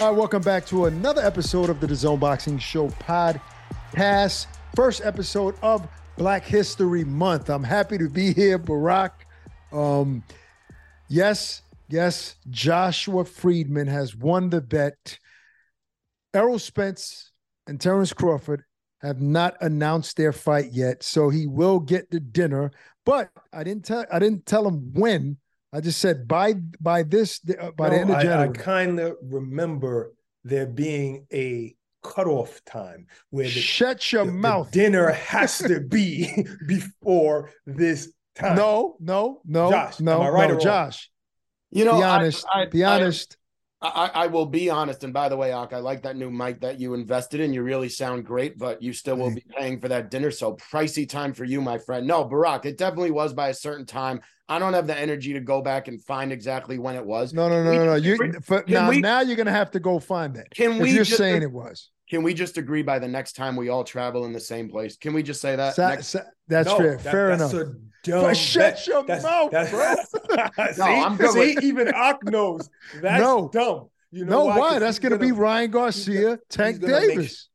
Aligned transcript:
All 0.00 0.10
right, 0.10 0.18
welcome 0.18 0.42
back 0.42 0.66
to 0.66 0.86
another 0.86 1.22
episode 1.22 1.70
of 1.70 1.78
the 1.78 1.94
Zone 1.94 2.18
Boxing 2.18 2.58
Show 2.58 2.88
podcast. 2.88 4.48
First 4.74 5.02
episode 5.04 5.54
of 5.62 5.86
Black 6.18 6.44
History 6.44 7.04
Month. 7.04 7.48
I'm 7.48 7.62
happy 7.62 7.96
to 7.98 8.08
be 8.08 8.34
here, 8.34 8.58
Barak. 8.58 9.24
Um, 9.72 10.24
yes, 11.08 11.62
yes, 11.88 12.34
Joshua 12.50 13.24
Friedman 13.24 13.86
has 13.86 14.16
won 14.16 14.50
the 14.50 14.60
bet. 14.60 15.16
Errol 16.34 16.58
Spence 16.58 17.30
and 17.68 17.80
Terrence 17.80 18.12
Crawford 18.12 18.64
have 19.00 19.20
not 19.20 19.56
announced 19.60 20.16
their 20.16 20.32
fight 20.32 20.72
yet, 20.72 21.04
so 21.04 21.28
he 21.28 21.46
will 21.46 21.78
get 21.78 22.10
the 22.10 22.18
dinner. 22.18 22.72
But 23.06 23.30
I 23.52 23.62
didn't 23.62 23.84
tell 23.84 24.04
I 24.10 24.18
didn't 24.18 24.44
tell 24.44 24.66
him 24.66 24.92
when. 24.92 25.36
I 25.74 25.80
just 25.80 25.98
said 26.00 26.28
by 26.28 26.54
by 26.80 27.02
this 27.02 27.40
uh, 27.60 27.72
by 27.72 27.90
the 27.90 27.96
end 27.98 28.10
of 28.10 28.16
I, 28.16 28.22
January. 28.22 28.48
I 28.48 28.52
kind 28.52 29.00
of 29.00 29.16
remember 29.22 30.14
there 30.44 30.66
being 30.66 31.26
a 31.32 31.74
cutoff 32.04 32.64
time 32.64 33.06
where 33.30 33.46
the, 33.46 33.50
Shut 33.50 34.12
your 34.12 34.24
the- 34.24 34.30
the 34.30 34.36
mouth. 34.38 34.70
dinner 34.70 35.10
has 35.10 35.58
to 35.58 35.80
be 35.96 36.46
before 36.68 37.50
this 37.66 38.12
time. 38.36 38.56
No, 38.56 38.96
no, 39.00 39.40
no, 39.44 39.70
Josh, 39.70 39.98
no, 39.98 40.20
am 40.20 40.20
I 40.22 40.28
right 40.28 40.48
no, 40.48 40.54
or 40.54 40.58
wrong? 40.58 40.64
Josh. 40.64 41.10
You 41.72 41.84
know, 41.84 41.96
be 41.96 42.02
honest. 42.04 42.46
I, 42.54 42.66
be 42.66 42.84
I- 42.84 42.94
honest. 42.94 43.36
I, 43.84 44.10
I 44.14 44.26
will 44.28 44.46
be 44.46 44.70
honest. 44.70 45.04
And 45.04 45.12
by 45.12 45.28
the 45.28 45.36
way, 45.36 45.52
Ak, 45.52 45.72
I 45.72 45.78
like 45.78 46.02
that 46.02 46.16
new 46.16 46.30
mic 46.30 46.60
that 46.60 46.80
you 46.80 46.94
invested 46.94 47.40
in. 47.40 47.52
You 47.52 47.62
really 47.62 47.88
sound 47.88 48.24
great, 48.24 48.58
but 48.58 48.82
you 48.82 48.92
still 48.92 49.16
will 49.16 49.34
be 49.34 49.44
paying 49.56 49.78
for 49.80 49.88
that 49.88 50.10
dinner. 50.10 50.30
So 50.30 50.54
pricey 50.56 51.08
time 51.08 51.34
for 51.34 51.44
you, 51.44 51.60
my 51.60 51.76
friend. 51.78 52.06
No, 52.06 52.24
Barak, 52.24 52.64
it 52.64 52.78
definitely 52.78 53.10
was 53.10 53.32
by 53.34 53.48
a 53.50 53.54
certain 53.54 53.84
time. 53.84 54.20
I 54.48 54.58
don't 54.58 54.72
have 54.74 54.86
the 54.86 54.98
energy 54.98 55.32
to 55.34 55.40
go 55.40 55.60
back 55.62 55.88
and 55.88 56.02
find 56.02 56.32
exactly 56.32 56.78
when 56.78 56.96
it 56.96 57.04
was. 57.04 57.32
no, 57.32 57.48
no, 57.48 57.62
no, 57.64 57.70
we 57.70 57.76
no, 57.76 57.84
no. 57.86 57.94
You 57.94 58.16
for, 58.42 58.64
now, 58.68 58.88
we- 58.90 59.00
now 59.00 59.20
you're 59.20 59.36
gonna 59.36 59.50
have 59.50 59.70
to 59.72 59.80
go 59.80 59.98
find 59.98 60.34
that. 60.36 60.50
Can 60.50 60.78
we 60.78 60.90
you're 60.92 61.04
just- 61.04 61.18
saying 61.18 61.42
it 61.42 61.52
was. 61.52 61.90
Can 62.10 62.22
we 62.22 62.34
just 62.34 62.58
agree 62.58 62.82
by 62.82 62.98
the 62.98 63.08
next 63.08 63.32
time 63.32 63.56
we 63.56 63.70
all 63.70 63.82
travel 63.82 64.26
in 64.26 64.32
the 64.32 64.38
same 64.40 64.68
place? 64.68 64.96
Can 64.98 65.14
we 65.14 65.22
just 65.22 65.40
say 65.40 65.56
that? 65.56 65.74
Sa- 65.74 65.88
Next- 65.88 66.08
sa- 66.08 66.20
that's 66.48 66.68
No, 66.68 66.76
fair. 66.76 66.96
that- 66.98 67.02
fair 67.12 67.36
that's 67.36 67.52
enough. 67.52 67.68
A 67.68 67.74
dumb 68.04 68.22
But 68.22 68.36
shut 68.36 68.74
bet. 68.76 68.86
your 68.86 69.02
That's- 69.04 69.22
mouth, 69.24 69.50
that's- 69.50 70.76
see, 70.76 70.82
I'm 70.82 71.16
good 71.16 71.30
see, 71.32 71.54
with- 71.56 71.64
even 71.64 71.88
Ak 71.88 72.22
knows 72.24 72.68
that's 73.00 73.20
No. 73.20 73.48
dumb. 73.52 73.88
You 74.12 74.24
know 74.24 74.30
no, 74.30 74.44
why? 74.44 74.58
why? 74.58 74.70
'Cause 74.70 74.80
That's 74.80 74.98
gonna, 75.00 75.18
be 75.18 75.32
Ryan 75.32 75.70
Garcia, 75.72 76.38
Tank 76.48 76.80
gonna 76.80 77.00
make- 77.00 77.08
Davis. 77.10 77.48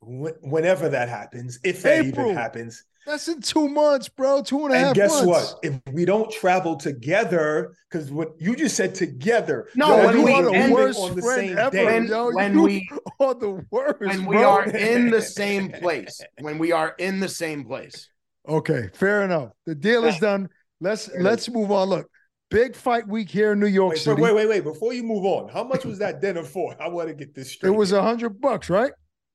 Wh- 0.00 0.42
Whenever 0.42 0.88
that 0.90 1.08
happens, 1.08 1.58
if 1.64 1.82
that 1.82 2.04
April. 2.06 2.26
even 2.26 2.36
happens, 2.36 2.84
That's 3.06 3.28
in 3.28 3.40
two 3.40 3.66
months, 3.68 4.08
bro. 4.10 4.42
Two 4.42 4.66
and 4.66 4.74
a 4.74 4.78
half 4.78 4.86
and 4.88 4.94
guess 4.94 5.10
months. 5.24 5.26
what? 5.26 5.58
If 5.62 5.80
we 5.92 6.04
don't 6.04 6.30
travel 6.30 6.76
together, 6.76 7.72
because 7.90 8.10
what 8.10 8.32
you 8.38 8.54
just 8.54 8.76
said 8.76 8.94
together, 8.94 9.68
No, 9.74 9.96
Yo, 9.96 10.06
when 10.06 10.16
you 10.18 10.24
we 10.24 10.32
are 10.34 10.42
the 10.42 10.72
worst 10.72 10.98
on 11.00 11.16
the 11.16 11.22
friend 11.22 11.48
same 11.48 11.58
ever, 11.58 11.70
day. 11.70 11.84
When- 11.86 12.06
yo. 12.06 12.30
when 12.32 12.52
you 12.54 12.62
we- 12.62 12.90
are 13.18 13.34
the 13.34 13.64
worst. 13.70 14.00
when 14.00 14.26
we 14.26 14.36
bro. 14.36 14.48
are 14.50 14.64
in 14.64 15.10
the 15.10 15.22
same 15.40 15.70
place. 15.70 16.20
When 16.40 16.58
we 16.58 16.72
are 16.72 16.94
in 16.98 17.20
the 17.20 17.28
same 17.28 17.64
place. 17.64 18.08
Okay, 18.48 18.88
fair 18.94 19.22
enough. 19.22 19.52
The 19.66 19.74
deal 19.74 20.04
is 20.04 20.18
done. 20.18 20.48
Let's 20.80 21.06
There 21.06 21.20
it 21.20 21.22
let's 21.22 21.48
move 21.48 21.70
on. 21.70 21.88
Look, 21.88 22.10
big 22.50 22.74
fight 22.74 23.06
week 23.06 23.28
here 23.28 23.52
in 23.52 23.60
New 23.60 23.66
York 23.66 23.90
Wait, 23.92 23.98
City. 23.98 24.22
wait, 24.22 24.34
wait, 24.34 24.48
wait. 24.48 24.64
Before 24.64 24.92
you 24.92 25.02
move 25.02 25.24
on, 25.24 25.48
how 25.50 25.62
much 25.62 25.84
was 25.84 25.98
that 25.98 26.20
dinner 26.22 26.42
for? 26.42 26.74
I 26.80 26.88
want 26.88 27.08
to 27.08 27.14
get 27.14 27.34
this 27.34 27.52
straight. 27.52 27.70
It 27.70 27.76
was 27.76 27.92
a 27.92 28.02
hundred 28.02 28.40
bucks, 28.40 28.70
right? 28.70 28.92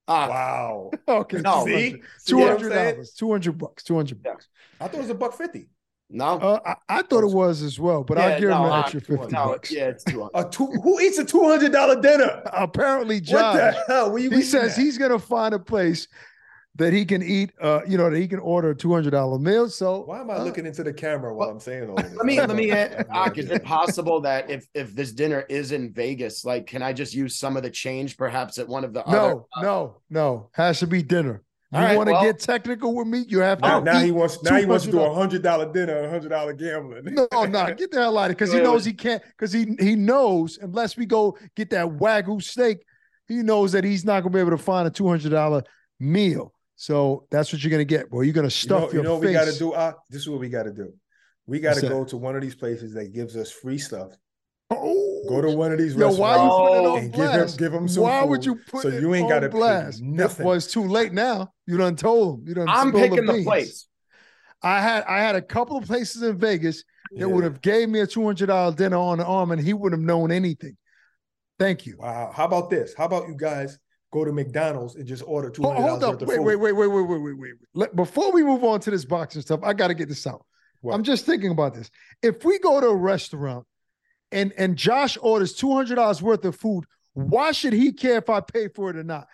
Ah, 0.08 0.28
wow. 0.30 0.92
Okay, 1.08 1.42
No. 1.42 1.66
See? 1.66 2.02
See 2.20 2.32
two 2.32 2.38
what 2.38 2.44
I'm 2.52 2.58
hundred 2.58 2.72
saying? 2.74 2.94
dollars, 2.96 3.12
two 3.12 3.32
hundred 3.32 3.58
bucks, 3.58 3.84
two 3.84 3.96
hundred 3.96 4.22
bucks. 4.24 4.48
I 4.80 4.88
thought 4.88 4.96
it 4.96 5.02
was 5.02 5.10
a 5.10 5.16
buck 5.16 5.34
fifty. 5.38 5.70
no. 6.10 6.26
Uh, 6.40 6.60
I, 6.66 6.98
I 7.00 7.02
thought 7.04 7.24
it 7.24 7.32
was 7.34 7.62
as 7.62 7.80
well, 7.80 8.04
but 8.04 8.18
I'll 8.18 8.30
Yeah, 8.32 8.40
give 8.40 8.50
him 8.50 8.58
no, 8.58 8.66
an 8.66 8.72
uh, 8.74 8.80
extra 8.82 9.02
fifty 9.02 9.34
no, 9.34 9.46
bucks. 9.50 9.72
Yeah, 9.72 9.90
it's 9.90 10.04
two 10.04 10.22
hundred. 10.22 10.48
A 10.48 10.50
two 10.50 10.68
who 10.68 11.00
eats 11.00 11.18
a 11.20 11.26
two 11.26 11.42
hundred 11.44 11.72
dollar 11.72 12.00
dinner? 12.02 12.42
Apparently, 12.54 13.22
John. 13.22 13.58
What 13.58 13.74
the 13.88 13.94
hell? 13.94 14.12
Where 14.12 14.22
you 14.22 14.30
he 14.32 14.42
says 14.42 14.78
at? 14.78 14.84
he's 14.84 14.98
gonna 14.98 15.18
find 15.20 15.54
a 15.56 15.60
place 15.60 16.08
that 16.76 16.94
he 16.94 17.06
can 17.06 17.24
eat. 17.24 17.52
Uh, 17.60 17.82
you 17.88 17.98
know, 17.98 18.10
that 18.10 18.18
he 18.20 18.28
can 18.28 18.40
order 18.40 18.72
a 18.72 18.76
two 18.76 18.94
hundred 18.94 19.12
dollar 19.12 19.40
meal. 19.40 19.70
So 19.70 20.02
Why 20.02 20.22
am 20.22 20.30
I 20.30 20.36
uh, 20.36 20.44
looking 20.44 20.66
into 20.66 20.84
the 20.84 20.94
camera 20.94 21.34
while 21.34 21.50
I'm 21.50 21.60
saying 21.60 21.90
all 21.90 21.96
this? 21.96 22.14
Let 22.16 22.26
me 22.26 22.40
let 22.40 22.56
me 22.56 22.72
add, 22.74 23.08
Ak, 23.14 23.38
is 23.38 23.50
it 23.50 23.64
possible 23.64 24.22
that 24.22 24.50
if 24.50 24.68
if 24.74 24.96
this 24.96 25.12
dinner 25.12 25.46
is 25.50 25.72
in 25.72 25.92
Vegas, 25.94 26.46
like 26.46 26.68
can 26.68 26.82
I 26.82 26.94
just 26.94 27.14
use 27.14 27.36
some 27.38 27.58
of 27.58 27.64
the 27.64 27.70
change 27.70 28.18
perhaps 28.18 28.58
at 28.58 28.68
one 28.68 28.84
of 28.84 28.94
the 28.94 29.06
other 29.06 29.18
No, 29.18 29.48
no, 29.62 29.98
no. 30.10 30.50
Has 30.54 30.80
to 30.80 30.88
be 30.88 31.02
dinner. 31.02 31.42
You 31.72 31.80
All 31.80 31.86
right, 31.86 31.98
want 31.98 32.08
to 32.08 32.14
well- 32.14 32.24
get 32.24 32.40
technical 32.40 32.94
with 32.96 33.08
me? 33.08 33.26
You 33.28 33.40
have 33.40 33.60
to. 33.62 33.68
Now, 33.68 33.80
now 33.80 34.00
he 34.00 34.12
wants 34.12 34.42
now 34.44 34.56
he 34.56 34.66
wants 34.66 34.86
to 34.86 34.92
do 34.92 35.02
a 35.02 35.14
hundred 35.14 35.42
dollar 35.42 35.72
dinner, 35.72 36.04
a 36.04 36.10
hundred 36.10 36.30
dollar 36.30 36.54
gambling. 36.54 37.06
No, 37.06 37.28
no, 37.32 37.74
get 37.74 37.92
the 37.92 38.00
hell 38.00 38.18
out 38.18 38.26
of 38.26 38.32
it 38.32 38.34
because 38.36 38.54
he 38.54 38.60
knows 38.60 38.86
he 38.86 38.94
can't. 38.94 39.22
Because 39.30 39.52
he 39.52 39.76
he 39.80 39.96
knows 39.96 40.60
unless 40.62 40.96
we 40.96 41.06
go 41.06 41.38
get 41.56 41.70
that 41.72 41.88
wagyu 41.88 42.42
steak, 42.42 42.86
he 43.28 43.36
knows 43.36 43.72
that 43.72 43.84
he's 43.84 44.06
not 44.06 44.22
gonna 44.22 44.34
be 44.34 44.40
able 44.40 44.52
to 44.52 44.58
find 44.58 44.88
a 44.88 44.92
two 44.92 45.08
hundred 45.08 45.32
dollar 45.32 45.64
meal. 46.00 46.54
So 46.76 47.26
that's 47.32 47.52
what 47.54 47.64
you're 47.64 47.72
gonna 47.72 47.86
get, 47.86 48.10
boy. 48.10 48.22
You're 48.22 48.34
gonna 48.34 48.48
You 48.48 48.50
stuff 48.52 48.82
know, 48.82 48.88
you 48.88 48.94
your 48.96 49.04
know 49.04 49.14
what 49.14 49.22
face. 49.24 49.30
we 49.30 49.34
got 49.34 49.46
to 49.52 49.58
do? 49.60 49.72
Uh, 49.74 49.94
this 50.10 50.22
is 50.22 50.30
what 50.30 50.40
we 50.40 50.50
got 50.50 50.64
to 50.64 50.74
do. 50.74 50.94
We 51.48 51.60
got 51.60 51.76
to 51.76 51.88
go 51.88 52.04
to 52.06 52.18
one 52.18 52.36
of 52.36 52.42
these 52.42 52.56
places 52.56 52.94
that 52.96 53.14
gives 53.14 53.38
us 53.38 53.52
free 53.52 53.78
stuff. 53.78 54.12
Oh, 54.72 55.24
Go 55.30 55.42
to 55.42 55.52
one 55.52 55.72
of 55.72 55.78
these 55.78 55.96
yo, 55.96 56.08
restaurants. 56.08 56.20
why 56.20 56.44
you 56.44 56.50
putting 56.50 56.84
it 56.84 56.88
on 56.88 56.98
and 57.00 57.14
give 57.14 57.22
him 57.22 57.32
blast? 57.32 57.58
give 57.60 57.74
him 57.74 57.88
some 57.88 58.04
why 58.04 58.22
food, 58.22 58.30
would 58.30 58.46
you 58.46 58.56
put 58.56 58.82
so 58.82 58.88
it 58.90 59.00
you 59.02 59.14
ain't 59.14 59.30
gotta 59.30 59.48
blast? 59.50 60.02
nothing. 60.02 60.46
Well, 60.46 60.56
it's 60.56 60.68
too 60.68 60.84
late 60.88 61.14
now. 61.14 61.54
You 61.68 61.78
done 61.78 61.96
told 61.96 62.40
him. 62.40 62.48
You 62.48 62.54
done. 62.56 62.68
I'm 62.68 62.92
picking 62.92 63.26
the 63.26 63.34
beans. 63.34 63.46
place. 63.46 63.88
I 64.64 64.82
had 64.82 65.04
I 65.04 65.20
had 65.20 65.36
a 65.36 65.42
couple 65.42 65.78
of 65.78 65.86
places 65.86 66.24
in 66.24 66.38
Vegas 66.40 66.84
that 67.12 67.20
Yeah. 67.20 67.26
would 67.28 67.44
have 67.44 67.62
gave 67.62 67.90
me 67.90 68.00
a 68.00 68.08
two 68.08 68.26
hundred 68.26 68.48
dollar 68.48 68.76
dinner 68.76 68.98
on 68.98 69.20
the 69.20 69.26
arm, 69.26 69.52
and 69.52 69.62
he 69.62 69.74
wouldn't 69.74 70.02
have 70.02 70.06
known 70.06 70.32
anything. 70.32 70.76
Thank 71.60 71.86
you. 71.86 71.98
Wow. 72.00 72.32
How 72.34 72.46
about 72.46 72.70
this? 72.72 72.94
How 72.96 73.06
about 73.06 73.28
you 73.28 73.36
guys 73.36 73.78
go 74.16 74.24
to 74.24 74.32
McDonald's 74.32 74.96
and 74.96 75.06
just 75.06 75.24
order 75.28 75.50
two 75.50 75.62
Hold, 75.62 75.76
hundred 75.76 75.88
hold 75.90 76.02
dollars 76.02 76.14
up. 76.16 76.22
worth 76.22 76.22
of 76.24 76.28
Wait, 76.46 76.54
food? 76.54 76.62
wait, 76.62 76.74
wait, 76.74 76.88
wait, 76.88 76.88
wait, 76.88 77.10
wait, 77.10 77.20
wait, 77.22 77.38
wait. 77.38 77.52
Let, 77.74 77.96
before 77.96 78.32
we 78.32 78.44
move 78.44 78.64
on 78.64 78.80
to 78.82 78.92
this 78.92 79.04
boxing 79.04 79.42
stuff, 79.42 79.60
I 79.64 79.74
got 79.74 79.90
to 79.90 79.94
get 79.94 80.08
this 80.08 80.26
out. 80.26 80.46
What? 80.82 80.94
I'm 80.96 81.04
just 81.04 81.26
thinking 81.26 81.52
about 81.52 81.74
this. 81.74 81.90
If 82.22 82.46
we 82.46 82.58
go 82.60 82.80
to 82.80 82.88
a 82.88 82.96
restaurant 82.96 83.66
and 84.32 84.54
and 84.58 84.78
Josh 84.78 85.18
orders 85.22 85.54
two 85.54 85.74
hundred 85.74 85.96
dollars 85.96 86.22
worth 86.22 86.46
of 86.46 86.56
food, 86.56 86.86
why 87.14 87.52
should 87.52 87.74
he 87.74 87.92
care 87.92 88.18
if 88.18 88.30
I 88.30 88.40
pay 88.40 88.70
for 88.70 88.90
it 88.90 88.96
or 88.96 89.04
not? 89.04 89.28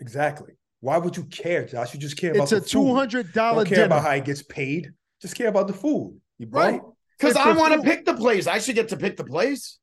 Exactly. 0.00 0.54
Why 0.80 0.98
would 0.98 1.16
you 1.16 1.24
care, 1.24 1.64
Josh? 1.64 1.94
You 1.94 2.00
just 2.00 2.16
care 2.16 2.32
about 2.32 2.42
It's 2.44 2.52
a 2.52 2.56
the 2.56 2.60
food. 2.62 2.68
two 2.70 2.94
hundred 2.94 3.32
dollar 3.32 3.64
Don't 3.64 3.68
care 3.68 3.76
dinner. 3.76 3.86
about 3.86 4.02
how 4.02 4.12
he 4.12 4.20
gets 4.20 4.42
paid. 4.42 4.92
Just 5.22 5.36
care 5.36 5.48
about 5.48 5.68
the 5.68 5.72
food. 5.72 6.20
You. 6.38 6.48
Right. 6.50 6.80
Because 7.18 7.36
I 7.36 7.52
want 7.52 7.74
to 7.74 7.82
pick 7.82 8.04
the 8.04 8.14
place. 8.14 8.46
I 8.46 8.58
should 8.58 8.74
get 8.74 8.88
to 8.90 8.96
pick 8.96 9.16
the 9.16 9.24
place. 9.24 9.78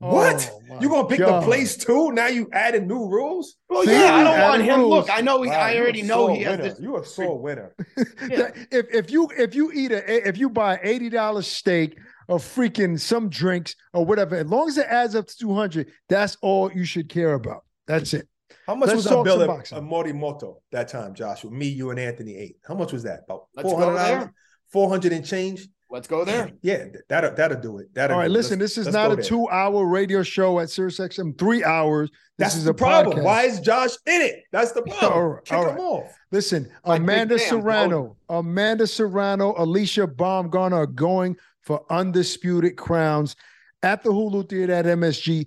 What? 0.00 0.50
Oh, 0.70 0.80
you 0.80 0.88
gonna 0.88 1.08
pick 1.08 1.18
God. 1.18 1.42
the 1.42 1.46
place 1.46 1.76
too? 1.76 2.12
Now 2.12 2.28
you 2.28 2.48
added 2.52 2.86
new 2.86 3.08
rules? 3.08 3.56
Well, 3.68 3.82
See, 3.84 3.90
yeah, 3.92 4.14
I 4.14 4.22
don't 4.24 4.40
want 4.40 4.62
him. 4.62 4.80
rules. 4.80 4.90
Look, 4.94 5.10
I 5.10 5.20
know. 5.20 5.42
He, 5.42 5.50
Wow, 5.50 5.58
I 5.60 5.76
already 5.76 6.02
know 6.02 6.26
sore 6.28 6.36
he 6.36 6.42
has 6.42 6.58
this. 6.58 6.80
You 6.80 6.96
a 6.98 7.04
sore 7.04 7.40
winner. 7.40 7.74
Yeah. 8.28 8.50
if 8.70 8.86
if 8.94 9.10
you 9.10 9.28
if 9.36 9.54
you 9.56 9.72
eat 9.72 9.90
a 9.90 10.28
if 10.28 10.38
you 10.38 10.50
buy 10.50 10.78
eighty 10.84 11.08
dollars 11.08 11.48
steak 11.48 11.98
or 12.28 12.38
freaking 12.38 12.98
some 13.00 13.28
drinks 13.28 13.74
or 13.92 14.04
whatever, 14.04 14.36
as 14.36 14.46
long 14.46 14.68
as 14.68 14.78
it 14.78 14.86
adds 14.88 15.16
up 15.16 15.26
to 15.26 15.36
two 15.36 15.52
hundred, 15.52 15.90
that's 16.08 16.36
all 16.42 16.70
you 16.72 16.84
should 16.84 17.08
care 17.08 17.34
about. 17.34 17.64
That's 17.88 18.14
it. 18.14 18.28
How 18.68 18.74
much 18.76 18.88
Let's 18.88 18.96
was 18.98 19.06
talk 19.06 19.18
our 19.18 19.24
bill 19.24 19.34
some 19.40 19.42
at, 19.42 19.46
boxing. 19.48 19.78
at 19.78 19.84
Morimoto 19.84 20.56
that 20.72 20.88
time, 20.88 21.14
Joshua? 21.14 21.50
Me, 21.50 21.66
you, 21.68 21.90
and 21.90 21.98
Anthony 21.98 22.36
ate. 22.36 22.56
How 22.66 22.74
much 22.74 22.92
was 22.92 23.02
that? 23.02 23.20
About 23.24 23.46
Let's 23.56 23.68
four 23.68 23.78
go 23.80 23.86
hundred 23.96 24.14
dollars. 24.16 24.28
Four 24.70 24.88
hundred 24.90 25.12
and 25.12 25.24
change. 25.26 25.66
Let's 25.90 26.06
go 26.06 26.24
there. 26.24 26.50
Yeah, 26.62 26.86
that'll 27.08 27.34
that'll 27.34 27.60
do 27.60 27.78
it. 27.78 27.94
That'll 27.94 28.14
All 28.16 28.20
right, 28.22 28.30
listen, 28.30 28.58
Let's- 28.58 28.74
this 28.74 28.86
is 28.86 28.92
not 28.92 29.10
a 29.12 29.16
there. 29.16 29.24
two-hour 29.24 29.86
radio 29.86 30.22
show 30.22 30.58
at 30.60 30.68
SiriusXM. 30.68 31.38
Three 31.38 31.64
hours. 31.64 32.10
This 32.10 32.48
That's 32.48 32.56
is 32.56 32.64
the 32.64 32.70
a 32.72 32.74
problem. 32.74 33.18
podcast. 33.18 33.24
Why 33.24 33.42
is 33.44 33.60
Josh 33.60 33.96
in 34.06 34.20
it? 34.22 34.44
That's 34.52 34.72
the 34.72 34.82
problem. 34.98 35.12
All 35.12 35.28
right, 35.28 35.44
Kick 35.44 35.56
all 35.58 35.70
him 35.70 35.78
off. 35.78 36.12
Listen, 36.30 36.70
Like 36.84 37.00
Amanda 37.00 37.38
Sam, 37.38 37.48
Serrano, 37.60 38.16
Amanda 38.28 38.86
Serrano, 38.86 39.54
Alycia 39.54 40.06
Baumgardner 40.06 40.72
are 40.74 40.86
going 40.86 41.36
for 41.62 41.84
undisputed 41.90 42.76
crowns 42.76 43.34
at 43.82 44.02
the 44.02 44.10
Hulu 44.10 44.48
Theater 44.48 44.72
at 44.74 44.84
MSG 44.84 45.46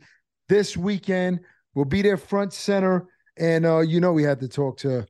this 0.49 0.75
weekend. 0.75 1.39
We'll 1.75 1.85
be 1.85 2.01
there 2.01 2.17
front 2.17 2.51
center. 2.53 3.07
And 3.37 3.65
uh, 3.65 3.79
you 3.79 3.99
know, 4.01 4.11
we 4.11 4.23
had 4.23 4.39
to 4.41 4.47
talk 4.47 4.77
to 4.79 5.05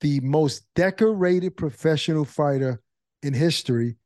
the 0.00 0.18
most 0.20 0.64
decorated 0.74 1.56
professional 1.56 2.24
fighter 2.24 2.80
in 3.22 3.32
history, 3.32 3.96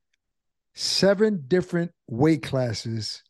seven 0.76 1.42
different 1.48 1.90
weight 2.06 2.42
classes. 2.42 3.22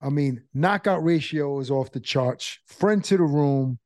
I 0.00 0.08
mean, 0.08 0.42
knockout 0.54 1.04
ratio 1.04 1.60
is 1.60 1.70
off 1.70 1.92
the 1.92 2.00
charts. 2.00 2.58
Friend 2.66 3.04
to 3.04 3.16
the 3.16 3.22
room, 3.22 3.78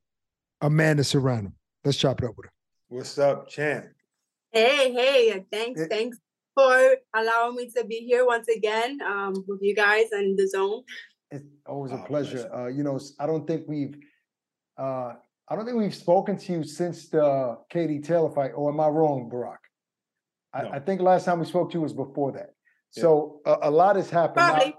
Amanda 0.61 1.03
Serrano. 1.03 1.51
Let's 1.83 1.97
chop 1.97 2.21
it 2.21 2.25
up 2.25 2.37
with 2.37 2.45
her. 2.45 2.51
What's 2.87 3.17
up, 3.17 3.49
champ? 3.49 3.87
Hey, 4.51 4.93
hey, 4.93 5.45
thanks, 5.51 5.81
it, 5.81 5.89
thanks 5.89 6.17
for 6.55 6.95
allowing 7.15 7.55
me 7.55 7.69
to 7.75 7.83
be 7.83 7.95
here 7.95 8.25
once 8.25 8.47
again 8.47 8.99
um, 9.05 9.33
with 9.47 9.59
you 9.61 9.75
guys 9.75 10.05
and 10.11 10.37
the 10.37 10.47
zone. 10.47 10.83
It's 11.31 11.43
always 11.65 11.91
a 11.91 11.95
oh, 11.95 12.03
pleasure. 12.05 12.37
pleasure. 12.37 12.55
Uh, 12.55 12.67
you 12.67 12.83
know, 12.83 12.99
I 13.19 13.25
don't 13.25 13.45
think 13.47 13.63
we've 13.67 13.97
uh, 14.77 15.13
I 15.49 15.55
don't 15.55 15.65
think 15.65 15.77
we've 15.77 15.93
spoken 15.93 16.37
to 16.37 16.53
you 16.53 16.63
since 16.63 17.09
the 17.09 17.57
Katie 17.69 17.99
Taylor 17.99 18.29
fight, 18.29 18.51
or 18.55 18.71
am 18.71 18.79
I 18.79 18.87
wrong, 18.87 19.27
Barak? 19.29 19.59
I, 20.53 20.63
no. 20.63 20.69
I 20.71 20.79
think 20.79 21.01
last 21.01 21.25
time 21.25 21.39
we 21.39 21.45
spoke 21.45 21.71
to 21.71 21.75
you 21.75 21.81
was 21.81 21.93
before 21.93 22.31
that. 22.33 22.51
So 22.91 23.41
yeah. 23.45 23.55
a, 23.61 23.69
a, 23.69 23.71
lot 23.71 23.95
has 23.95 24.09
happened. 24.09 24.75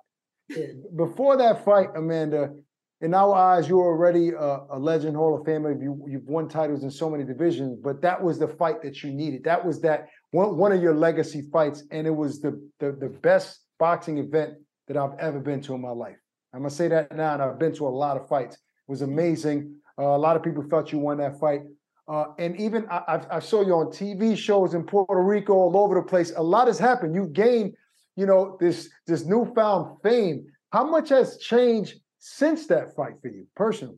Now, 0.49 0.65
before 0.97 1.37
that 1.37 1.65
fight, 1.65 1.89
Amanda, 1.97 2.55
in 3.01 3.13
our 3.13 3.35
eyes, 3.35 3.69
you 3.69 3.77
were 3.77 3.87
already 3.87 4.31
a, 4.31 4.61
a, 4.71 4.79
legend, 4.79 5.17
Hall 5.17 5.37
of 5.37 5.45
Famer. 5.45 5.81
You, 5.83 6.05
you've 6.09 6.27
won 6.27 6.49
titles 6.49 6.85
in 6.85 6.91
so 6.91 7.11
many 7.11 7.25
divisions, 7.25 7.79
but 7.83 8.01
that 8.03 8.23
was 8.23 8.39
the 8.39 8.49
fight 8.49 8.83
that 8.83 9.03
you 9.03 9.13
needed. 9.13 9.45
That 9.45 9.65
was 9.65 9.81
that 9.81 10.09
one, 10.31 10.57
one 10.57 10.73
of 10.73 10.81
your 10.81 10.95
legacy 10.95 11.43
fights, 11.53 11.83
and 11.91 12.07
it 12.07 12.15
was 12.15 12.41
the, 12.41 12.53
the 12.79 12.93
the 12.93 13.09
best 13.09 13.61
boxing 13.79 14.19
event 14.19 14.55
that 14.89 14.97
I've 14.97 15.19
ever 15.19 15.41
been 15.41 15.61
to 15.63 15.75
in 15.75 15.81
my 15.81 15.91
life. 15.91 16.17
I'm 16.53 16.61
gonna 16.61 16.71
say 16.71 16.89
that 16.89 17.15
now, 17.15 17.35
and 17.35 17.43
I've 17.43 17.59
been 17.59 17.75
to 17.75 17.87
a 17.87 17.91
lot 17.91 18.17
of 18.17 18.29
fights. 18.29 18.55
It 18.55 18.61
was 18.87 19.03
amazing. 19.03 19.77
Uh, 19.99 20.05
a 20.05 20.19
lot 20.19 20.37
of 20.37 20.43
people 20.43 20.63
felt 20.63 20.93
you 20.93 20.99
won 20.99 21.19
that 21.19 21.39
fight. 21.41 21.63
Uh, 22.07 22.27
and 22.39 22.59
even 22.61 22.87
I, 22.91 23.21
I, 23.31 23.39
saw 23.39 23.63
you 23.63 23.75
on 23.75 23.87
TV 23.87 24.37
shows 24.37 24.75
in 24.75 24.85
Puerto 24.85 25.23
Rico, 25.23 25.55
all 25.55 25.77
over 25.77 25.95
the 25.95 26.03
place. 26.03 26.33
A 26.37 26.43
lot 26.43 26.67
has 26.67 26.79
happened. 26.79 27.15
You 27.15 27.29
gained, 27.29 27.75
you 28.15 28.27
know, 28.27 28.59
this 28.61 28.91
this 29.07 29.25
newfound 29.25 30.03
fame. 30.03 30.45
How 30.71 30.85
much 30.85 31.09
has 31.09 31.39
changed 31.39 31.95
since 32.19 32.67
that 32.67 32.95
fight 32.95 33.15
for 33.23 33.29
you 33.29 33.47
personally? 33.57 33.97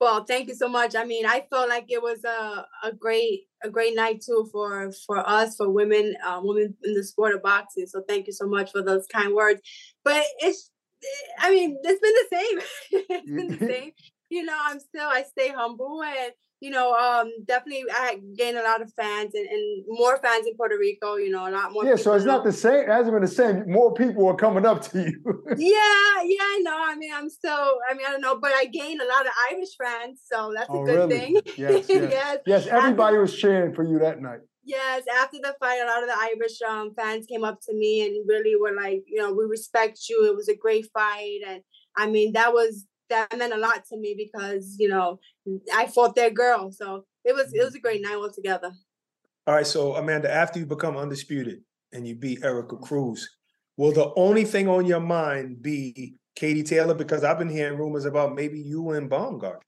Well, 0.00 0.24
thank 0.24 0.48
you 0.48 0.54
so 0.54 0.68
much. 0.68 0.96
I 0.96 1.04
mean, 1.04 1.26
I 1.26 1.44
felt 1.50 1.68
like 1.68 1.86
it 1.90 2.00
was 2.00 2.24
a, 2.24 2.64
a 2.82 2.92
great 2.92 3.42
a 3.62 3.68
great 3.68 3.94
night 3.94 4.22
too 4.22 4.48
for 4.50 4.90
for 5.06 5.18
us 5.28 5.56
for 5.56 5.68
women 5.68 6.14
uh, 6.24 6.40
women 6.42 6.74
in 6.82 6.94
the 6.94 7.04
sport 7.04 7.34
of 7.34 7.42
boxing. 7.42 7.86
So 7.86 8.02
thank 8.08 8.26
you 8.26 8.32
so 8.32 8.46
much 8.46 8.70
for 8.70 8.82
those 8.82 9.06
kind 9.12 9.34
words. 9.34 9.60
But 10.02 10.24
it's 10.38 10.70
I 11.38 11.50
mean, 11.50 11.76
it's 11.82 12.00
been 12.00 12.14
the 12.14 12.36
same. 12.36 13.04
it's 13.10 13.30
been 13.30 13.58
the 13.58 13.66
same 13.72 13.92
you 14.30 14.44
know, 14.44 14.56
I'm 14.60 14.80
still 14.80 15.08
I 15.08 15.22
stay 15.22 15.48
humble 15.48 16.02
and 16.02 16.32
you 16.60 16.70
know, 16.70 16.92
um, 16.94 17.30
definitely 17.44 17.84
I 17.90 18.20
gained 18.36 18.58
a 18.58 18.62
lot 18.62 18.82
of 18.82 18.92
fans 18.94 19.34
and, 19.34 19.46
and 19.46 19.84
more 19.86 20.18
fans 20.18 20.46
in 20.46 20.56
Puerto 20.56 20.76
Rico, 20.78 21.16
you 21.16 21.30
know, 21.30 21.48
a 21.48 21.52
lot 21.52 21.72
more. 21.72 21.84
Yeah, 21.84 21.96
so 21.96 22.14
it's 22.14 22.24
not 22.24 22.44
the 22.44 22.52
same, 22.52 22.80
it 22.80 22.88
hasn't 22.88 23.12
been 23.12 23.22
the 23.22 23.28
same. 23.28 23.70
More 23.70 23.94
people 23.94 24.26
are 24.26 24.34
coming 24.34 24.66
up 24.66 24.82
to 24.90 24.98
you. 24.98 25.22
yeah, 25.56 26.22
yeah, 26.24 26.58
no, 26.62 26.76
I 26.76 26.96
mean, 26.98 27.12
I'm 27.14 27.30
still, 27.30 27.78
I 27.88 27.94
mean, 27.94 28.06
I 28.06 28.10
don't 28.10 28.20
know, 28.20 28.38
but 28.40 28.52
I 28.52 28.66
gained 28.66 29.00
a 29.00 29.06
lot 29.06 29.26
of 29.26 29.32
Irish 29.52 29.76
fans, 29.80 30.20
so 30.30 30.52
that's 30.54 30.68
oh, 30.68 30.82
a 30.82 30.86
good 30.86 31.10
really? 31.10 31.18
thing. 31.18 31.40
Yes, 31.58 31.86
yes. 31.88 32.10
yes. 32.12 32.38
yes 32.46 32.66
everybody 32.66 33.16
after, 33.16 33.20
was 33.20 33.36
cheering 33.36 33.74
for 33.74 33.82
you 33.82 33.98
that 34.00 34.20
night. 34.20 34.40
Yes, 34.64 35.04
after 35.20 35.38
the 35.38 35.54
fight, 35.58 35.80
a 35.80 35.86
lot 35.86 36.02
of 36.02 36.08
the 36.08 36.14
Irish 36.14 36.60
um, 36.68 36.92
fans 36.94 37.26
came 37.26 37.42
up 37.42 37.58
to 37.62 37.74
me 37.74 38.06
and 38.06 38.28
really 38.28 38.54
were 38.54 38.74
like, 38.74 39.02
you 39.06 39.20
know, 39.20 39.32
we 39.32 39.44
respect 39.44 39.98
you. 40.08 40.26
It 40.26 40.36
was 40.36 40.48
a 40.48 40.56
great 40.56 40.86
fight. 40.92 41.40
And 41.46 41.62
I 41.96 42.06
mean, 42.06 42.34
that 42.34 42.52
was 42.52 42.84
that 43.10 43.36
meant 43.36 43.52
a 43.52 43.58
lot 43.58 43.84
to 43.90 43.96
me 43.96 44.14
because 44.16 44.76
you 44.78 44.88
know 44.88 45.18
I 45.74 45.86
fought 45.86 46.14
their 46.14 46.30
girl, 46.30 46.70
so 46.72 47.04
it 47.24 47.34
was 47.34 47.52
it 47.52 47.64
was 47.64 47.74
a 47.74 47.80
great 47.80 48.02
night 48.02 48.16
altogether. 48.16 48.72
All 49.46 49.54
right, 49.54 49.66
so 49.66 49.94
Amanda, 49.94 50.30
after 50.30 50.58
you 50.58 50.66
become 50.66 50.96
undisputed 50.96 51.62
and 51.92 52.06
you 52.06 52.14
beat 52.14 52.44
Erika 52.44 52.76
Cruz, 52.76 53.28
will 53.76 53.92
the 53.92 54.12
only 54.16 54.44
thing 54.44 54.68
on 54.68 54.84
your 54.84 55.00
mind 55.00 55.62
be 55.62 56.16
Katie 56.36 56.62
Taylor? 56.62 56.94
Because 56.94 57.24
I've 57.24 57.38
been 57.38 57.48
hearing 57.48 57.78
rumors 57.78 58.04
about 58.04 58.34
maybe 58.34 58.60
you 58.60 58.90
and 58.90 59.10
Baumgardner. 59.10 59.60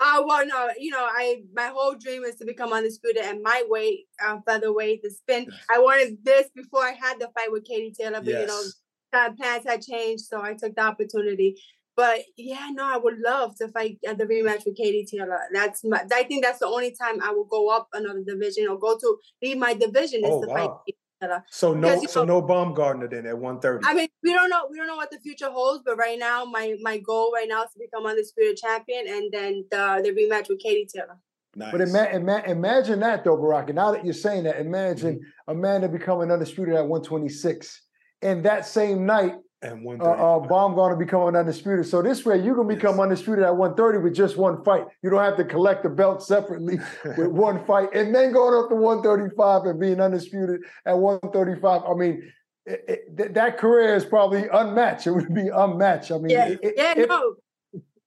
Uh, 0.00 0.22
well, 0.26 0.44
no, 0.46 0.70
you 0.78 0.90
know, 0.90 1.06
I 1.08 1.42
my 1.54 1.68
whole 1.68 1.94
dream 1.94 2.24
is 2.24 2.34
to 2.36 2.44
become 2.44 2.72
undisputed 2.72 3.24
at 3.24 3.40
my 3.40 3.62
weight, 3.68 4.06
uh, 4.24 4.38
featherweight, 4.46 5.02
the 5.02 5.10
spin. 5.10 5.46
Yes. 5.48 5.60
I 5.70 5.78
wanted 5.78 6.18
this 6.24 6.50
before 6.54 6.82
I 6.82 6.92
had 6.92 7.20
the 7.20 7.28
fight 7.34 7.52
with 7.52 7.64
Katie 7.64 7.94
Taylor, 7.98 8.20
but 8.20 8.26
yes. 8.26 8.40
you 8.40 8.46
know, 8.46 9.34
plans 9.36 9.64
had 9.66 9.82
changed, 9.82 10.24
so 10.24 10.42
I 10.42 10.54
took 10.54 10.74
the 10.74 10.82
opportunity. 10.82 11.56
But 11.96 12.20
yeah, 12.36 12.70
no, 12.72 12.84
I 12.84 12.96
would 12.96 13.18
love 13.20 13.56
to 13.58 13.68
fight 13.68 13.98
at 14.06 14.18
the 14.18 14.24
rematch 14.24 14.66
with 14.66 14.76
Katie 14.76 15.06
Taylor. 15.08 15.38
That's 15.52 15.84
my. 15.84 16.02
I 16.12 16.24
think 16.24 16.44
that's 16.44 16.58
the 16.58 16.66
only 16.66 16.94
time 16.94 17.22
I 17.22 17.30
will 17.30 17.44
go 17.44 17.68
up 17.68 17.88
another 17.92 18.22
division 18.26 18.68
or 18.68 18.78
go 18.78 18.98
to 18.98 19.16
leave 19.42 19.58
my 19.58 19.74
division 19.74 20.24
is 20.24 20.30
oh, 20.30 20.42
to 20.42 20.48
wow. 20.48 20.54
fight 20.54 20.70
Katie 20.86 20.98
Taylor. 21.20 21.44
So 21.50 21.72
no, 21.72 21.94
because, 21.94 22.12
so 22.12 22.24
know, 22.24 22.40
no 22.40 22.46
Baumgardner 22.46 23.08
then 23.08 23.26
at 23.26 23.38
one 23.38 23.60
thirty. 23.60 23.86
I 23.86 23.94
mean, 23.94 24.08
we 24.24 24.32
don't 24.32 24.50
know. 24.50 24.66
We 24.70 24.76
don't 24.76 24.88
know 24.88 24.96
what 24.96 25.12
the 25.12 25.20
future 25.20 25.50
holds. 25.50 25.82
But 25.84 25.96
right 25.96 26.18
now, 26.18 26.44
my 26.44 26.76
my 26.82 26.98
goal 26.98 27.30
right 27.32 27.48
now 27.48 27.62
is 27.62 27.70
to 27.72 27.78
become 27.78 28.06
undisputed 28.06 28.56
champion, 28.56 29.06
and 29.06 29.32
then 29.32 29.64
the 29.70 30.00
the 30.02 30.10
rematch 30.10 30.48
with 30.48 30.58
Katie 30.58 30.88
Taylor. 30.92 31.18
Nice. 31.56 31.70
But 31.70 31.80
ima- 31.82 32.10
ima- 32.12 32.42
imagine 32.46 32.98
that 33.00 33.22
though, 33.22 33.36
Baraka. 33.36 33.72
Now 33.72 33.92
that 33.92 34.04
you're 34.04 34.14
saying 34.14 34.44
that, 34.44 34.58
imagine 34.58 35.16
mm-hmm. 35.16 35.52
Amanda 35.52 35.88
becoming 35.88 36.32
undisputed 36.32 36.74
at 36.74 36.88
126, 36.88 37.80
and 38.22 38.44
that 38.44 38.66
same 38.66 39.06
night 39.06 39.34
and 39.64 39.82
one 39.82 40.00
uh, 40.00 40.04
uh, 40.04 40.46
Baumgardner 40.46 40.98
becoming 40.98 41.34
undisputed. 41.34 41.86
So 41.86 42.02
this 42.02 42.24
way, 42.24 42.40
you 42.42 42.54
can 42.54 42.68
become 42.68 42.96
yes. 42.96 43.02
undisputed 43.02 43.44
at 43.44 43.56
130 43.56 44.04
with 44.04 44.14
just 44.14 44.36
one 44.36 44.62
fight. 44.62 44.84
You 45.02 45.10
don't 45.10 45.20
have 45.20 45.36
to 45.38 45.44
collect 45.44 45.82
the 45.82 45.88
belt 45.88 46.22
separately 46.22 46.78
with 47.16 47.28
one 47.28 47.64
fight, 47.64 47.94
and 47.94 48.14
then 48.14 48.32
going 48.32 48.62
up 48.62 48.68
to 48.68 48.76
135 48.76 49.64
and 49.64 49.80
being 49.80 50.00
undisputed 50.00 50.60
at 50.86 50.98
135. 50.98 51.82
I 51.82 51.94
mean, 51.94 52.32
it, 52.66 52.84
it, 52.86 53.16
th- 53.16 53.32
that 53.32 53.58
career 53.58 53.94
is 53.94 54.04
probably 54.04 54.46
unmatched. 54.52 55.06
It 55.06 55.12
would 55.12 55.34
be 55.34 55.48
unmatched. 55.48 56.10
I 56.10 56.18
mean, 56.18 56.30
yeah, 56.30 56.54
it, 56.62 56.74
yeah, 56.76 57.04
no. 57.06 57.36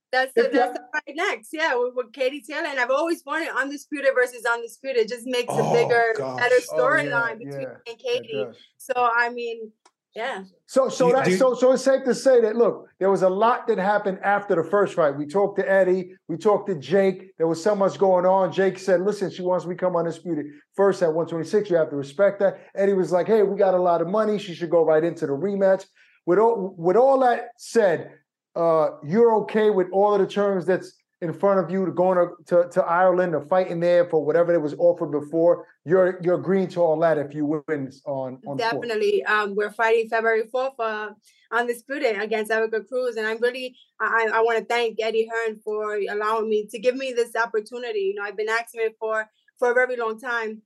That's 0.09 0.31
the, 0.35 0.49
that's 0.53 0.71
the 0.71 0.85
fight 0.93 1.15
next. 1.15 1.49
Yeah, 1.51 1.75
with, 1.75 1.93
with, 1.93 2.13
Katie 2.13 2.41
Taylor. 2.41 2.67
And 2.67 2.79
I've 2.79 2.91
always 2.91 3.23
wanted 3.25 3.49
undisputed 3.49 4.11
versus 4.15 4.45
undisputed. 4.45 5.03
It 5.03 5.09
just 5.09 5.25
makes 5.25 5.49
oh, 5.49 5.69
a 5.69 5.73
bigger, 5.73 6.13
gosh. 6.17 6.39
better 6.39 6.55
storyline 6.55 7.35
oh, 7.35 7.37
yeah, 7.41 7.45
between 7.45 7.61
yeah, 7.61 7.91
and 7.91 7.99
Katie. 7.99 8.45
So 8.77 8.93
I 8.95 9.29
mean, 9.29 9.71
yeah. 10.17 10.43
So 10.65 10.89
so 10.89 11.11
that 11.11 11.31
so 11.33 11.53
so 11.53 11.73
it's 11.73 11.83
safe 11.83 12.03
to 12.05 12.15
say 12.15 12.41
that 12.41 12.55
look, 12.55 12.89
there 12.97 13.11
was 13.11 13.21
a 13.21 13.29
lot 13.29 13.67
that 13.67 13.77
happened 13.77 14.17
after 14.23 14.55
the 14.55 14.67
first 14.67 14.95
fight. 14.95 15.15
We 15.15 15.27
talked 15.27 15.59
to 15.59 15.71
Eddie, 15.71 16.13
we 16.27 16.37
talked 16.37 16.67
to 16.69 16.75
Jake. 16.75 17.37
There 17.37 17.45
was 17.45 17.63
so 17.63 17.75
much 17.75 17.99
going 17.99 18.25
on. 18.25 18.51
Jake 18.51 18.79
said, 18.79 19.01
"Listen, 19.01 19.29
she 19.29 19.43
wants 19.43 19.65
me 19.65 19.75
to 19.75 19.75
become 19.75 19.95
undisputed 19.95 20.47
first 20.75 21.03
at 21.03 21.13
126. 21.13 21.69
You 21.69 21.75
have 21.75 21.91
to 21.91 21.95
respect 21.95 22.39
that." 22.39 22.59
Eddie 22.73 22.93
was 22.93 23.11
like, 23.11 23.27
"Hey, 23.27 23.43
we 23.43 23.55
got 23.57 23.75
a 23.75 23.81
lot 23.81 24.01
of 24.01 24.07
money. 24.07 24.39
She 24.39 24.55
should 24.55 24.71
go 24.71 24.83
right 24.83 25.03
into 25.03 25.27
the 25.27 25.33
rematch." 25.33 25.85
With 26.25 26.39
all 26.39 26.73
with 26.75 26.97
all 26.97 27.19
that 27.19 27.49
said, 27.57 28.11
uh, 28.55 28.87
you're 29.05 29.35
okay 29.43 29.69
with 29.69 29.87
all 29.93 30.15
of 30.15 30.19
the 30.19 30.25
terms 30.25 30.65
that's 30.65 30.93
in 31.21 31.33
front 31.33 31.59
of 31.59 31.71
you 31.71 31.85
to 31.85 31.91
going 31.91 32.17
to, 32.17 32.43
to, 32.45 32.69
to 32.69 32.83
Ireland 32.83 33.33
or 33.33 33.41
fighting 33.41 33.79
there 33.79 34.07
for 34.07 34.23
whatever 34.23 34.53
it 34.53 34.61
was 34.61 34.75
offered 34.77 35.11
before, 35.11 35.65
you're 35.83 36.19
you're 36.21 36.35
agreeing 36.35 36.67
to 36.69 36.81
all 36.81 36.99
that 36.99 37.17
if 37.17 37.33
you 37.33 37.45
win 37.45 37.91
on, 38.05 38.39
on 38.45 38.57
definitely. 38.57 39.23
Um, 39.23 39.55
we're 39.55 39.71
fighting 39.71 40.09
February 40.09 40.43
fourth 40.51 40.79
uh, 40.79 41.09
undisputed 41.51 42.21
against 42.21 42.51
Erika 42.51 42.83
Cruz, 42.83 43.15
and 43.15 43.25
I'm 43.25 43.41
really 43.41 43.75
I, 43.99 44.29
I 44.31 44.41
want 44.41 44.59
to 44.59 44.65
thank 44.65 44.97
Eddie 45.01 45.27
Hearn 45.31 45.59
for 45.63 45.95
allowing 45.95 46.49
me 46.49 46.67
to 46.69 46.79
give 46.79 46.95
me 46.95 47.13
this 47.13 47.35
opportunity. 47.35 47.99
You 47.99 48.15
know, 48.15 48.23
I've 48.23 48.37
been 48.37 48.49
asking 48.49 48.81
it 48.81 48.95
for 48.99 49.27
for 49.57 49.71
a 49.71 49.73
very 49.73 49.97
long 49.97 50.19
time, 50.19 50.61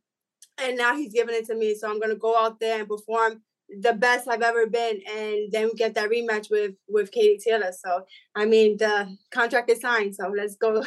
and 0.58 0.78
now 0.78 0.96
he's 0.98 1.14
giving 1.14 1.36
it 1.36 1.46
to 1.48 1.56
me. 1.56 1.76
So 1.76 1.90
I'm 1.90 2.00
going 2.00 2.10
to 2.10 2.18
go 2.18 2.38
out 2.38 2.60
there 2.60 2.80
and 2.80 2.90
perform 2.90 3.42
the 3.80 3.94
best 3.94 4.28
I've 4.28 4.42
ever 4.42 4.68
been, 4.68 5.02
and 5.10 5.52
then 5.52 5.66
we 5.66 5.74
get 5.74 5.96
that 5.96 6.10
rematch 6.10 6.50
with 6.50 6.74
with 6.88 7.12
Katie 7.12 7.40
Taylor. 7.44 7.72
So 7.72 8.06
I 8.36 8.46
mean, 8.46 8.78
the 8.78 9.16
contract 9.32 9.70
is 9.70 9.82
signed, 9.82 10.16
so 10.16 10.32
let's 10.36 10.56
go. 10.56 10.84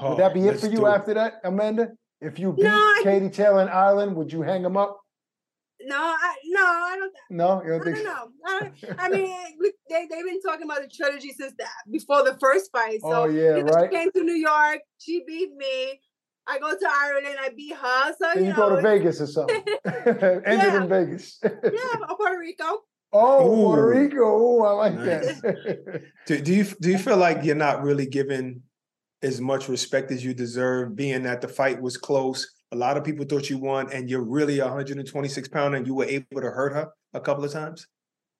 Oh, 0.00 0.10
would 0.10 0.18
that 0.18 0.34
be 0.34 0.48
it 0.48 0.58
for 0.58 0.66
you 0.66 0.86
after 0.86 1.14
that, 1.14 1.34
Amanda? 1.44 1.90
If 2.20 2.38
you 2.38 2.52
beat 2.52 2.64
no, 2.64 2.94
Katie 3.02 3.30
Taylor 3.30 3.62
in 3.62 3.68
Ireland, 3.68 4.16
would 4.16 4.32
you 4.32 4.42
hang 4.42 4.64
him 4.64 4.76
up? 4.76 4.98
No, 5.84 5.96
I, 5.96 6.34
no, 6.46 6.60
I 6.60 6.96
don't. 6.98 7.12
No, 7.30 7.62
you 7.62 7.70
don't 7.70 7.84
think? 7.84 8.04
No, 8.04 8.28
I, 8.46 8.70
I 8.98 9.08
mean, 9.08 9.34
they 9.88 10.06
they've 10.08 10.24
been 10.24 10.40
talking 10.40 10.64
about 10.64 10.82
the 10.82 10.88
trilogy 10.88 11.32
since 11.32 11.52
that 11.58 11.90
before 11.90 12.24
the 12.24 12.36
first 12.40 12.70
fight. 12.72 13.00
So, 13.00 13.12
oh 13.12 13.24
yeah, 13.26 13.56
you 13.56 13.64
know, 13.64 13.72
right. 13.72 13.90
She 13.90 13.96
came 13.96 14.12
to 14.12 14.22
New 14.22 14.34
York. 14.34 14.80
She 14.98 15.24
beat 15.26 15.54
me. 15.56 16.00
I 16.46 16.58
go 16.58 16.70
to 16.70 16.88
Ireland, 16.90 17.36
I 17.40 17.50
beat 17.50 17.74
her. 17.74 18.14
So 18.18 18.32
you, 18.34 18.46
you 18.46 18.50
know, 18.50 18.56
go 18.56 18.76
to 18.76 18.82
Vegas 18.82 19.20
or 19.20 19.26
something. 19.26 19.62
Ended 19.84 20.44
yeah. 20.46 20.82
in 20.82 20.88
Vegas. 20.88 21.38
yeah, 21.42 22.06
Puerto 22.16 22.38
Rico. 22.38 22.80
Oh, 23.12 23.46
Ooh. 23.46 23.66
Puerto 23.66 23.88
Rico. 23.88 24.24
Oh, 24.24 24.62
I 24.62 24.72
like 24.72 24.94
nice. 24.94 25.40
that. 25.40 26.02
do, 26.26 26.40
do 26.40 26.54
you 26.54 26.64
do 26.64 26.90
you 26.90 26.98
feel 26.98 27.16
like 27.16 27.44
you're 27.44 27.54
not 27.54 27.82
really 27.82 28.06
given 28.06 28.62
as 29.22 29.40
much 29.40 29.68
respect 29.68 30.10
as 30.10 30.24
you 30.24 30.34
deserve, 30.34 30.96
being 30.96 31.22
that 31.24 31.40
the 31.40 31.48
fight 31.48 31.80
was 31.80 31.96
close? 31.96 32.50
A 32.72 32.76
lot 32.76 32.96
of 32.96 33.04
people 33.04 33.26
thought 33.26 33.50
you 33.50 33.58
won, 33.58 33.92
and 33.92 34.08
you're 34.08 34.24
really 34.24 34.58
126 34.58 35.48
pound, 35.48 35.74
and 35.74 35.86
you 35.86 35.94
were 35.94 36.06
able 36.06 36.40
to 36.40 36.50
hurt 36.50 36.72
her 36.72 36.88
a 37.12 37.20
couple 37.20 37.44
of 37.44 37.52
times. 37.52 37.86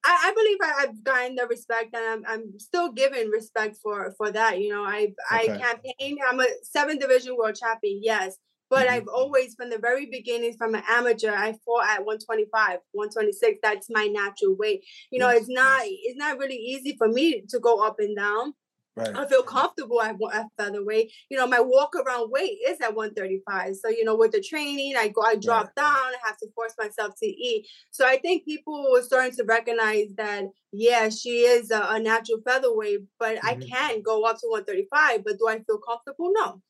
I, 0.05 0.31
I 0.31 0.33
believe 0.35 0.59
I, 0.63 0.81
have 0.83 1.05
gotten 1.05 1.37
the 1.37 1.47
respect, 1.47 1.95
and 1.95 2.05
I'm, 2.27 2.33
I'm 2.33 2.59
still 2.59 2.93
given 2.93 3.29
respect 3.29 3.77
for 3.83 4.13
for 4.19 4.31
that. 4.33 4.61
You 4.61 4.71
know, 4.71 4.83
I 4.85 5.15
okay. 5.35 5.53
I 5.53 5.59
campaign. 5.59 6.19
I'm 6.29 6.41
a 6.41 6.47
seven 6.63 6.99
division 6.99 7.37
world 7.37 7.57
champion, 7.57 8.01
yes, 8.03 8.37
But 8.71 8.87
Mhm. 8.89 8.91
I've 8.91 9.09
always, 9.09 9.55
from 9.55 9.71
the 9.71 9.79
very 9.79 10.07
beginning, 10.07 10.55
from 10.57 10.75
an 10.75 10.83
amateur, 10.89 11.33
I 11.33 11.53
fought 11.65 11.89
at 11.89 12.05
125, 12.05 12.81
126. 12.93 13.59
That's 13.63 13.89
my 13.91 14.07
natural 14.07 14.57
weight. 14.57 14.85
You 15.11 15.19
know, 15.21 15.31
Yes, 15.31 15.43
it's 15.43 15.49
not 15.51 15.83
it's 15.85 16.19
not 16.19 16.39
really 16.39 16.57
easy 16.57 16.97
for 16.97 17.09
me 17.09 17.43
to 17.51 17.59
go 17.61 17.85
up 17.87 17.97
and 18.01 18.17
down. 18.17 18.55
Right. 18.95 19.17
I 19.17 19.27
feel 19.27 19.43
comfortable 19.43 20.03
at, 20.03 20.17
one- 20.19 20.35
at 20.35 20.47
featherweight. 20.59 21.11
You 21.31 21.39
know, 21.39 21.47
my 21.47 21.61
walk 21.61 21.95
around 21.97 22.31
weight 22.31 22.59
is 22.69 22.79
at 22.83 22.95
135. 22.95 23.77
So, 23.77 23.89
you 23.89 24.05
know, 24.05 24.15
with 24.17 24.33
the 24.33 24.41
training, 24.43 24.95
I 24.99 25.09
go, 25.09 25.23
I 25.23 25.37
drop 25.37 25.75
down, 25.75 25.87
I 25.87 26.17
have 26.27 26.37
to 26.39 26.49
force 26.55 26.75
myself 26.79 27.15
to 27.23 27.27
eat. 27.27 27.67
So 27.91 28.07
I 28.07 28.19
think 28.19 28.45
people 28.45 28.91
were 28.93 29.01
starting 29.03 29.33
to 29.37 29.45
recognize 29.45 30.09
that, 30.19 30.45
yeah, 30.73 31.09
she 31.09 31.39
is 31.41 31.71
a, 31.71 31.81
a 31.89 32.01
natural 32.01 32.41
featherweight, 32.47 33.01
but 33.19 33.43
I 33.43 33.55
Mhm. 33.55 33.69
can 33.71 34.03
go 34.03 34.25
up 34.25 34.39
to 34.41 34.47
135. 34.49 35.25
But 35.25 35.39
do 35.39 35.49
I 35.49 35.61
feel 35.61 35.79
comfortable? 35.79 36.31
No. 36.35 36.61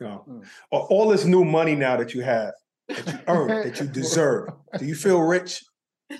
No. 0.00 0.24
Mm. 0.28 0.44
All 0.70 0.86
all 0.90 1.08
this 1.08 1.24
new 1.26 1.44
money 1.44 1.74
now 1.74 1.96
that 1.98 2.14
you 2.14 2.22
have, 2.22 2.52
that 2.88 3.06
you 3.06 3.18
earned, 3.28 3.64
that 3.70 3.80
you 3.80 3.86
deserve. 4.02 4.48
Do 4.78 4.86
you 4.86 4.94
feel 4.94 5.20
rich? 5.20 5.62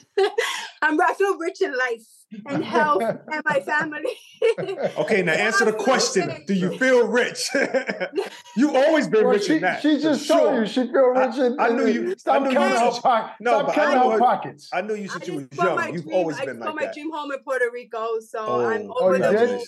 I'm, 0.82 1.00
I 1.00 1.14
feel 1.14 1.36
rich 1.38 1.60
in 1.62 1.76
life 1.76 2.02
and 2.46 2.64
health 2.64 3.02
and 3.02 3.42
my 3.44 3.60
family. 3.60 4.12
Okay, 4.98 5.22
now 5.22 5.32
answer 5.48 5.64
the 5.64 5.72
question. 5.72 6.44
Do 6.46 6.52
you 6.54 6.76
feel 6.78 7.06
rich? 7.08 7.48
you 8.56 8.76
always 8.76 9.08
been 9.08 9.24
Well, 9.24 9.32
rich 9.32 9.44
she, 9.46 9.54
in 9.56 9.62
that. 9.62 9.80
she 9.80 9.96
for 9.96 10.02
just 10.02 10.28
told 10.28 10.40
sure. 10.50 10.60
you 10.60 10.66
she 10.66 10.86
feel 10.92 11.12
I- 11.16 11.26
rich 11.26 11.36
in, 11.38 11.56
I 11.58 11.68
in 11.68 11.76
knew 11.76 11.84
the- 11.84 11.92
you- 11.92 12.10
I 12.10 12.14
Stop 12.16 12.42
knew 12.42 12.50
counting 12.52 12.84
was- 12.86 12.96
her 12.96 13.02
pockets. 13.02 13.36
No, 13.40 13.50
Stop 13.52 13.66
but 13.66 13.72
I 13.72 13.74
counting 13.76 14.00
knew 14.02 14.10
her 14.10 14.18
pockets. 14.18 14.68
I 14.72 14.80
knew 14.82 14.94
you 14.94 15.04
I 15.04 15.06
since 15.14 15.26
you 15.28 15.34
was 15.36 15.42
just 15.44 15.56
bought 15.56 15.66
young. 15.66 15.76
my 15.76 15.88
You've 15.88 16.02
dream. 16.04 16.14
always 16.16 16.36
I 16.38 16.44
been 16.44 16.56
just 16.56 16.66
bought 16.66 16.76
like 16.76 16.86
my 16.88 16.92
dream 16.92 17.10
home 17.12 17.32
in 17.32 17.38
Puerto 17.40 17.70
Rico, 17.72 18.06
so 18.20 18.38
Oh, 18.40 18.66
I'm 18.68 18.90
Oh, 18.90 19.04
over 19.06 19.16
you 19.16 19.22
the 19.22 19.46
moon. 19.46 19.60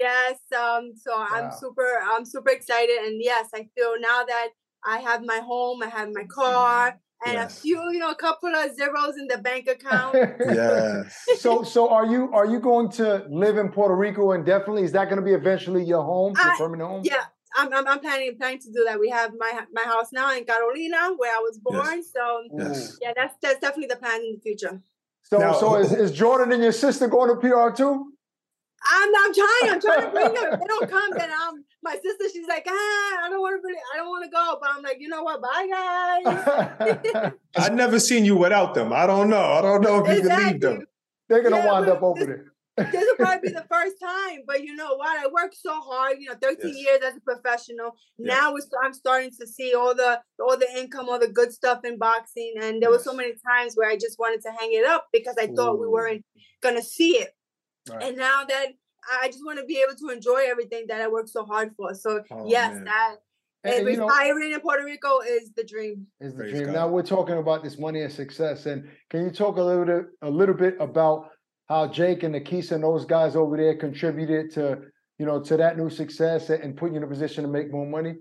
Yes, 0.00 0.38
um, 0.58 0.92
so 0.96 1.12
I'm 1.16 1.50
super, 1.52 1.88
I'm 2.02 2.24
super 2.24 2.50
excited, 2.50 2.98
and 3.04 3.20
yes, 3.22 3.48
I 3.54 3.68
feel 3.76 3.94
now 4.00 4.24
that 4.24 4.48
I 4.84 4.98
have 4.98 5.24
my 5.24 5.38
home, 5.38 5.82
I 5.82 5.86
have 5.88 6.08
my 6.12 6.24
car, 6.24 6.98
and 7.24 7.34
Yes. 7.34 7.58
a 7.58 7.60
few, 7.62 7.78
you 7.92 7.98
know, 7.98 8.10
a 8.10 8.14
couple 8.14 8.54
of 8.54 8.74
zeros 8.76 9.16
in 9.18 9.26
the 9.26 9.38
bank 9.38 9.66
account. 9.68 10.14
Yes. 10.14 11.24
So, 11.38 11.62
so 11.62 11.88
are 11.88 12.06
you 12.06 12.30
are 12.32 12.46
you 12.46 12.58
going 12.60 12.90
to 12.92 13.24
live 13.30 13.56
in 13.58 13.68
Puerto 13.70 13.94
Rico 13.94 14.32
indefinitely? 14.32 14.82
Is 14.84 14.92
that 14.92 15.04
going 15.06 15.18
to 15.18 15.24
be 15.24 15.32
eventually 15.32 15.84
your 15.84 16.02
home, 16.02 16.34
your 16.36 16.52
I- 16.52 16.58
permanent 16.58 16.88
home? 16.90 17.02
yeah, 17.04 17.24
I'm, 17.56 17.72
I'm, 17.72 17.86
I'm 17.86 18.00
planning 18.00 18.36
planning 18.38 18.60
to 18.60 18.72
do 18.72 18.84
that. 18.86 18.98
We 19.00 19.08
have 19.10 19.32
my 19.38 19.52
my 19.72 19.82
house 19.82 20.12
now 20.12 20.36
in 20.36 20.44
Carolina, 20.44 21.14
where 21.16 21.32
I 21.34 21.40
was 21.40 21.58
born. 21.58 22.02
So 22.02 22.42
Yes. 22.56 22.98
yeah, 23.00 23.12
that's 23.16 23.34
that's 23.42 23.60
definitely 23.60 23.88
the 23.88 23.96
plan 23.96 24.20
in 24.20 24.32
the 24.34 24.40
future. 24.40 24.80
So, 25.22 25.38
Now, 25.38 25.52
so 25.52 25.76
is, 25.76 25.90
who- 25.90 25.96
is 26.02 26.12
Jordan 26.12 26.52
and 26.52 26.62
your 26.62 26.72
sister 26.72 27.06
going 27.08 27.28
to 27.30 27.36
PR 27.36 27.70
too? 27.74 28.12
I'm 28.90 29.10
I'm 29.22 29.34
trying. 29.34 29.66
I'm 29.74 29.80
trying 29.80 30.00
to 30.06 30.10
bring 30.10 30.32
them. 30.34 30.52
If 30.54 30.60
they 30.60 30.66
don't 30.66 30.90
come, 30.90 31.10
then 31.16 31.30
um, 31.30 31.64
my 31.82 31.92
sister, 31.94 32.24
she's 32.32 32.46
like, 32.48 32.64
ah, 32.68 32.72
I 32.72 33.28
don't 33.30 33.40
want 33.40 33.60
to 33.60 33.66
really, 33.66 33.78
I 33.94 33.96
don't 33.98 34.08
want 34.08 34.24
to 34.24 34.30
go. 34.30 34.58
But 34.60 34.70
I'm 34.74 34.82
like, 34.82 34.96
you 35.00 35.08
know 35.08 35.22
what? 35.22 35.40
Bye, 35.40 35.68
guys. 35.70 37.32
I've 37.56 37.74
never 37.74 37.98
seen 38.00 38.24
you 38.24 38.36
without 38.36 38.74
them. 38.74 38.92
I 38.92 39.06
don't 39.06 39.28
know. 39.30 39.40
I 39.40 39.62
don't 39.62 39.80
know 39.82 40.04
if 40.04 40.16
you 40.22 40.28
can 40.28 40.46
leave 40.52 40.60
them. 40.60 40.84
They're 41.28 41.42
gonna 41.42 41.56
Yeah, 41.58 41.72
wind 41.72 41.88
up 41.88 42.02
over 42.02 42.18
this- 42.18 42.26
there. 42.26 42.52
this 42.92 43.04
will 43.06 43.16
probably 43.16 43.48
be 43.50 43.54
the 43.54 43.66
first 43.70 43.96
time. 44.02 44.40
But 44.46 44.62
you 44.64 44.74
know 44.74 44.94
what? 44.96 45.18
I 45.18 45.26
worked 45.28 45.56
so 45.56 45.80
hard. 45.80 46.16
You 46.20 46.30
know, 46.30 46.36
13 46.40 46.68
Yes. 46.68 46.76
years 46.78 47.00
as 47.04 47.16
a 47.16 47.20
professional. 47.20 47.92
Yes. 48.18 48.28
Now 48.38 48.54
it's, 48.56 48.68
I'm 48.82 48.92
starting 48.94 49.30
to 49.40 49.46
see 49.46 49.74
all 49.74 49.94
the 49.94 50.20
all 50.40 50.56
the 50.56 50.68
income, 50.78 51.08
all 51.08 51.18
the 51.18 51.28
good 51.28 51.52
stuff 51.52 51.80
in 51.84 51.98
boxing. 51.98 52.54
And 52.62 52.80
there 52.82 52.90
were 52.90 52.98
so 52.98 53.12
many 53.12 53.32
times 53.46 53.74
where 53.74 53.90
I 53.90 53.96
just 53.96 54.18
wanted 54.18 54.40
to 54.42 54.50
hang 54.58 54.70
it 54.72 54.84
up 54.86 55.06
because 55.12 55.36
I 55.38 55.48
thought 55.48 55.78
we 55.80 55.86
weren't 55.86 56.24
gonna 56.62 56.82
see 56.82 57.18
it. 57.18 57.30
Right. 57.90 58.02
And 58.04 58.16
now 58.16 58.44
that 58.48 58.68
I 59.22 59.28
just 59.28 59.44
want 59.44 59.58
to 59.58 59.64
be 59.64 59.82
able 59.86 59.96
to 59.98 60.08
enjoy 60.10 60.42
everything 60.48 60.86
that 60.88 61.00
I 61.00 61.08
worked 61.08 61.30
so 61.30 61.44
hard 61.44 61.72
for. 61.76 61.94
So 61.94 62.22
Oh, 62.30 62.48
yes, 62.48 62.74
man. 62.74 62.84
that 62.84 63.16
And, 63.64 63.74
and 63.74 63.88
you 63.88 63.96
know, 63.96 64.06
retiring 64.06 64.52
in 64.52 64.60
Puerto 64.60 64.84
Rico 64.84 65.20
is 65.20 65.50
the 65.56 65.64
dream. 65.64 66.06
is 66.20 66.32
the 66.32 66.38
Praise 66.38 66.52
dream. 66.52 66.66
God. 66.66 66.72
Now 66.74 66.88
we're 66.88 67.02
talking 67.02 67.38
about 67.38 67.62
this 67.64 67.78
money 67.78 68.02
and 68.02 68.12
success, 68.12 68.66
and 68.66 68.88
can 69.10 69.24
you 69.24 69.30
talk 69.30 69.56
a 69.56 69.62
little 69.62 69.84
bit, 69.84 70.06
a 70.22 70.30
little 70.30 70.54
bit 70.54 70.76
about 70.80 71.30
how 71.68 71.86
Jake 71.88 72.22
and 72.22 72.34
Nakisa 72.34 72.72
and 72.72 72.84
those 72.84 73.04
guys 73.04 73.36
over 73.36 73.56
there 73.56 73.74
contributed 73.76 74.50
to, 74.54 74.78
you 75.18 75.26
know, 75.26 75.40
to 75.40 75.56
that 75.56 75.76
new 75.76 75.90
success 75.90 76.50
and, 76.50 76.62
and 76.62 76.76
putting 76.76 76.94
you 76.94 76.98
in 76.98 77.04
a 77.04 77.08
position 77.08 77.42
to 77.44 77.50
make 77.50 77.70
more 77.70 77.86
money? 77.86 78.14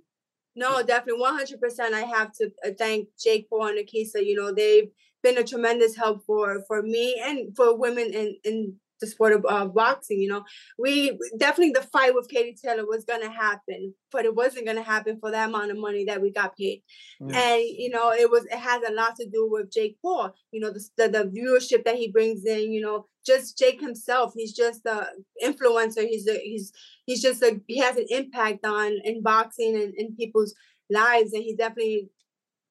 No, 0.56 0.82
definitely, 0.82 1.22
one 1.22 1.36
hundred 1.36 1.62
percent. 1.62 1.94
I 1.94 2.02
have 2.02 2.32
to 2.40 2.52
uh, 2.66 2.72
thank 2.78 3.10
Jake 3.20 3.48
Paul 3.50 3.68
and 3.68 3.78
Nakisa. 3.78 4.26
You 4.26 4.36
know, 4.36 4.52
they've 4.52 4.90
been 5.22 5.38
a 5.38 5.44
tremendous 5.44 5.96
help 5.96 6.26
for 6.26 6.64
for 6.68 6.82
me 6.82 7.22
and 7.24 7.56
for 7.56 7.78
women 7.78 8.12
in 8.12 8.36
in 8.44 8.74
the 9.00 9.08
sport 9.08 9.34
of 9.34 9.46
uh, 9.48 9.66
boxing. 9.66 10.20
You 10.20 10.30
know, 10.30 10.44
we 10.78 11.18
definitely 11.38 11.72
the 11.72 11.88
fight 11.88 12.16
with 12.16 12.30
Katie 12.30 12.58
Taylor 12.62 12.86
was 12.86 13.06
gonna 13.06 13.32
happen, 13.32 13.94
but 14.12 14.26
it 14.26 14.36
wasn't 14.36 14.66
gonna 14.66 14.84
happen 14.84 15.20
for 15.20 15.32
that 15.32 15.50
amount 15.50 15.72
of 15.72 15.78
money 15.78 16.06
that 16.06 16.22
we 16.22 16.32
got 16.32 16.58
paid. 16.58 16.84
Mm. 17.22 17.34
And 17.34 17.64
you 17.64 17.90
know, 17.90 18.12
it 18.12 18.30
was 18.30 18.46
it 18.46 18.58
has 18.58 18.82
a 18.88 18.94
lot 18.94 19.16
to 19.18 19.28
do 19.30 19.50
with 19.50 19.72
Jake 19.72 19.98
Paul. 20.02 20.34
You 20.52 20.62
know, 20.62 20.72
the 20.72 20.84
the, 20.98 21.10
the 21.10 21.24
viewership 21.26 21.86
that 21.86 21.96
he 21.96 22.12
brings 22.12 22.46
in. 22.46 22.72
You 22.72 22.82
know, 22.82 23.08
just 23.26 23.58
Jake 23.58 23.82
himself. 23.82 24.34
He's 24.36 24.54
just 24.54 24.86
a 24.86 25.08
influencer. 25.44 26.08
He's 26.08 26.28
a 26.28 26.40
he's 26.40 26.72
he's 27.06 27.22
just 27.22 27.42
a 27.44 27.60
he 27.68 27.80
has 27.80 27.98
an 27.98 28.08
impact 28.10 28.66
on 28.66 28.94
in 29.04 29.22
boxing 29.22 29.76
and 29.76 29.94
in 29.96 30.16
people's 30.16 30.56
lives, 30.90 31.34
and 31.34 31.44
he 31.44 31.56
definitely 31.56 32.10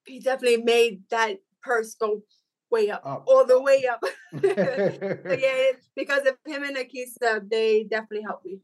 he 0.07 0.21
definitely 0.21 0.63
made 0.63 1.03
that 1.11 1.39
purse 1.63 1.95
go 1.95 2.23
way 2.71 2.91
up, 2.91 3.03
Up. 3.05 3.25
all 3.27 3.45
the 3.47 3.61
way 3.61 3.85
up. 3.87 4.03
so 4.41 5.37
yeah, 5.39 5.73
because 5.95 6.27
of 6.27 6.37
him 6.47 6.65
and 6.65 6.77
Nakisa, 6.77 7.49
they 7.49 7.85
definitely 7.85 8.23
helped 8.23 8.45
me. 8.45 8.55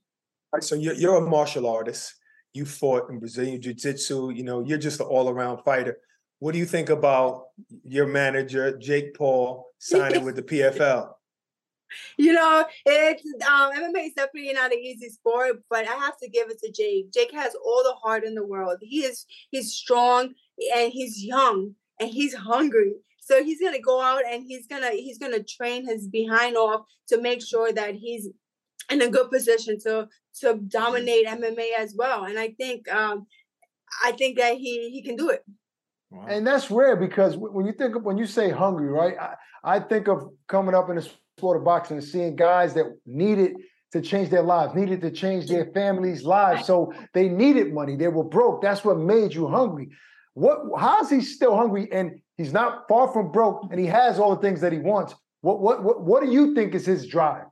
All 0.52 0.58
right, 0.58 0.64
so 0.64 0.74
you're, 0.74 0.94
you're 0.94 1.16
a 1.16 1.28
martial 1.28 1.66
artist. 1.66 2.14
You 2.52 2.66
fought 2.66 3.08
in 3.10 3.18
Brazilian 3.18 3.62
Jiu 3.62 3.72
Jitsu. 3.72 4.30
You 4.30 4.44
know, 4.44 4.60
you're 4.60 4.78
just 4.78 5.00
an 5.00 5.06
all 5.06 5.28
around 5.28 5.62
fighter. 5.64 5.98
What 6.38 6.52
do 6.52 6.58
you 6.58 6.66
think 6.66 6.90
about 6.90 7.44
your 7.84 8.06
manager, 8.06 8.76
Jake 8.76 9.14
Paul, 9.14 9.68
signing 9.78 10.24
with 10.24 10.36
the 10.36 10.42
PFL? 10.42 11.12
you 12.16 12.32
know, 12.32 12.64
it's 12.84 13.22
um 13.48 13.72
MMA 13.72 14.06
is 14.06 14.12
definitely 14.14 14.52
not 14.52 14.72
an 14.72 14.78
easy 14.78 15.08
sport, 15.08 15.62
but 15.70 15.86
I 15.88 15.92
have 15.92 16.18
to 16.18 16.28
give 16.28 16.50
it 16.50 16.58
to 16.60 16.72
Jake. 16.72 17.12
Jake 17.12 17.32
has 17.32 17.54
all 17.54 17.82
the 17.84 17.94
heart 18.02 18.24
in 18.24 18.34
the 18.34 18.46
world. 18.46 18.78
He 18.80 19.04
is 19.04 19.24
he's 19.50 19.72
strong 19.72 20.34
and 20.76 20.92
he's 20.92 21.24
young 21.24 21.74
and 22.00 22.10
he's 22.10 22.34
hungry. 22.34 22.94
So 23.24 23.42
he's 23.42 23.60
gonna 23.60 23.80
go 23.80 24.02
out 24.02 24.22
and 24.28 24.44
he's 24.44 24.66
gonna 24.66 24.90
he's 24.90 25.18
gonna 25.18 25.42
train 25.42 25.86
his 25.86 26.08
behind 26.08 26.56
off 26.56 26.82
to 27.08 27.20
make 27.20 27.40
sure 27.40 27.72
that 27.72 27.94
he's 27.94 28.28
in 28.90 29.00
a 29.00 29.08
good 29.08 29.30
position 29.30 29.78
to 29.84 30.08
to 30.40 30.54
dominate 30.66 31.26
MMA 31.26 31.68
as 31.78 31.94
well. 31.96 32.24
And 32.24 32.36
I 32.38 32.48
think 32.58 32.92
um 32.92 33.26
I 34.04 34.12
think 34.12 34.38
that 34.38 34.56
he 34.56 34.90
he 34.90 35.02
can 35.02 35.14
do 35.14 35.30
it. 35.30 35.44
Wow. 36.10 36.26
And 36.28 36.46
that's 36.46 36.70
rare 36.70 36.96
because 36.96 37.36
when 37.36 37.64
you 37.64 37.72
think 37.72 37.94
of 37.94 38.02
when 38.02 38.18
you 38.18 38.26
say 38.26 38.50
hungry, 38.50 38.88
right? 38.88 39.16
I, 39.18 39.34
I 39.64 39.80
think 39.80 40.08
of 40.08 40.28
coming 40.48 40.74
up 40.74 40.90
in 40.90 40.96
the 40.96 41.08
sport 41.38 41.56
of 41.56 41.64
boxing 41.64 41.98
and 41.98 42.04
seeing 42.04 42.34
guys 42.34 42.74
that 42.74 42.86
needed 43.06 43.54
to 43.92 44.00
change 44.00 44.30
their 44.30 44.42
lives, 44.42 44.74
needed 44.74 45.00
to 45.02 45.10
change 45.12 45.46
their 45.48 45.66
families' 45.72 46.24
lives. 46.24 46.66
So 46.66 46.92
they 47.14 47.28
needed 47.28 47.72
money. 47.72 47.94
They 47.94 48.08
were 48.08 48.24
broke. 48.24 48.62
That's 48.62 48.84
what 48.84 48.98
made 48.98 49.32
you 49.32 49.46
hungry. 49.46 49.90
What 50.34 50.60
how 50.78 51.00
is 51.02 51.10
he 51.10 51.20
still 51.20 51.56
hungry? 51.56 51.88
And 51.92 52.20
he's 52.36 52.52
not 52.52 52.88
far 52.88 53.08
from 53.08 53.32
broke 53.32 53.68
and 53.70 53.78
he 53.78 53.86
has 53.86 54.18
all 54.18 54.34
the 54.34 54.40
things 54.40 54.60
that 54.60 54.72
he 54.72 54.78
wants. 54.78 55.14
What 55.42 55.60
what 55.60 55.82
what 55.82 56.02
what 56.02 56.22
do 56.22 56.30
you 56.30 56.54
think 56.54 56.74
is 56.74 56.86
his 56.86 57.06
drive? 57.06 57.46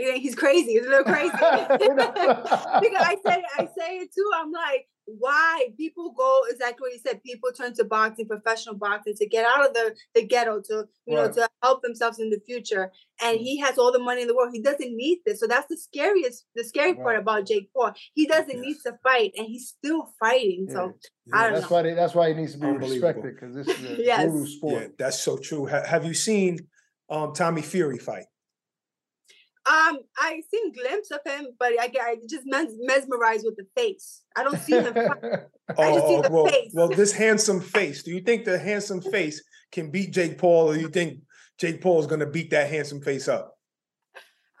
Yeah, 0.00 0.14
He's 0.14 0.34
crazy. 0.34 0.72
He's 0.72 0.86
a 0.86 0.88
little 0.88 1.04
crazy. 1.04 1.30
because 1.32 3.06
I 3.06 3.16
say 3.26 3.44
I 3.58 3.68
say 3.78 3.98
it 3.98 4.10
too. 4.14 4.30
I'm 4.36 4.50
like, 4.50 4.86
why 5.18 5.68
people 5.76 6.12
go 6.12 6.40
exactly 6.48 6.86
what 6.86 6.92
you 6.92 6.98
said. 6.98 7.22
People 7.22 7.50
turn 7.52 7.74
to 7.74 7.84
boxing, 7.84 8.26
professional 8.26 8.76
boxing, 8.76 9.14
to 9.14 9.26
get 9.26 9.46
out 9.46 9.68
of 9.68 9.74
the 9.74 9.94
the 10.14 10.26
ghetto, 10.26 10.60
to 10.60 10.84
you 11.06 11.16
know, 11.16 11.30
to 11.32 11.48
help 11.62 11.82
themselves 11.82 12.18
in 12.18 12.30
the 12.30 12.40
future. 12.46 12.92
And 13.22 13.38
he 13.38 13.58
has 13.58 13.78
all 13.78 13.92
the 13.92 13.98
money 13.98 14.22
in 14.22 14.28
the 14.28 14.34
world. 14.34 14.50
He 14.52 14.62
doesn't 14.62 14.96
need 14.96 15.18
this. 15.26 15.40
So 15.40 15.46
that's 15.46 15.66
the 15.68 15.76
scariest, 15.76 16.46
the 16.54 16.64
scary 16.64 16.94
part 16.94 17.18
about 17.18 17.46
Jake 17.46 17.70
Paul. 17.74 17.92
He 18.14 18.26
doesn't 18.26 18.60
need 18.60 18.76
to 18.86 18.98
fight, 19.02 19.32
and 19.36 19.46
he's 19.46 19.68
still 19.68 20.12
fighting. 20.18 20.68
So 20.70 20.94
I 21.32 21.44
don't 21.44 21.54
that's 21.54 21.70
know. 21.70 21.76
why 21.76 21.82
they, 21.82 21.94
that's 21.94 22.14
why 22.14 22.28
he 22.28 22.34
needs 22.34 22.52
to 22.52 22.58
be 22.58 22.66
respected 22.66 23.34
because 23.34 23.54
this 23.54 23.68
is 23.68 23.84
a 23.84 24.02
Yes. 24.02 24.24
brutal 24.24 24.46
sport. 24.46 24.82
Yeah, 24.82 24.88
that's 24.98 25.20
so 25.20 25.36
true. 25.36 25.66
Ha- 25.66 25.84
have 25.86 26.04
you 26.04 26.14
seen 26.14 26.58
um, 27.08 27.32
Tommy 27.34 27.62
Fury 27.62 27.98
fight? 27.98 28.24
Um, 29.70 30.00
I 30.18 30.42
seen 30.52 30.72
glimpse 30.72 31.12
of 31.12 31.20
him, 31.24 31.48
but 31.58 31.78
I 31.80 31.86
get 31.86 32.02
I 32.02 32.16
just 32.28 32.44
mes- 32.44 32.74
mesmerized 32.80 33.44
with 33.44 33.56
the 33.56 33.66
face. 33.76 34.22
I 34.34 34.42
don't 34.42 34.58
see 34.58 34.72
him. 34.72 34.94
just 34.94 36.06
see 36.06 36.20
the 36.22 36.28
well, 36.30 36.46
face. 36.46 36.72
well, 36.74 36.88
this 36.88 37.12
handsome 37.12 37.60
face. 37.60 38.02
Do 38.02 38.10
you 38.10 38.20
think 38.20 38.44
the 38.44 38.58
handsome 38.58 39.00
face 39.00 39.44
can 39.70 39.92
beat 39.92 40.12
Jake 40.12 40.38
Paul, 40.38 40.70
or 40.70 40.74
do 40.74 40.80
you 40.80 40.88
think 40.88 41.20
Jake 41.58 41.80
Paul 41.80 42.00
is 42.00 42.08
going 42.08 42.18
to 42.18 42.26
beat 42.26 42.50
that 42.50 42.68
handsome 42.68 43.00
face 43.00 43.28
up? 43.28 43.56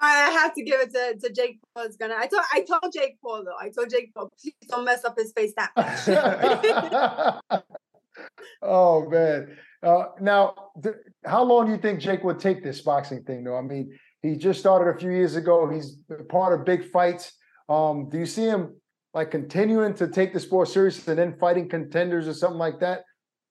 I 0.00 0.30
have 0.30 0.54
to 0.54 0.62
give 0.62 0.80
it 0.80 0.92
to, 0.92 1.28
to 1.28 1.34
Jake 1.34 1.58
Paul. 1.74 1.86
Is 1.86 1.96
gonna. 1.96 2.14
I 2.16 2.28
told 2.28 2.44
I 2.52 2.60
told 2.60 2.92
Jake 2.92 3.18
Paul 3.20 3.44
though. 3.44 3.56
I 3.60 3.70
told 3.70 3.90
Jake 3.90 4.14
Paul, 4.14 4.30
please 4.40 4.54
don't 4.68 4.84
mess 4.84 5.04
up 5.04 5.18
his 5.18 5.32
face 5.32 5.52
that 5.56 5.72
much. 5.76 7.52
oh 8.62 9.08
man! 9.08 9.56
Uh, 9.82 10.04
now, 10.20 10.54
th- 10.80 10.94
how 11.24 11.42
long 11.42 11.66
do 11.66 11.72
you 11.72 11.78
think 11.78 12.00
Jake 12.00 12.22
would 12.22 12.38
take 12.38 12.62
this 12.62 12.80
boxing 12.80 13.24
thing? 13.24 13.44
Though, 13.44 13.56
I 13.56 13.62
mean, 13.62 13.98
he 14.22 14.36
just 14.36 14.60
started 14.60 14.90
a 14.94 14.98
few 14.98 15.10
years 15.10 15.36
ago. 15.36 15.68
He's 15.68 15.96
part 16.28 16.52
of 16.52 16.64
big 16.66 16.90
fights. 16.90 17.32
Um, 17.68 18.08
do 18.08 18.18
you 18.18 18.26
see 18.26 18.44
him 18.44 18.76
like 19.14 19.30
continuing 19.30 19.94
to 19.94 20.08
take 20.08 20.32
the 20.32 20.40
sport 20.40 20.68
serious 20.68 21.06
and 21.08 21.18
then 21.18 21.36
fighting 21.38 21.68
contenders 21.68 22.28
or 22.28 22.34
something 22.34 22.58
like 22.58 22.80
that? 22.80 23.04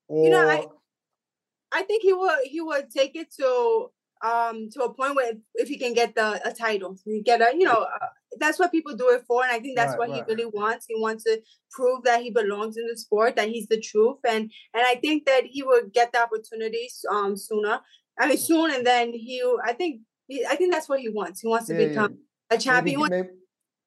Or 0.08 0.24
You 0.24 0.30
know, 0.30 0.48
I- 0.48 0.66
I 1.72 1.82
think 1.84 2.02
he 2.02 2.12
would 2.12 2.38
he 2.44 2.60
would 2.60 2.90
take 2.90 3.14
it 3.14 3.32
to 3.38 3.90
um 4.22 4.68
to 4.70 4.82
a 4.82 4.92
point 4.92 5.14
where 5.14 5.32
if 5.54 5.68
he 5.68 5.78
can 5.78 5.92
get 5.94 6.14
the 6.14 6.40
a 6.46 6.52
title, 6.52 6.96
he 7.04 7.22
get 7.22 7.40
a 7.40 7.56
you 7.56 7.64
know 7.64 7.82
uh, 7.82 8.06
that's 8.38 8.58
what 8.58 8.72
people 8.72 8.96
do 8.96 9.08
it 9.10 9.22
for, 9.26 9.42
and 9.44 9.52
I 9.52 9.60
think 9.60 9.76
that's 9.78 9.92
Right, 9.92 9.98
what 9.98 10.10
right. 10.10 10.24
he 10.26 10.34
really 10.34 10.50
wants. 10.52 10.86
He 10.88 11.00
wants 11.00 11.24
to 11.24 11.40
prove 11.70 12.02
that 12.04 12.22
he 12.22 12.30
belongs 12.30 12.76
in 12.76 12.86
the 12.88 12.96
sport, 12.96 13.36
that 13.36 13.48
he's 13.48 13.68
the 13.68 13.80
truth, 13.80 14.18
and 14.28 14.50
and 14.74 14.82
I 14.84 14.96
think 14.96 15.26
that 15.26 15.44
he 15.46 15.62
would 15.62 15.92
get 15.92 16.12
the 16.12 16.22
opportunities 16.22 17.04
um 17.08 17.36
sooner. 17.36 17.80
I 18.18 18.26
mean 18.28 18.36
soon, 18.38 18.72
and 18.72 18.84
then 18.84 19.12
he 19.12 19.40
I 19.64 19.72
think 19.72 20.00
I 20.48 20.56
think 20.56 20.72
that's 20.72 20.88
what 20.88 21.00
he 21.00 21.08
wants. 21.08 21.40
He 21.40 21.48
wants 21.48 21.66
to 21.66 21.74
Yeah, 21.74 21.80
yeah. 21.80 21.88
become 21.88 22.18
a 22.50 22.58
champion. 22.58 22.86
He 22.86 22.90
maybe, 22.90 22.96
wants 22.96 23.10
maybe, 23.10 23.28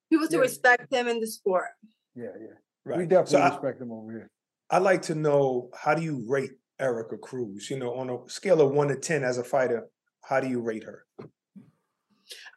people 0.09 0.27
to 0.27 0.35
yeah. 0.35 0.41
respect 0.41 0.93
him 0.93 1.07
in 1.07 1.19
the 1.19 1.27
sport. 1.27 1.71
yeah, 2.15 2.35
yeah. 2.39 2.57
Right. 2.85 2.99
We 2.99 3.05
definitely 3.05 3.31
so 3.31 3.39
I, 3.39 3.49
respect 3.49 3.81
him 3.81 3.91
over 3.91 4.11
here. 4.11 4.29
I'd 4.69 4.79
like 4.79 5.01
to 5.03 5.15
know 5.15 5.69
how 5.73 5.93
do 5.95 6.01
you 6.01 6.25
rate 6.27 6.51
Erika 6.79 7.17
Cruz? 7.17 7.69
You 7.69 7.79
know, 7.79 7.93
on 7.93 8.09
a 8.09 8.17
scale 8.29 8.59
of 8.59 8.71
one 8.71 8.89
to 8.89 8.97
ten 8.97 9.23
as 9.23 9.37
a 9.37 9.43
fighter, 9.43 9.87
how 10.21 10.41
do 10.41 10.49
you 10.49 10.59
rate 10.59 10.83
her? 10.83 11.05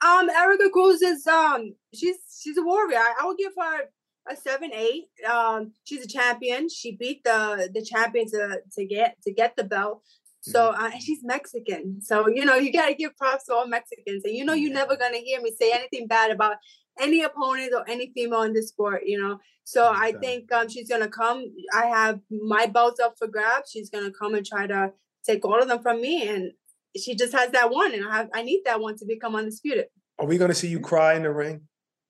Um, 0.04 0.28
Erika 0.30 0.68
Cruz 0.70 1.00
is 1.02 1.26
um 1.26 1.74
she's 1.94 2.16
she's 2.40 2.56
a 2.58 2.62
warrior. 2.62 2.98
I, 2.98 3.14
I 3.20 3.26
would 3.26 3.38
give 3.38 3.52
her 3.56 3.82
a 4.28 4.36
seven 4.36 4.72
eight. 4.72 5.04
Um, 5.28 5.72
she's 5.84 6.04
a 6.04 6.08
champion. 6.08 6.68
She 6.68 6.96
beat 6.96 7.22
the 7.22 7.70
the 7.72 7.82
champion 7.82 8.28
to 8.30 8.60
to 8.72 8.84
get 8.84 9.16
to 9.22 9.32
get 9.32 9.54
the 9.56 9.64
belt. 9.64 10.02
So 10.50 10.68
uh, 10.68 10.90
she's 10.98 11.20
Mexican. 11.22 12.00
So 12.00 12.28
you 12.28 12.44
know 12.44 12.54
you 12.54 12.72
gotta 12.72 12.94
give 12.94 13.16
props 13.16 13.44
to 13.46 13.54
all 13.54 13.66
Mexicans. 13.66 14.24
And 14.24 14.34
you 14.34 14.44
know 14.44 14.54
you're 14.54 14.72
never 14.72 14.96
gonna 14.96 15.18
hear 15.18 15.40
me 15.40 15.52
say 15.58 15.72
anything 15.72 16.06
bad 16.06 16.30
about 16.30 16.56
any 17.00 17.22
opponent 17.22 17.72
or 17.74 17.88
any 17.88 18.12
female 18.14 18.42
in 18.42 18.52
this 18.52 18.68
sport. 18.68 19.02
You 19.06 19.20
know. 19.20 19.38
So 19.64 19.90
I 19.92 20.12
think 20.12 20.52
um 20.52 20.68
she's 20.68 20.88
gonna 20.88 21.08
come. 21.08 21.44
I 21.74 21.86
have 21.86 22.20
my 22.30 22.66
belts 22.66 23.00
up 23.00 23.14
for 23.18 23.26
grabs. 23.26 23.70
She's 23.70 23.90
gonna 23.90 24.12
come 24.12 24.34
and 24.34 24.46
try 24.46 24.66
to 24.66 24.92
take 25.24 25.44
all 25.44 25.60
of 25.60 25.68
them 25.68 25.82
from 25.82 26.00
me 26.00 26.28
and. 26.28 26.52
She 26.98 27.14
just 27.14 27.34
has 27.34 27.50
that 27.50 27.70
one, 27.70 27.92
and 27.92 28.08
I 28.08 28.16
have 28.16 28.28
I 28.32 28.42
need 28.42 28.62
that 28.64 28.80
one 28.80 28.96
to 28.96 29.04
become 29.04 29.36
undisputed. 29.36 29.88
Are 30.18 30.24
we 30.24 30.38
going 30.38 30.48
to 30.48 30.54
see 30.54 30.68
you 30.68 30.80
cry 30.80 31.14
in 31.14 31.24
the 31.24 31.30
ring? 31.30 31.60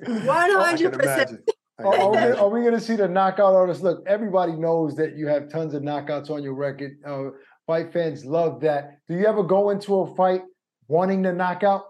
Hundred 0.08 0.94
percent. 0.94 1.42
Imagine. 1.80 2.02
I 2.02 2.06
Are, 2.06 2.06
are 2.06 2.12
we, 2.12 2.38
are 2.38 2.50
we 2.50 2.62
going 2.62 2.74
to 2.74 2.80
see 2.80 2.96
the 2.96 3.08
knockout 3.08 3.54
artist? 3.54 3.84
Look, 3.84 4.04
everybody 4.08 4.54
knows 4.54 4.96
that 4.96 5.18
you 5.18 5.28
have 5.28 5.50
tons 5.50 5.74
of 5.74 5.84
knockouts 5.84 6.30
on 6.30 6.44
your 6.44 6.54
record. 6.54 6.98
Uh, 7.06 7.32
fight 7.68 7.94
fans 7.94 8.26
love 8.26 8.62
that. 8.62 9.00
Do 9.10 9.16
you 9.16 9.26
ever 9.26 9.44
go 9.44 9.70
into 9.70 9.96
a 9.96 10.16
fight 10.16 10.42
wanting 10.88 11.24
to 11.24 11.34
knock 11.34 11.64
out? 11.64 11.84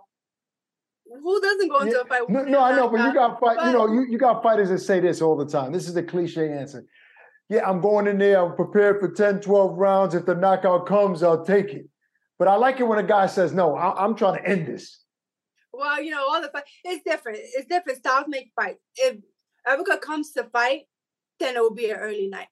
Who 1.22 1.42
doesn't 1.42 1.70
go 1.70 1.80
into 1.82 1.94
Yeah, 1.94 2.02
a 2.02 2.06
fight? 2.06 2.30
No, 2.30 2.44
no, 2.44 2.64
I 2.64 2.72
know, 2.72 2.90
knock 2.90 2.92
but 2.92 3.08
you 3.08 3.14
got 3.14 3.40
fight. 3.40 3.68
You 3.68 3.74
know, 3.74 3.92
you, 3.92 4.06
you 4.10 4.18
got 4.18 4.44
fighters 4.44 4.70
that 4.70 4.80
say 4.80 5.00
this 5.00 5.22
all 5.22 5.38
the 5.38 5.46
time. 5.46 5.72
This 5.72 5.88
is 5.88 5.94
the 5.94 6.04
cliche 6.04 6.52
answer. 6.52 6.84
Yeah, 7.50 7.70
I'm 7.70 7.80
going 7.80 8.08
in 8.08 8.18
there. 8.18 8.44
I'm 8.44 8.56
prepared 8.56 9.00
for 9.00 9.12
10, 9.12 9.42
12 9.42 9.78
rounds. 9.78 10.16
If 10.16 10.26
the 10.26 10.36
knockout 10.36 10.88
comes, 10.88 11.22
I'll 11.22 11.46
take 11.46 11.68
it. 11.68 11.88
But 12.40 12.48
I 12.48 12.56
like 12.56 12.80
it 12.80 12.84
when 12.84 13.00
a 13.00 13.04
guy 13.04 13.28
says, 13.28 13.54
"No, 13.54 13.76
I, 13.76 14.04
I'm 14.04 14.16
trying 14.16 14.42
to 14.44 14.50
end 14.50 14.68
this." 14.68 15.04
Well, 15.72 16.02
you 16.02 16.12
know, 16.12 16.28
all 16.28 16.42
the 16.42 16.50
fight. 16.50 16.64
It's 16.84 17.04
different. 17.04 17.40
It's 17.42 17.68
different. 17.68 18.00
Styles 18.00 18.26
make 18.28 18.52
fight. 18.56 18.76
If 18.96 19.18
Erika 19.68 19.98
comes 19.98 20.32
to 20.34 20.44
fight, 20.46 20.84
then 21.40 21.56
it 21.56 21.60
will 21.60 21.74
be 21.74 21.90
an 21.90 21.98
early 21.98 22.28
night. 22.28 22.48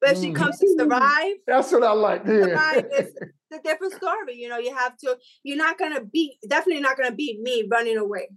But 0.00 0.10
if 0.12 0.18
she 0.18 0.30
Mhm. 0.30 0.36
comes 0.36 0.58
to 0.58 0.68
survive, 0.78 1.36
That's 1.46 1.72
what 1.72 1.82
I 1.82 1.92
like. 1.92 2.24
survive 2.24 2.86
is 2.96 3.14
a 3.52 3.58
different 3.64 3.94
story. 3.94 4.34
You 4.36 4.48
know, 4.48 4.58
you 4.58 4.74
have 4.74 4.96
to. 4.98 5.18
You're 5.42 5.56
not 5.56 5.78
gonna 5.78 6.04
beat. 6.04 6.38
Definitely 6.48 6.82
not 6.82 6.96
gonna 6.96 7.14
beat 7.14 7.40
me 7.40 7.66
running 7.70 7.96
away. 7.96 8.28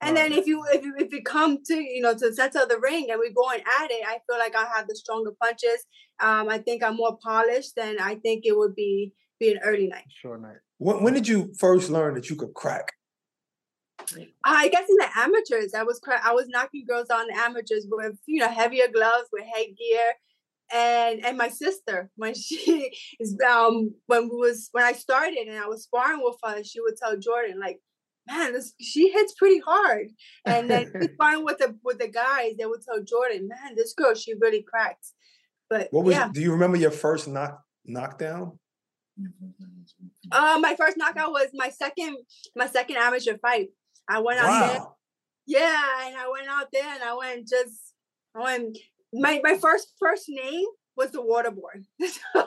And 0.00 0.16
then 0.16 0.32
if 0.32 0.46
you 0.46 0.62
if 0.72 0.84
you 0.84 0.94
if 0.98 1.12
you 1.12 1.22
come 1.22 1.62
to 1.64 1.74
you 1.76 2.02
know 2.02 2.12
to 2.12 2.28
the 2.28 2.34
center 2.34 2.60
of 2.60 2.68
the 2.68 2.78
ring 2.78 3.10
and 3.10 3.18
we're 3.18 3.32
going 3.32 3.60
at 3.80 3.90
it, 3.90 4.04
I 4.06 4.18
feel 4.26 4.38
like 4.38 4.54
I 4.54 4.66
have 4.74 4.86
the 4.88 4.96
stronger 4.96 5.32
punches. 5.40 5.86
Um, 6.20 6.48
I 6.48 6.58
think 6.58 6.82
I'm 6.82 6.96
more 6.96 7.16
polished. 7.22 7.72
Then 7.76 7.98
I 8.00 8.16
think 8.16 8.44
it 8.44 8.56
would 8.56 8.74
be 8.74 9.12
be 9.40 9.52
an 9.52 9.60
early 9.64 9.86
night. 9.86 10.04
Sure, 10.10 10.36
night. 10.36 10.56
When, 10.78 11.02
when 11.02 11.14
did 11.14 11.26
you 11.28 11.54
first 11.58 11.90
learn 11.90 12.14
that 12.14 12.28
you 12.28 12.36
could 12.36 12.54
crack? 12.54 12.92
I 14.44 14.68
guess 14.68 14.88
in 14.88 14.96
the 14.96 15.08
amateurs, 15.16 15.74
I 15.74 15.82
was 15.82 15.98
cra- 15.98 16.20
I 16.24 16.32
was 16.32 16.48
knocking 16.48 16.84
girls 16.86 17.10
on 17.10 17.26
the 17.26 17.34
amateurs 17.34 17.86
with 17.90 18.18
you 18.26 18.40
know 18.40 18.48
heavier 18.48 18.88
gloves 18.92 19.28
with 19.32 19.44
headgear, 19.44 20.12
and 20.72 21.24
and 21.24 21.38
my 21.38 21.48
sister 21.48 22.10
when 22.16 22.34
she 22.34 22.92
is 23.20 23.36
um 23.48 23.94
when 24.06 24.28
we 24.28 24.36
was 24.36 24.68
when 24.72 24.84
I 24.84 24.92
started 24.92 25.46
and 25.48 25.58
I 25.58 25.66
was 25.66 25.84
sparring 25.84 26.20
with 26.22 26.36
her, 26.44 26.62
she 26.64 26.80
would 26.80 26.96
tell 26.96 27.16
Jordan 27.16 27.58
like, 27.60 27.80
man, 28.28 28.52
this 28.52 28.74
she 28.80 29.10
hits 29.10 29.34
pretty 29.34 29.60
hard, 29.60 30.08
and 30.44 30.70
then 30.70 30.92
we 31.00 31.08
sparring 31.14 31.44
with 31.44 31.58
the 31.58 31.76
with 31.82 31.98
the 31.98 32.08
guys, 32.08 32.56
they 32.58 32.66
would 32.66 32.82
tell 32.82 33.02
Jordan, 33.02 33.48
man, 33.48 33.74
this 33.76 33.94
girl 33.94 34.14
she 34.14 34.34
really 34.40 34.62
cracks. 34.62 35.12
But 35.70 35.88
What 35.92 36.04
was? 36.04 36.14
yeah, 36.14 36.28
Do 36.32 36.40
you 36.40 36.52
remember 36.52 36.76
your 36.76 36.90
first 36.90 37.26
knock 37.26 37.60
knockdown? 37.84 38.58
uh, 40.32 40.58
my 40.60 40.74
first 40.76 40.96
knockout 40.96 41.30
was 41.30 41.48
my 41.54 41.70
second 41.70 42.16
my 42.56 42.66
second 42.66 42.96
amateur 42.96 43.38
fight. 43.38 43.68
I 44.08 44.20
went 44.20 44.40
out 44.40 44.72
there. 44.72 44.82
Yeah, 45.46 46.06
and 46.06 46.16
I 46.16 46.28
went 46.30 46.48
out 46.48 46.68
there 46.72 46.86
and 46.94 47.02
I 47.02 47.14
went 47.14 47.48
just 47.48 47.94
I 48.34 48.42
went 48.42 48.78
my 49.12 49.40
my 49.42 49.56
first 49.58 49.92
first 49.98 50.24
name 50.28 50.64
was 50.96 51.10
the 51.10 51.22
water 51.22 51.50
boy. 51.50 51.82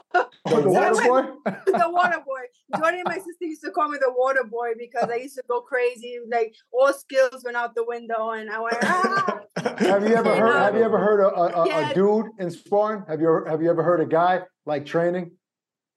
Oh, 0.49 0.61
the 0.61 0.61
The 0.61 0.69
water 0.69 0.93
boy. 0.93 1.51
the 1.65 1.89
water 1.89 2.23
boy. 2.25 2.79
Jordan 2.79 3.01
and 3.01 3.09
my 3.09 3.17
sister 3.17 3.45
used 3.45 3.61
to 3.63 3.71
call 3.71 3.89
me 3.89 3.97
the 3.99 4.11
water 4.15 4.45
boy 4.49 4.69
because 4.79 5.09
I 5.11 5.15
used 5.15 5.35
to 5.35 5.43
go 5.49 5.59
crazy. 5.61 6.19
Like 6.31 6.55
all 6.71 6.93
skills 6.93 7.43
went 7.43 7.57
out 7.57 7.75
the 7.75 7.83
window 7.85 8.29
and 8.31 8.49
I 8.49 8.59
went, 8.61 8.77
ah. 8.81 9.39
Have 9.77 10.07
you 10.07 10.15
ever 10.15 10.33
You 10.33 10.41
heard? 10.41 10.55
Have 10.63 10.75
you 10.75 10.83
ever 10.83 10.97
heard 10.97 11.19
a, 11.19 11.27
a, 11.35 11.63
a- 11.65 11.91
a 11.91 11.93
dude 11.93 12.27
in 12.39 12.49
sparring? 12.49 13.03
Have 13.09 13.19
you 13.19 13.27
ever, 13.27 13.45
have 13.49 13.61
you 13.61 13.69
ever 13.69 13.83
heard 13.83 13.99
a 13.99 14.05
guy 14.05 14.41
like 14.65 14.85
training? 14.85 15.31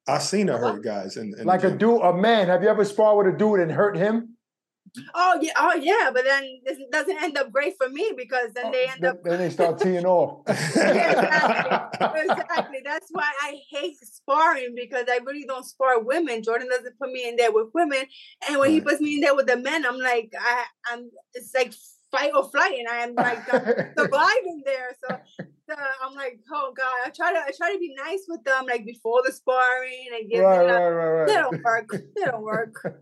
I've 0.08 0.22
seen 0.24 0.48
her 0.48 0.58
hurt 0.58 0.82
guys, 0.82 1.16
and 1.16 1.32
Like 1.46 1.62
a 1.62 1.70
dude, 1.70 2.00
a 2.02 2.12
man. 2.12 2.48
Have 2.48 2.62
you 2.64 2.68
ever 2.68 2.84
sparred 2.84 3.24
with 3.24 3.34
a 3.34 3.38
dude 3.38 3.60
and 3.60 3.70
hurt 3.70 3.96
him? 3.96 4.36
Oh 5.14 5.38
yeah, 5.40 5.52
oh 5.56 5.74
yeah, 5.74 6.10
but 6.12 6.24
then 6.24 6.60
this 6.64 6.78
doesn't 6.90 7.22
end 7.22 7.36
up 7.38 7.52
great 7.52 7.74
for 7.78 7.88
me 7.88 8.12
because 8.16 8.52
then 8.54 8.66
uh, 8.66 8.70
they 8.70 8.86
end 8.86 9.02
Then, 9.02 9.10
up 9.10 9.22
then 9.22 9.38
they 9.38 9.50
start 9.50 9.78
teeing 9.78 10.04
off. 10.04 10.42
exactly. 10.48 12.20
exactly. 12.20 12.78
That's 12.84 13.08
why 13.10 13.30
I 13.42 13.60
hate 13.70 13.98
sparring 14.00 14.74
because 14.74 15.06
I 15.08 15.20
really 15.24 15.44
don't 15.44 15.64
spar 15.64 16.00
women. 16.02 16.42
Jordan 16.42 16.68
doesn't 16.68 16.98
put 16.98 17.12
me 17.12 17.28
in 17.28 17.36
there 17.36 17.52
with 17.52 17.68
women, 17.74 18.04
and 18.48 18.58
when 18.58 18.70
he 18.70 18.80
puts 18.80 19.00
me 19.00 19.14
in 19.14 19.20
there 19.20 19.34
with 19.34 19.46
the 19.46 19.56
men, 19.56 19.86
I'm 19.86 19.98
like, 19.98 20.32
I, 20.38 20.64
I'm. 20.92 21.10
It's 21.34 21.54
like 21.54 21.72
fight 22.10 22.32
or 22.34 22.48
flight, 22.50 22.78
and 22.78 22.88
I 22.88 22.96
am 22.98 23.14
like 23.14 23.44
surviving 23.96 24.62
there. 24.66 24.96
So, 25.02 25.16
so 25.68 25.74
I'm 26.02 26.14
like, 26.14 26.40
oh 26.52 26.72
god, 26.76 26.92
I 27.06 27.10
try 27.10 27.32
to 27.32 27.38
I 27.38 27.50
try 27.56 27.72
to 27.72 27.78
be 27.78 27.94
nice 27.96 28.24
with 28.28 28.42
them 28.44 28.66
like 28.66 28.84
before 28.84 29.22
the 29.24 29.32
sparring 29.32 30.06
and 30.18 30.30
give 30.30 30.42
right, 30.44 30.66
them. 30.66 30.82
right, 30.82 30.88
right, 30.88 31.26
They 31.26 31.34
right. 31.36 31.50
don't 31.50 31.64
work. 31.64 31.90
They 31.90 32.24
don't 32.24 32.42
work. 32.42 32.98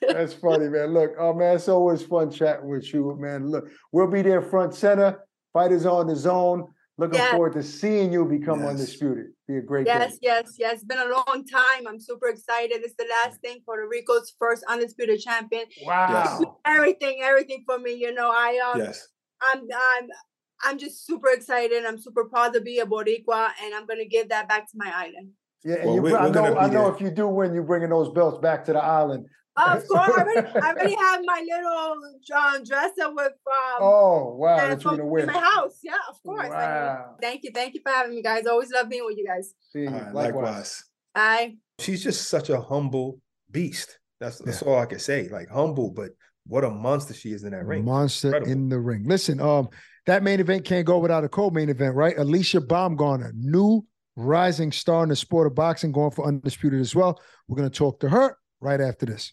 That's 0.08 0.34
funny, 0.34 0.68
man. 0.68 0.92
Look, 0.94 1.12
oh 1.18 1.34
man, 1.34 1.56
it's 1.56 1.68
always 1.68 2.02
fun 2.02 2.30
chatting 2.30 2.68
with 2.68 2.92
you, 2.92 3.16
man. 3.18 3.48
Look, 3.50 3.68
we'll 3.92 4.10
be 4.10 4.22
there 4.22 4.42
front 4.42 4.74
center. 4.74 5.20
Fighters 5.52 5.86
on 5.86 6.06
the 6.06 6.16
zone. 6.16 6.68
Looking 6.98 7.20
Yeah. 7.20 7.30
forward 7.30 7.52
to 7.52 7.62
seeing 7.62 8.12
you 8.12 8.24
become 8.24 8.58
Yes. 8.58 8.70
undisputed. 8.70 9.26
Be 9.46 9.58
a 9.58 9.60
great 9.62 9.86
Yes, 9.86 10.14
day. 10.14 10.18
yes, 10.22 10.54
yes. 10.58 10.74
It's 10.74 10.84
been 10.84 10.98
a 10.98 11.04
long 11.08 11.44
time. 11.50 11.86
I'm 11.86 12.00
super 12.00 12.26
excited. 12.28 12.82
It's 12.82 12.94
the 12.96 13.06
last 13.08 13.40
thing. 13.40 13.60
Puerto 13.64 13.86
Rico's 13.88 14.34
first 14.36 14.64
undisputed 14.68 15.20
champion. 15.20 15.66
Wow. 15.86 16.58
Everything, 16.64 17.22
everything 17.22 17.62
for 17.66 17.78
me. 17.78 17.92
You 17.92 18.12
know, 18.12 18.30
I 18.30 18.58
um, 18.74 18.80
yes. 18.80 19.06
I'm 19.40 19.60
I'm 19.72 20.08
I'm 20.64 20.76
just 20.78 21.06
super 21.06 21.28
excited. 21.30 21.84
I'm 21.84 22.00
super 22.00 22.24
proud 22.24 22.52
to 22.54 22.60
be 22.60 22.80
a 22.80 22.84
Boricua, 22.84 23.50
and 23.62 23.72
I'm 23.76 23.86
gonna 23.86 24.04
give 24.04 24.28
that 24.30 24.48
back 24.48 24.68
to 24.72 24.76
my 24.76 24.90
island. 24.92 25.30
Yeah, 25.64 25.76
and 25.76 25.84
Well, 25.86 25.94
you, 25.94 26.02
we're- 26.02 26.14
I 26.16 26.26
we're 26.26 26.32
gonna 26.32 26.50
know, 26.50 26.56
I 26.58 26.66
know 26.68 26.84
there. 26.86 26.94
if 26.94 27.00
you 27.00 27.10
do 27.12 27.28
win, 27.28 27.54
you're 27.54 27.62
bringing 27.62 27.90
those 27.90 28.08
belts 28.10 28.38
back 28.38 28.64
to 28.64 28.72
the 28.72 28.82
island. 28.82 29.26
Of 29.58 29.88
course, 29.88 30.10
I 30.16 30.20
already, 30.22 30.48
I 30.48 30.68
already 30.70 30.94
have 30.94 31.20
my 31.24 31.44
little 31.46 32.38
um, 32.38 32.64
dresser 32.64 33.12
with 33.14 33.32
um 33.32 33.78
Oh, 33.80 34.34
wow, 34.36 34.56
that 34.56 34.82
you're 34.84 34.96
gonna 34.96 35.14
in 35.16 35.26
my 35.26 35.32
house. 35.32 35.78
Yeah, 35.82 35.94
of 36.08 36.22
course. 36.22 36.46
I- 36.46 36.48
Wow. 36.48 37.16
thank 37.20 37.42
you, 37.44 37.50
thank 37.52 37.74
you 37.74 37.80
for 37.82 37.90
having 37.90 38.14
me, 38.14 38.22
guys. 38.22 38.46
Always 38.46 38.70
love 38.70 38.88
being 38.88 39.04
with 39.04 39.16
you 39.18 39.26
guys. 39.26 39.54
See, 39.72 39.86
All 39.86 39.92
right, 39.94 40.14
likewise. 40.14 40.24
likewise. 40.44 40.84
Bye. 41.14 41.56
She's 41.80 42.02
just 42.02 42.28
such 42.28 42.50
a 42.50 42.60
humble 42.60 43.20
beast. 43.50 43.98
That's 44.20 44.38
that's 44.38 44.62
all 44.62 44.78
I 44.78 44.86
can 44.86 44.98
say. 44.98 45.28
Like 45.28 45.48
humble, 45.48 45.90
but 45.90 46.10
what 46.46 46.64
a 46.64 46.70
monster 46.70 47.14
she 47.14 47.32
is 47.32 47.44
in 47.44 47.50
that 47.52 47.64
ring. 47.66 47.84
Monster 47.84 48.28
Incredible. 48.28 48.52
in 48.52 48.68
the 48.68 48.78
ring. 48.80 49.04
Listen, 49.06 49.40
um, 49.40 49.68
that 50.06 50.22
main 50.22 50.40
event 50.40 50.64
can't 50.64 50.86
go 50.86 50.98
without 50.98 51.22
a 51.24 51.28
co-main 51.28 51.68
event, 51.68 51.94
right? 51.94 52.16
Alycia 52.16 52.60
Baumgardner, 52.66 53.32
new 53.34 53.84
rising 54.16 54.72
star 54.72 55.02
in 55.02 55.08
the 55.10 55.16
sport 55.16 55.46
of 55.46 55.54
boxing, 55.54 55.92
going 55.92 56.10
for 56.10 56.26
undisputed 56.26 56.80
as 56.80 56.94
well. 56.94 57.20
We're 57.46 57.56
gonna 57.56 57.70
talk 57.70 58.00
to 58.00 58.08
her 58.08 58.36
right 58.60 58.80
after 58.80 59.06
this. 59.06 59.32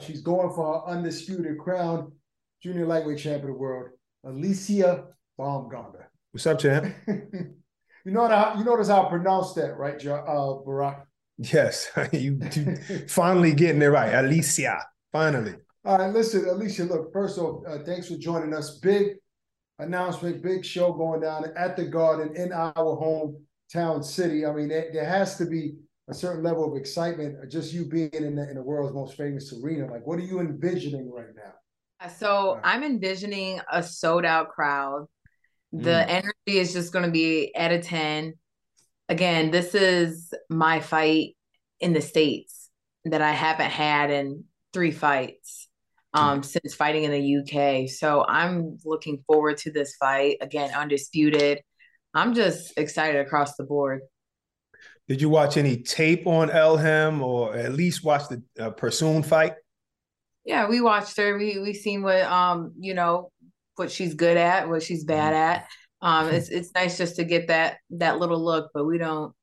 She's 0.00 0.22
going 0.22 0.50
for 0.54 0.80
her 0.80 0.94
undisputed 0.94 1.58
crown, 1.58 2.12
junior 2.62 2.86
lightweight 2.86 3.18
champion 3.18 3.50
of 3.50 3.56
the 3.56 3.60
world, 3.60 3.90
Alycia 4.24 5.06
Baumgardner. 5.38 6.06
What's 6.32 6.46
up, 6.46 6.58
champ? 6.58 6.94
you 7.06 8.12
know 8.12 8.26
how 8.28 8.54
you 8.56 8.64
notice 8.64 8.88
how 8.88 9.06
I 9.06 9.10
pronounce 9.10 9.52
that, 9.54 9.76
right, 9.76 9.94
uh, 10.06 10.54
Barak? 10.64 11.06
Yes, 11.38 11.90
you, 12.12 12.40
you 12.54 12.76
finally 13.08 13.52
getting 13.52 13.82
it 13.82 13.86
right, 13.86 14.12
Alycia. 14.12 14.82
Finally. 15.12 15.54
All 15.84 15.98
right, 15.98 16.12
listen, 16.12 16.44
Alycia. 16.44 16.88
Look, 16.88 17.12
first 17.12 17.38
off, 17.38 17.62
uh, 17.66 17.78
thanks 17.84 18.08
for 18.08 18.16
joining 18.16 18.54
us. 18.54 18.78
Big 18.78 19.16
announcement, 19.78 20.42
big 20.42 20.64
show 20.64 20.92
going 20.92 21.20
down 21.20 21.46
at 21.56 21.76
the 21.76 21.84
Garden 21.84 22.36
in 22.36 22.52
our 22.52 22.72
hometown 22.74 24.04
city. 24.04 24.46
I 24.46 24.52
mean, 24.52 24.68
there, 24.68 24.90
there 24.92 25.06
has 25.06 25.36
to 25.38 25.46
be 25.46 25.74
a 26.10 26.14
certain 26.14 26.42
level 26.42 26.70
of 26.70 26.76
excitement, 26.76 27.50
just 27.50 27.72
you 27.72 27.84
being 27.84 28.10
in 28.12 28.34
the, 28.34 28.48
in 28.48 28.56
the 28.56 28.62
world's 28.62 28.94
most 28.94 29.16
famous 29.16 29.52
arena. 29.62 29.90
Like, 29.90 30.06
what 30.06 30.18
are 30.18 30.24
you 30.24 30.40
envisioning 30.40 31.10
right 31.10 31.26
now? 31.36 32.08
So 32.08 32.58
I'm 32.64 32.82
envisioning 32.82 33.60
a 33.70 33.82
sold 33.82 34.24
out 34.24 34.48
crowd. 34.48 35.06
The 35.72 35.90
mm. 35.90 36.08
energy 36.08 36.58
is 36.58 36.72
just 36.72 36.92
going 36.92 37.04
to 37.04 37.10
be 37.10 37.54
at 37.54 37.70
a 37.70 37.78
10. 37.78 38.34
Again, 39.08 39.50
this 39.50 39.74
is 39.74 40.32
my 40.48 40.80
fight 40.80 41.36
in 41.78 41.92
the 41.92 42.00
States 42.00 42.70
that 43.04 43.22
I 43.22 43.32
haven't 43.32 43.70
had 43.70 44.10
in 44.10 44.44
three 44.72 44.90
fights 44.90 45.68
um, 46.14 46.40
mm. 46.40 46.44
since 46.44 46.74
fighting 46.74 47.04
in 47.04 47.12
the 47.12 47.36
UK. 47.36 47.88
So 47.88 48.24
I'm 48.26 48.78
looking 48.84 49.22
forward 49.26 49.58
to 49.58 49.70
this 49.70 49.94
fight. 49.96 50.38
Again, 50.40 50.74
undisputed. 50.74 51.60
I'm 52.14 52.34
just 52.34 52.76
excited 52.76 53.20
across 53.20 53.56
the 53.56 53.64
board. 53.64 54.00
Did 55.10 55.20
you 55.20 55.28
watch 55.28 55.56
any 55.56 55.78
tape 55.78 56.28
on 56.28 56.50
Elhem 56.50 57.20
or 57.20 57.56
at 57.56 57.72
least 57.72 58.04
watch 58.04 58.28
the 58.28 58.44
uh, 58.60 58.70
Persoon 58.70 59.24
fight? 59.24 59.54
Yeah, 60.44 60.68
we 60.68 60.80
watched 60.80 61.16
her. 61.16 61.36
We 61.36 61.58
we 61.58 61.74
seen 61.74 62.04
what 62.04 62.22
um 62.22 62.74
you 62.78 62.94
know 62.94 63.32
what 63.74 63.90
she's 63.90 64.14
good 64.14 64.36
at, 64.36 64.68
what 64.68 64.84
she's 64.84 65.02
bad 65.02 65.34
mm-hmm. 65.34 65.58
at. 65.58 65.68
Um, 66.00 66.28
it's 66.32 66.48
it's 66.48 66.72
nice 66.76 66.96
just 66.96 67.16
to 67.16 67.24
get 67.24 67.48
that 67.48 67.78
that 67.90 68.20
little 68.20 68.40
look, 68.40 68.70
but 68.72 68.84
we 68.84 68.98
don't 68.98 69.34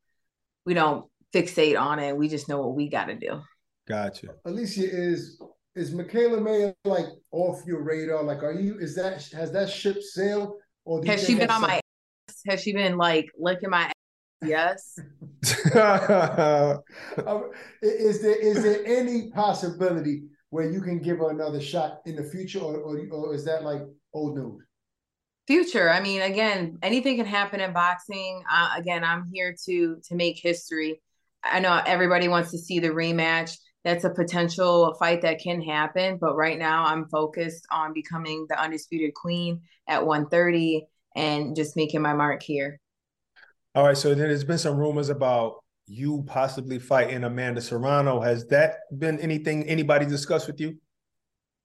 we 0.65 0.73
don't 0.73 1.05
fixate 1.33 1.77
on 1.77 1.99
it. 1.99 2.15
We 2.15 2.29
just 2.29 2.47
know 2.47 2.61
what 2.61 2.73
we 2.73 2.87
got 2.87 3.07
to 3.07 3.15
do. 3.15 3.41
Gotcha. 3.89 4.27
Alycia 4.45 4.87
is 4.89 5.37
is 5.75 5.93
Mikaela 5.93 6.41
Mayer 6.41 6.73
like 6.85 7.07
off 7.33 7.65
your 7.65 7.81
radar? 7.81 8.23
Like, 8.23 8.41
are 8.41 8.53
you? 8.53 8.77
Is 8.79 8.95
that 8.95 9.21
has 9.33 9.51
that 9.51 9.69
ship 9.69 10.01
sailed? 10.01 10.53
Or 10.85 11.03
has 11.05 11.27
she 11.27 11.35
been 11.35 11.51
on 11.51 11.59
my? 11.59 11.81
Ass? 12.29 12.41
Has 12.47 12.61
she 12.61 12.71
been 12.71 12.95
like 12.95 13.29
licking 13.37 13.69
my? 13.69 13.91
Yes. 14.41 14.99
Um, 17.25 17.51
is 17.81 18.21
there 18.21 18.35
is 18.35 18.63
there 18.63 18.85
any 18.85 19.31
possibility 19.31 20.23
where 20.49 20.69
you 20.69 20.81
can 20.81 20.99
give 20.99 21.17
her 21.17 21.29
another 21.29 21.59
shot 21.59 22.01
in 22.05 22.15
the 22.15 22.23
future, 22.23 22.59
or 22.59 22.75
or, 22.77 22.99
or 23.11 23.33
is 23.33 23.45
that 23.45 23.63
like 23.63 23.81
old 24.13 24.35
news? 24.37 24.63
Future. 25.47 25.89
I 25.89 26.01
mean, 26.01 26.21
again, 26.21 26.77
anything 26.81 27.17
can 27.17 27.25
happen 27.25 27.61
in 27.61 27.73
boxing. 27.73 28.43
Uh, 28.51 28.71
again, 28.77 29.03
I'm 29.03 29.25
here 29.31 29.55
to 29.65 29.97
to 30.03 30.15
make 30.15 30.39
history. 30.39 31.01
I 31.43 31.59
know 31.59 31.81
everybody 31.85 32.27
wants 32.27 32.51
to 32.51 32.57
see 32.57 32.79
the 32.79 32.89
rematch. 32.89 33.57
That's 33.83 34.03
a 34.03 34.09
potential 34.09 34.95
fight 34.99 35.21
that 35.21 35.39
can 35.39 35.61
happen, 35.61 36.17
but 36.19 36.35
right 36.35 36.59
now 36.59 36.85
I'm 36.85 37.07
focused 37.07 37.65
on 37.71 37.93
becoming 37.93 38.45
the 38.49 38.59
undisputed 38.59 39.13
queen 39.13 39.61
at 39.87 40.05
130 40.05 40.85
and 41.15 41.55
just 41.55 41.75
making 41.77 42.01
my 42.01 42.13
mark 42.13 42.43
here. 42.43 42.79
All 43.77 43.83
right. 43.83 43.95
So 43.95 44.15
then 44.15 44.29
there's 44.29 44.43
been 44.43 44.57
some 44.57 44.75
rumors 44.75 45.09
about 45.09 45.63
you 45.85 46.23
possibly 46.25 46.79
fighting 46.79 47.23
Amanda 47.23 47.61
Serrano. 47.61 48.19
Has 48.19 48.47
that 48.47 48.77
been 48.97 49.19
anything 49.19 49.69
anybody 49.69 50.07
discussed 50.07 50.47
with 50.47 50.59
you? 50.59 50.77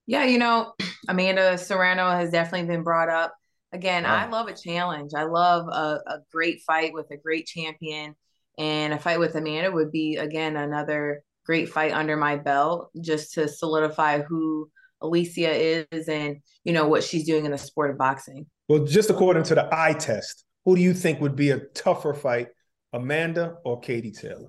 Yeah, 0.05 0.25
you 0.25 0.37
know, 0.37 0.75
Amanda 1.09 1.57
Serrano 1.57 2.11
has 2.11 2.31
definitely 2.31 2.67
been 2.67 2.83
brought 2.83 3.09
up. 3.09 3.35
Again, 3.73 4.03
wow. 4.03 4.15
I 4.15 4.29
love 4.29 4.47
a 4.49 4.53
challenge. 4.53 5.13
I 5.17 5.23
love 5.23 5.69
a, 5.69 6.01
a 6.07 6.19
great 6.31 6.61
fight 6.67 6.93
with 6.93 7.11
a 7.13 7.17
great 7.17 7.47
champion. 7.47 8.15
And 8.59 8.93
a 8.93 8.99
fight 8.99 9.19
with 9.19 9.35
Amanda 9.35 9.71
would 9.71 9.91
be, 9.91 10.17
again, 10.17 10.59
another 10.59 11.23
great 11.47 11.71
fight 11.71 11.93
under 11.93 12.19
my 12.19 12.37
belt 12.37 12.91
just 13.01 13.33
to 13.35 13.49
solidify 13.49 14.21
who 14.21 14.71
Alycia 15.03 15.87
is 15.91 16.09
and, 16.11 16.43
you 16.63 16.75
know, 16.75 16.89
what 16.89 17.05
she's 17.05 17.25
doing 17.25 17.47
in 17.47 17.53
the 17.53 17.57
sport 17.57 17.91
of 17.91 17.97
boxing. 17.97 18.45
Well, 18.69 18.85
just 18.85 19.09
according 19.09 19.45
to 19.45 19.55
the 19.55 19.67
eye 19.73 19.95
test, 19.95 20.45
who 20.65 20.77
do 20.77 20.83
you 20.83 20.95
think 20.95 21.21
would 21.21 21.37
be 21.37 21.51
a 21.51 21.59
tougher 21.59 22.15
fight, 22.15 22.49
Amanda 22.93 23.57
or 23.65 23.81
Katie 23.81 24.13
Taylor? 24.13 24.49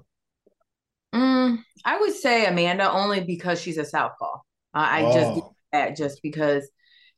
Mm, 1.14 1.60
I 1.86 2.00
would 2.00 2.14
say 2.14 2.46
Amanda 2.46 2.92
only 2.92 3.22
because 3.22 3.62
she's 3.62 3.78
a 3.78 3.86
southpaw. 3.86 4.36
Uh, 4.36 4.38
I 4.74 5.04
oh. 5.04 5.14
just 5.14 5.48
that 5.72 5.96
just 5.98 6.22
because, 6.22 6.70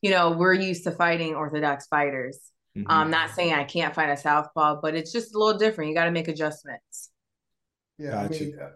you 0.02 0.12
know, 0.12 0.32
we're 0.32 0.54
used 0.54 0.84
to 0.86 0.92
fighting 0.92 1.36
orthodox 1.36 1.88
fighters. 1.88 2.40
Mm-hmm. 2.78 2.92
I'm 2.92 3.10
not 3.10 3.32
saying 3.32 3.54
I 3.54 3.64
can't 3.64 3.96
fight 3.96 4.10
a 4.10 4.18
southpaw, 4.18 4.82
but 4.82 4.96
it's 4.96 5.12
just 5.12 5.34
a 5.34 5.38
little 5.38 5.58
different. 5.58 5.90
You 5.90 5.96
got 5.96 6.06
to 6.06 6.12
make 6.12 6.28
adjustments. 6.28 7.10
Yeah, 7.98 8.12
gotcha. 8.12 8.36
I 8.36 8.40
mean, 8.40 8.60
uh, 8.62 8.70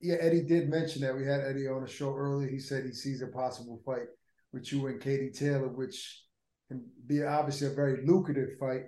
yeah, 0.00 0.16
Eddie 0.20 0.42
did 0.42 0.68
mention 0.68 1.02
that 1.02 1.16
we 1.16 1.26
had 1.26 1.40
Eddie 1.40 1.66
on 1.66 1.82
the 1.82 1.88
show 1.88 2.14
earlier. 2.14 2.48
He 2.48 2.60
said 2.60 2.84
he 2.84 2.92
sees 2.92 3.22
a 3.22 3.26
possible 3.26 3.80
fight 3.84 4.06
with 4.52 4.72
you 4.72 4.86
and 4.86 5.00
Katie 5.00 5.30
Taylor, 5.30 5.68
which 5.68 6.22
can 6.68 6.84
be 7.06 7.24
obviously 7.24 7.66
a 7.66 7.70
very 7.70 8.06
lucrative 8.06 8.50
fight. 8.58 8.84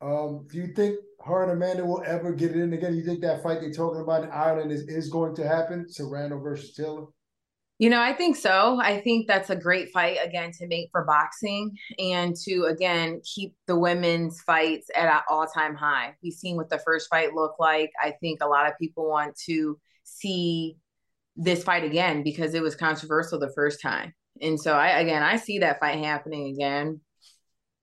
Um, 0.00 0.46
do 0.50 0.58
you 0.58 0.68
think 0.68 0.96
her 1.24 1.42
and 1.42 1.52
Amanda 1.52 1.84
will 1.84 2.02
ever 2.06 2.32
get 2.32 2.52
it 2.52 2.56
in 2.56 2.72
again? 2.72 2.94
You 2.94 3.04
think 3.04 3.20
that 3.22 3.42
fight 3.42 3.60
they're 3.60 3.72
talking 3.72 4.00
about 4.00 4.24
in 4.24 4.30
Ireland 4.30 4.70
is, 4.70 4.82
is 4.82 5.10
going 5.10 5.34
to 5.36 5.46
happen? 5.46 5.86
Serrano 5.88 6.38
versus 6.38 6.74
Taylor? 6.74 7.06
You 7.78 7.90
know, 7.90 8.00
I 8.00 8.12
think 8.12 8.34
so. 8.34 8.80
I 8.82 9.00
think 9.00 9.28
that's 9.28 9.50
a 9.50 9.56
great 9.56 9.90
fight 9.90 10.18
again 10.22 10.50
to 10.58 10.66
make 10.66 10.88
for 10.90 11.04
boxing 11.04 11.76
and 12.00 12.34
to 12.44 12.64
again 12.64 13.20
keep 13.24 13.54
the 13.68 13.78
women's 13.78 14.40
fights 14.40 14.90
at 14.96 15.06
an 15.06 15.20
all-time 15.28 15.76
high. 15.76 16.14
We've 16.20 16.32
seen 16.32 16.56
what 16.56 16.70
the 16.70 16.80
first 16.80 17.08
fight 17.08 17.34
looked 17.34 17.60
like. 17.60 17.90
I 18.02 18.14
think 18.20 18.42
a 18.42 18.48
lot 18.48 18.66
of 18.66 18.76
people 18.80 19.08
want 19.08 19.36
to 19.46 19.78
see 20.02 20.76
this 21.36 21.62
fight 21.62 21.84
again 21.84 22.24
because 22.24 22.54
it 22.54 22.62
was 22.62 22.74
controversial 22.74 23.38
the 23.38 23.52
first 23.54 23.80
time. 23.80 24.12
And 24.42 24.58
so 24.58 24.72
I 24.72 24.98
again 24.98 25.22
I 25.22 25.36
see 25.36 25.60
that 25.60 25.78
fight 25.78 26.04
happening 26.04 26.52
again 26.54 27.00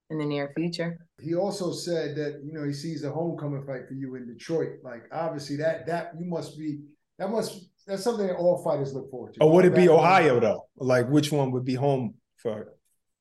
in 0.09 0.17
the 0.17 0.25
near 0.25 0.51
future. 0.55 0.99
He 1.21 1.35
also 1.35 1.71
said 1.71 2.15
that 2.15 2.41
you 2.43 2.53
know 2.53 2.63
he 2.63 2.73
sees 2.73 3.03
a 3.03 3.11
homecoming 3.11 3.65
fight 3.65 3.87
for 3.87 3.93
you 3.93 4.15
in 4.15 4.27
Detroit. 4.27 4.79
Like 4.83 5.03
obviously 5.11 5.55
that 5.57 5.85
that 5.87 6.13
you 6.19 6.25
must 6.25 6.57
be 6.57 6.79
that 7.17 7.29
must 7.29 7.69
that's 7.87 8.03
something 8.03 8.27
that 8.27 8.35
all 8.35 8.63
fighters 8.63 8.93
look 8.93 9.09
forward 9.09 9.33
to. 9.35 9.43
Or 9.43 9.51
would 9.51 9.65
it 9.65 9.75
be 9.75 9.89
Ohio 9.89 10.39
though? 10.39 10.67
Like 10.77 11.07
which 11.09 11.31
one 11.31 11.51
would 11.51 11.65
be 11.65 11.75
home 11.75 12.15
for? 12.37 12.73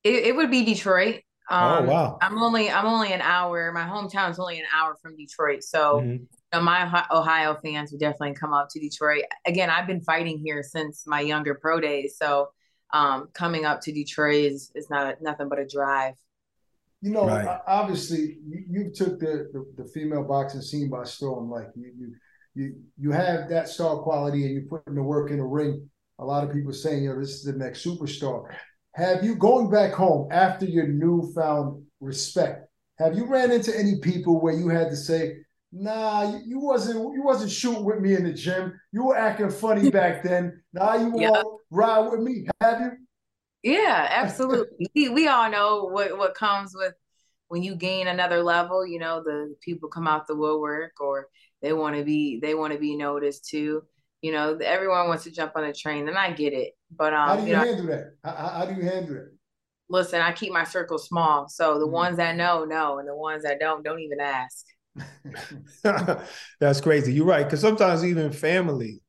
It, 0.03 0.25
it 0.25 0.35
would 0.35 0.51
be 0.51 0.63
Detroit. 0.63 1.21
Oh, 1.49 1.55
um, 1.55 1.83
oh 1.83 1.91
wow! 1.91 2.17
I'm 2.21 2.41
only 2.41 2.71
I'm 2.71 2.87
only 2.87 3.13
an 3.13 3.21
hour. 3.21 3.71
My 3.71 3.83
hometown 3.83 4.31
is 4.31 4.39
only 4.39 4.59
an 4.59 4.65
hour 4.73 4.95
from 4.99 5.15
Detroit, 5.15 5.63
so 5.63 5.99
mm-hmm. 5.99 6.11
you 6.11 6.27
know, 6.53 6.61
my 6.61 7.05
Ohio 7.11 7.55
fans 7.63 7.91
would 7.91 7.99
definitely 7.99 8.33
come 8.33 8.51
up 8.51 8.67
to 8.71 8.79
Detroit. 8.79 9.23
Again, 9.45 9.69
I've 9.69 9.85
been 9.85 10.01
fighting 10.01 10.41
here 10.43 10.63
since 10.63 11.03
my 11.05 11.19
younger 11.19 11.53
pro 11.53 11.79
days, 11.79 12.15
so 12.17 12.49
um, 12.93 13.29
coming 13.33 13.63
up 13.63 13.81
to 13.81 13.91
Detroit 13.91 14.45
is 14.53 14.71
is 14.73 14.89
not 14.89 15.21
nothing 15.21 15.47
but 15.47 15.59
a 15.59 15.67
drive. 15.67 16.15
You 17.05 17.11
know, 17.11 17.27
right. 17.27 17.59
obviously, 17.67 18.37
you, 18.47 18.63
you 18.67 18.91
took 18.91 19.19
the, 19.19 19.49
the, 19.53 19.83
the 19.83 19.89
female 19.89 20.23
boxing 20.23 20.61
scene 20.61 20.89
by 20.89 21.03
storm. 21.03 21.49
Like 21.49 21.67
you 21.75 21.91
you 21.97 22.15
you 22.55 22.75
you 22.97 23.11
have 23.11 23.49
that 23.49 23.69
star 23.69 23.97
quality, 23.99 24.45
and 24.45 24.53
you're 24.53 24.63
putting 24.63 24.95
the 24.95 25.03
work 25.03 25.29
in 25.29 25.37
the 25.37 25.43
ring. 25.43 25.87
A 26.19 26.25
lot 26.25 26.43
of 26.43 26.53
people 26.53 26.73
saying, 26.73 27.03
you 27.03 27.09
know, 27.09 27.19
this 27.19 27.31
is 27.31 27.43
the 27.43 27.53
next 27.53 27.85
superstar 27.85 28.49
have 28.95 29.25
you 29.25 29.35
going 29.35 29.69
back 29.69 29.93
home 29.93 30.29
after 30.31 30.65
your 30.65 30.87
newfound 30.87 31.83
respect? 31.99 32.67
have 32.97 33.13
you 33.13 33.25
ran 33.25 33.51
into 33.51 33.77
any 33.77 33.99
people 33.99 34.39
where 34.39 34.53
you 34.53 34.69
had 34.69 34.89
to 34.89 34.95
say, 34.95 35.35
nah, 35.73 36.31
you, 36.31 36.39
you 36.45 36.59
wasn't 36.59 36.97
you 37.13 37.21
wasn't 37.21 37.51
shooting 37.51 37.83
with 37.83 37.99
me 37.99 38.15
in 38.15 38.23
the 38.23 38.31
gym. 38.31 38.71
You 38.93 39.07
were 39.07 39.17
acting 39.17 39.49
funny 39.49 39.89
back 39.91 40.23
then. 40.23 40.61
Now 40.71 40.95
you 40.95 41.09
won't 41.09 41.61
ride 41.69 42.07
with 42.09 42.21
me. 42.21 42.47
Have 42.61 42.79
you? 42.79 42.91
Yeah, 43.65 44.07
absolutely. 44.11 44.87
we, 44.93 45.09
we 45.09 45.27
all 45.27 45.49
know 45.49 45.85
what 45.85 46.15
what 46.19 46.35
comes 46.35 46.73
with 46.75 46.93
when 47.47 47.63
you 47.63 47.75
gain 47.75 48.07
another 48.07 48.43
level. 48.43 48.85
You 48.85 48.99
know, 48.99 49.23
the 49.23 49.55
people 49.61 49.89
come 49.89 50.07
out 50.07 50.27
the 50.27 50.35
woodwork, 50.35 50.91
or 51.01 51.29
they 51.63 51.73
want 51.73 51.95
to 51.95 52.03
be 52.03 52.39
they 52.39 52.53
want 52.53 52.73
to 52.73 52.79
be 52.79 52.95
noticed 52.95 53.49
too. 53.49 53.81
You 54.21 54.33
know, 54.33 54.55
everyone 54.57 55.07
wants 55.07 55.23
to 55.23 55.31
jump 55.31 55.53
on 55.55 55.65
the 55.65 55.73
train, 55.73 56.07
and 56.07 56.15
I 56.15 56.31
get 56.31 56.53
it. 56.53 56.73
But 56.95 57.13
um, 57.13 57.27
how 57.27 57.35
do 57.37 57.41
you, 57.41 57.47
you 57.47 57.53
know, 57.53 57.63
handle 57.63 57.85
that? 57.87 58.13
How, 58.23 58.49
how, 58.49 58.65
do 58.67 58.75
you 58.75 58.87
handle 58.87 59.15
it? 59.15 59.33
Listen, 59.89 60.21
I 60.21 60.31
keep 60.31 60.53
my 60.53 60.63
circle 60.63 60.99
small, 60.99 61.49
so 61.49 61.79
the 61.79 61.85
mm-hmm. 61.85 61.93
ones 61.93 62.17
that 62.17 62.35
know 62.35 62.65
know, 62.65 62.99
and 62.99 63.07
the 63.07 63.15
ones 63.15 63.41
that 63.43 63.59
don't 63.59 63.83
don't 63.83 63.99
even 63.99 64.19
ask. 64.19 64.63
That's 66.59 66.81
crazy. 66.81 67.13
You're 67.13 67.25
right, 67.25 67.43
because 67.43 67.61
sometimes 67.61 68.05
even 68.05 68.31
family 68.31 69.01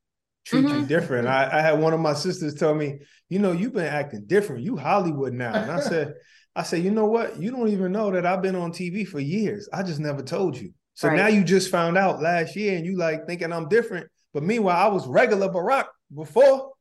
treat 0.46 0.64
mm-hmm. 0.64 0.80
you 0.80 0.86
different. 0.86 1.28
I, 1.28 1.58
I 1.58 1.60
had 1.60 1.78
one 1.78 1.92
of 1.92 2.00
my 2.00 2.14
sisters 2.14 2.54
tell 2.54 2.74
me, 2.74 3.00
you 3.28 3.38
know, 3.38 3.52
you've 3.52 3.74
been 3.74 3.84
acting 3.84 4.24
different. 4.26 4.64
You 4.64 4.76
Hollywood 4.76 5.32
now, 5.32 5.54
and 5.54 5.70
I 5.70 5.80
said. 5.80 6.14
I 6.58 6.62
said, 6.62 6.82
you 6.82 6.90
know 6.90 7.04
what? 7.04 7.38
You 7.38 7.50
don't 7.50 7.68
even 7.68 7.92
know 7.92 8.10
that 8.10 8.24
I've 8.24 8.40
been 8.40 8.56
on 8.56 8.72
TV 8.72 9.06
for 9.06 9.20
years. 9.20 9.68
I 9.74 9.82
just 9.82 10.00
never 10.00 10.22
told 10.22 10.56
you. 10.56 10.72
So 10.94 11.08
right. 11.08 11.16
now 11.18 11.26
you 11.26 11.44
just 11.44 11.70
found 11.70 11.98
out 11.98 12.22
last 12.22 12.56
year 12.56 12.78
and 12.78 12.86
you 12.86 12.96
like 12.96 13.26
thinking 13.26 13.52
I'm 13.52 13.68
different. 13.68 14.08
But 14.32 14.42
meanwhile, 14.42 14.78
I 14.78 14.88
was 14.90 15.06
regular 15.06 15.50
Barak 15.50 15.86
before. 16.14 16.72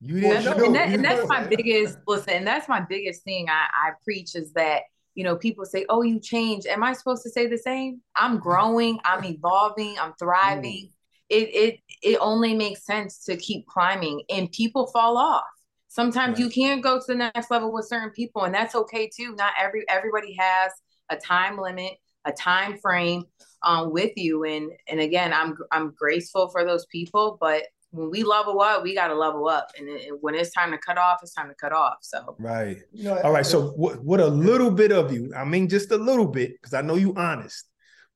You 0.00 0.20
didn't 0.20 0.44
know. 0.44 0.64
And, 0.64 0.74
that, 0.76 0.88
and 0.90 1.04
that's 1.04 1.26
my 1.26 1.44
biggest 1.44 1.98
listen, 2.06 2.34
and 2.34 2.46
that's 2.46 2.68
my 2.68 2.80
biggest 2.80 3.24
thing 3.24 3.48
I, 3.48 3.66
I 3.88 3.90
preach 4.04 4.36
is 4.36 4.52
that 4.52 4.82
you 5.14 5.22
know, 5.22 5.36
people 5.36 5.64
say, 5.64 5.86
"Oh, 5.88 6.02
you 6.02 6.20
changed." 6.20 6.66
Am 6.66 6.82
I 6.82 6.92
supposed 6.92 7.22
to 7.22 7.30
say 7.30 7.46
the 7.46 7.58
same? 7.58 8.00
I'm 8.16 8.38
growing, 8.38 8.98
I'm 9.04 9.24
evolving, 9.24 9.96
I'm 9.98 10.12
thriving. 10.18 10.88
Mm. 10.88 10.90
It 11.30 11.48
it 11.54 11.80
it 12.02 12.18
only 12.20 12.54
makes 12.54 12.84
sense 12.84 13.24
to 13.24 13.36
keep 13.36 13.66
climbing, 13.66 14.22
and 14.28 14.50
people 14.50 14.88
fall 14.88 15.16
off. 15.16 15.44
Sometimes 15.94 16.40
right. 16.40 16.44
you 16.44 16.50
can't 16.50 16.82
go 16.82 16.98
to 16.98 17.04
the 17.06 17.14
next 17.14 17.52
level 17.52 17.72
with 17.72 17.86
certain 17.86 18.10
people, 18.10 18.42
and 18.42 18.52
that's 18.52 18.74
okay 18.74 19.08
too. 19.08 19.36
Not 19.36 19.52
every 19.60 19.84
everybody 19.88 20.34
has 20.36 20.72
a 21.08 21.16
time 21.16 21.56
limit, 21.56 21.92
a 22.24 22.32
time 22.32 22.78
frame 22.78 23.22
um, 23.62 23.92
with 23.92 24.10
you, 24.16 24.42
and 24.42 24.72
and 24.88 24.98
again, 24.98 25.32
I'm 25.32 25.56
I'm 25.70 25.94
graceful 25.96 26.48
for 26.48 26.64
those 26.64 26.84
people, 26.86 27.38
but 27.40 27.62
when 27.92 28.10
we 28.10 28.24
level 28.24 28.60
up, 28.60 28.82
we 28.82 28.92
got 28.92 29.06
to 29.06 29.14
level 29.14 29.46
up, 29.46 29.68
and 29.78 29.88
it, 29.88 30.10
when 30.20 30.34
it's 30.34 30.52
time 30.52 30.72
to 30.72 30.78
cut 30.78 30.98
off, 30.98 31.18
it's 31.22 31.32
time 31.32 31.48
to 31.48 31.54
cut 31.54 31.72
off. 31.72 31.98
So 32.00 32.34
right, 32.40 32.78
you 32.92 33.04
know, 33.04 33.20
all 33.20 33.30
right. 33.30 33.46
So 33.46 33.68
what? 33.76 34.02
What 34.04 34.18
a 34.18 34.26
little 34.26 34.72
bit 34.72 34.90
of 34.90 35.12
you? 35.12 35.32
I 35.36 35.44
mean, 35.44 35.68
just 35.68 35.92
a 35.92 35.96
little 35.96 36.26
bit, 36.26 36.54
because 36.60 36.74
I 36.74 36.80
know 36.80 36.96
you 36.96 37.14
honest 37.14 37.66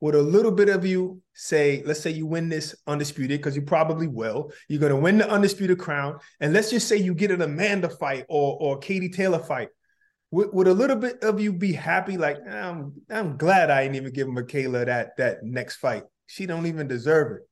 would 0.00 0.14
a 0.14 0.22
little 0.22 0.52
bit 0.52 0.68
of 0.68 0.86
you 0.86 1.20
say, 1.34 1.82
let's 1.84 2.00
say 2.00 2.10
you 2.10 2.26
win 2.26 2.48
this 2.48 2.74
undisputed, 2.86 3.40
because 3.40 3.56
you 3.56 3.62
probably 3.62 4.06
will. 4.06 4.52
You're 4.68 4.80
going 4.80 4.94
to 4.94 4.96
win 4.96 5.18
the 5.18 5.28
undisputed 5.28 5.78
crown. 5.78 6.18
And 6.40 6.52
let's 6.52 6.70
just 6.70 6.88
say 6.88 6.96
you 6.96 7.14
get 7.14 7.30
an 7.30 7.42
Amanda 7.42 7.88
fight 7.88 8.24
or, 8.28 8.56
or 8.60 8.78
Katie 8.78 9.08
Taylor 9.08 9.40
fight. 9.40 9.68
Would, 10.30 10.52
would 10.52 10.68
a 10.68 10.72
little 10.72 10.96
bit 10.96 11.24
of 11.24 11.40
you 11.40 11.52
be 11.52 11.72
happy? 11.72 12.16
Like, 12.16 12.36
I'm, 12.48 12.94
I'm 13.10 13.36
glad 13.36 13.70
I 13.70 13.82
didn't 13.82 13.96
even 13.96 14.12
give 14.12 14.28
Mikaela 14.28 14.86
that, 14.86 15.16
that 15.16 15.42
next 15.42 15.76
fight. 15.76 16.04
She 16.26 16.46
don't 16.46 16.66
even 16.66 16.86
deserve 16.86 17.38
it. 17.38 17.48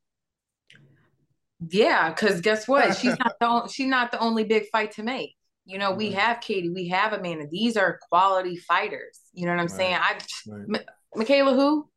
Yeah, 1.68 2.10
because 2.10 2.40
guess 2.42 2.68
what? 2.68 2.96
She's 2.96 3.18
not 3.18 3.32
the 3.40 3.68
she's 3.68 3.88
not 3.88 4.12
the 4.12 4.18
only 4.18 4.44
big 4.44 4.68
fight 4.70 4.92
to 4.92 5.02
make. 5.02 5.34
You 5.64 5.78
know, 5.78 5.92
we 5.92 6.12
have 6.12 6.40
Katie, 6.40 6.68
we 6.70 6.88
have 6.88 7.12
Amanda. 7.12 7.46
These 7.50 7.76
are 7.76 7.98
quality 8.10 8.56
fighters. 8.56 9.18
You 9.32 9.46
know 9.46 9.52
what 9.52 9.60
I'm 9.60 9.66
right. 9.66 9.76
saying? 9.76 9.94
I 9.94 10.18
right. 10.46 10.84
Mikaela 11.16 11.54
who? 11.54 11.88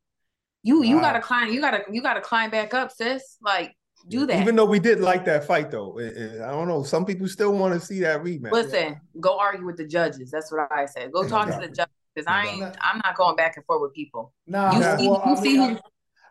You 0.64 0.84
you 0.84 0.98
wow. 0.98 1.02
gotta 1.02 1.22
climb. 1.22 1.52
You 1.52 1.62
gotta 1.62 1.84
you 1.92 2.02
gotta 2.02 2.22
climb 2.22 2.50
back 2.50 2.74
up, 2.74 2.92
sis. 2.92 3.38
Like 3.42 3.76
do 4.08 4.26
that. 4.26 4.42
Even 4.42 4.56
though 4.56 4.66
we 4.66 4.80
did 4.80 5.00
like 5.00 5.26
that 5.26 5.46
fight, 5.46 5.72
though, 5.72 6.00
I 6.00 6.52
don't 6.52 6.68
know. 6.68 6.84
Some 6.84 7.06
people 7.06 7.28
still 7.28 7.54
want 7.54 7.80
to 7.80 7.86
see 7.86 8.00
that 8.02 8.24
rematch. 8.24 8.52
Listen, 8.52 9.00
go 9.20 9.38
argue 9.38 9.66
with 9.66 9.78
the 9.78 9.86
judges. 9.86 10.32
That's 10.32 10.52
what 10.52 10.72
I 10.72 10.86
said. 10.86 11.12
Go 11.12 11.28
talk 11.28 11.48
to 11.48 11.58
the 11.60 11.68
judges 11.68 11.94
because 12.14 12.28
I 12.28 12.46
ain't. 12.46 12.78
I'm 12.82 13.02
not 13.04 13.16
going 13.16 13.36
back 13.36 13.58
and 13.58 13.66
forth 13.66 13.82
with 13.82 13.94
people. 13.94 14.34
Nah, 14.48 14.74
you 14.74 14.84
see, 14.98 15.08
well, 15.08 15.24
you 15.26 15.32
I 15.32 15.36
see 15.36 15.58
mean, 15.58 15.70
who. 15.76 15.80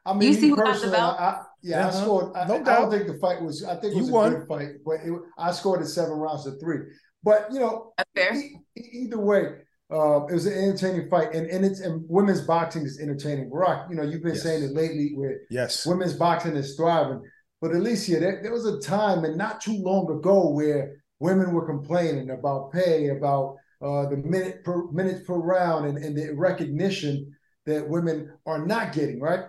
I 0.07 0.15
mean, 0.15 0.29
you 0.29 0.35
see 0.35 0.49
who 0.49 0.57
got 0.57 0.81
the 0.81 0.91
belt. 0.91 1.21
I, 1.21 1.43
yeah, 1.63 1.87
uh-huh. 1.87 1.99
I 1.99 2.03
scored. 2.03 2.37
I, 2.37 2.47
no 2.47 2.57
I, 2.57 2.61
don't 2.61 2.91
think 2.91 3.07
the 3.07 3.19
fight 3.19 3.43
was. 3.43 3.65
I 3.65 3.77
think 3.77 3.95
it 3.95 3.99
was 3.99 4.09
you 4.09 4.15
a 4.15 4.17
won. 4.17 4.35
good 4.35 4.49
fight, 4.49 4.69
but 4.85 5.01
it, 5.05 5.13
I 5.37 5.53
scored 5.53 5.83
it 5.83 5.87
seven 5.87 6.13
rounds 6.13 6.45
to 6.45 6.53
three. 6.59 6.79
But 7.23 7.49
you 7.53 7.61
know, 7.61 7.93
e- 8.17 8.57
either 8.77 9.19
way, 9.19 9.55
uh, 9.91 10.27
it 10.27 10.35
was 10.35 10.45
an 10.45 10.53
entertaining 10.53 11.09
fight, 11.09 11.35
and 11.35 11.47
and 11.47 11.65
it's 11.65 11.81
and 11.81 12.05
women's 12.09 12.43
boxing 12.43 12.83
is 12.83 13.01
entertaining. 13.01 13.51
Rock, 13.51 13.87
you 13.89 13.97
know, 13.97 14.03
you've 14.03 14.23
been 14.23 14.35
yes. 14.35 14.43
saying 14.43 14.63
it 14.63 14.73
lately 14.73 15.13
where 15.15 15.41
yes, 15.51 15.87
women's 15.87 16.13
boxing 16.13 16.57
is 16.57 16.77
thriving. 16.77 17.23
But 17.61 17.73
Alycia, 17.73 18.21
there, 18.21 18.41
there 18.43 18.53
was 18.53 18.67
a 18.67 18.81
time, 18.81 19.25
and 19.25 19.37
not 19.37 19.61
too 19.61 19.77
long 19.83 20.11
ago, 20.11 20.51
where 20.51 21.03
women 21.21 21.53
were 21.53 21.67
complaining 21.67 22.31
about 22.31 22.71
pay, 22.71 23.09
about 23.09 23.57
uh, 23.83 24.07
the 24.11 24.19
minute 24.19 24.63
per 24.63 24.91
minutes 24.91 25.27
per 25.27 25.35
round, 25.35 25.87
and, 25.87 25.97
and 26.05 26.17
the 26.17 26.35
recognition 26.35 27.35
that 27.65 27.89
women 27.89 28.31
are 28.45 28.65
not 28.67 28.93
getting. 28.93 29.21
Right? 29.21 29.41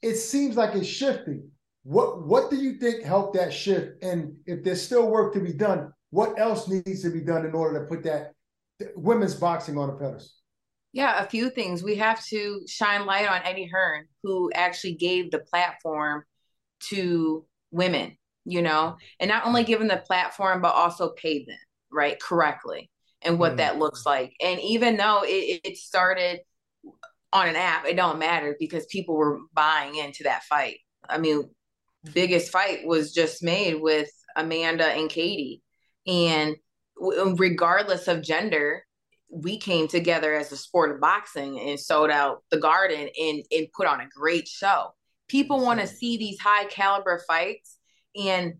It 0.00 0.14
seems 0.14 0.56
like 0.56 0.76
it's 0.76 0.86
shifting. 0.86 1.50
What 1.82 2.24
what 2.24 2.50
do 2.50 2.56
you 2.56 2.74
think 2.74 3.02
helped 3.02 3.34
that 3.34 3.52
shift? 3.52 4.00
And 4.00 4.36
if 4.46 4.62
there's 4.62 4.80
still 4.80 5.10
work 5.10 5.34
to 5.34 5.40
be 5.40 5.52
done, 5.52 5.92
what 6.10 6.38
else 6.38 6.68
needs 6.68 7.02
to 7.02 7.10
be 7.10 7.20
done 7.20 7.44
in 7.44 7.52
order 7.52 7.80
to 7.80 7.86
put 7.86 8.04
that 8.04 8.32
women's 8.96 9.34
boxing 9.34 9.78
on 9.78 9.90
a 9.90 9.94
pedestal? 9.94 10.32
Yeah, 10.92 11.22
a 11.22 11.28
few 11.28 11.50
things. 11.50 11.82
We 11.82 11.96
have 11.96 12.24
to 12.26 12.62
shine 12.66 13.06
light 13.06 13.28
on 13.28 13.42
Eddie 13.44 13.66
Hearn, 13.72 14.06
who 14.22 14.50
actually 14.54 14.94
gave 14.94 15.30
the 15.30 15.40
platform 15.40 16.24
to 16.88 17.44
women, 17.70 18.16
you 18.44 18.62
know, 18.62 18.96
and 19.20 19.28
not 19.28 19.46
only 19.46 19.64
given 19.64 19.88
the 19.88 20.02
platform, 20.06 20.62
but 20.62 20.74
also 20.74 21.10
paid 21.10 21.46
them, 21.46 21.58
right, 21.92 22.18
correctly, 22.18 22.90
and 23.22 23.38
what 23.38 23.54
mm. 23.54 23.56
that 23.58 23.78
looks 23.78 24.06
like. 24.06 24.32
And 24.42 24.60
even 24.60 24.96
though 24.96 25.22
it, 25.24 25.60
it 25.64 25.76
started 25.76 26.40
on 27.32 27.48
an 27.48 27.56
app, 27.56 27.84
it 27.86 27.96
don't 27.96 28.18
matter 28.18 28.56
because 28.58 28.86
people 28.86 29.14
were 29.14 29.40
buying 29.52 29.96
into 29.96 30.22
that 30.24 30.44
fight. 30.44 30.78
I 31.08 31.18
mean, 31.18 31.50
biggest 32.14 32.50
fight 32.50 32.86
was 32.86 33.12
just 33.12 33.42
made 33.42 33.80
with 33.80 34.08
Amanda 34.36 34.86
and 34.86 35.10
Katie. 35.10 35.62
And 36.06 36.56
regardless 37.00 38.08
of 38.08 38.22
gender, 38.22 38.84
we 39.30 39.58
came 39.58 39.88
together 39.88 40.34
as 40.34 40.52
a 40.52 40.56
sport 40.56 40.90
of 40.90 41.00
boxing 41.00 41.60
and 41.60 41.78
sold 41.78 42.10
out 42.10 42.42
the 42.50 42.58
garden 42.58 43.08
and, 43.20 43.44
and 43.50 43.72
put 43.72 43.86
on 43.86 44.00
a 44.00 44.08
great 44.08 44.48
show. 44.48 44.94
People 45.28 45.60
want 45.60 45.80
to 45.80 45.86
see 45.86 46.16
these 46.16 46.40
high 46.40 46.64
caliber 46.64 47.22
fights, 47.26 47.76
and 48.16 48.54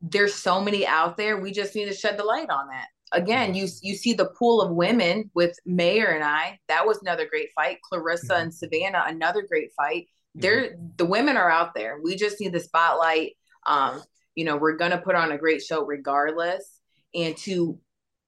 there's 0.00 0.34
so 0.34 0.60
many 0.60 0.86
out 0.86 1.16
there. 1.16 1.38
We 1.38 1.52
just 1.52 1.74
need 1.74 1.86
to 1.86 1.94
shed 1.94 2.18
the 2.18 2.24
light 2.24 2.48
on 2.48 2.68
that. 2.68 2.86
Again, 3.12 3.54
you 3.54 3.68
you 3.82 3.94
see 3.94 4.14
the 4.14 4.30
pool 4.38 4.62
of 4.62 4.74
women 4.74 5.30
with 5.34 5.58
Mayer 5.66 6.06
and 6.06 6.24
I. 6.24 6.58
That 6.68 6.86
was 6.86 7.00
another 7.00 7.26
great 7.26 7.50
fight. 7.54 7.78
Claressa 7.90 8.30
mm-hmm. 8.30 8.42
and 8.42 8.54
Savannah, 8.54 9.04
another 9.06 9.42
great 9.42 9.70
fight. 9.76 10.06
Mm-hmm. 10.36 10.40
There, 10.40 10.76
the 10.96 11.06
women 11.06 11.36
are 11.36 11.50
out 11.50 11.74
there. 11.74 11.98
We 12.02 12.16
just 12.16 12.40
need 12.40 12.52
the 12.52 12.60
spotlight. 12.60 13.32
Um, 13.66 14.02
you 14.34 14.44
know, 14.44 14.56
we're 14.56 14.76
gonna 14.76 14.98
put 14.98 15.14
on 15.14 15.32
a 15.32 15.38
great 15.38 15.62
show 15.62 15.84
regardless 15.84 16.77
and 17.14 17.36
to 17.38 17.78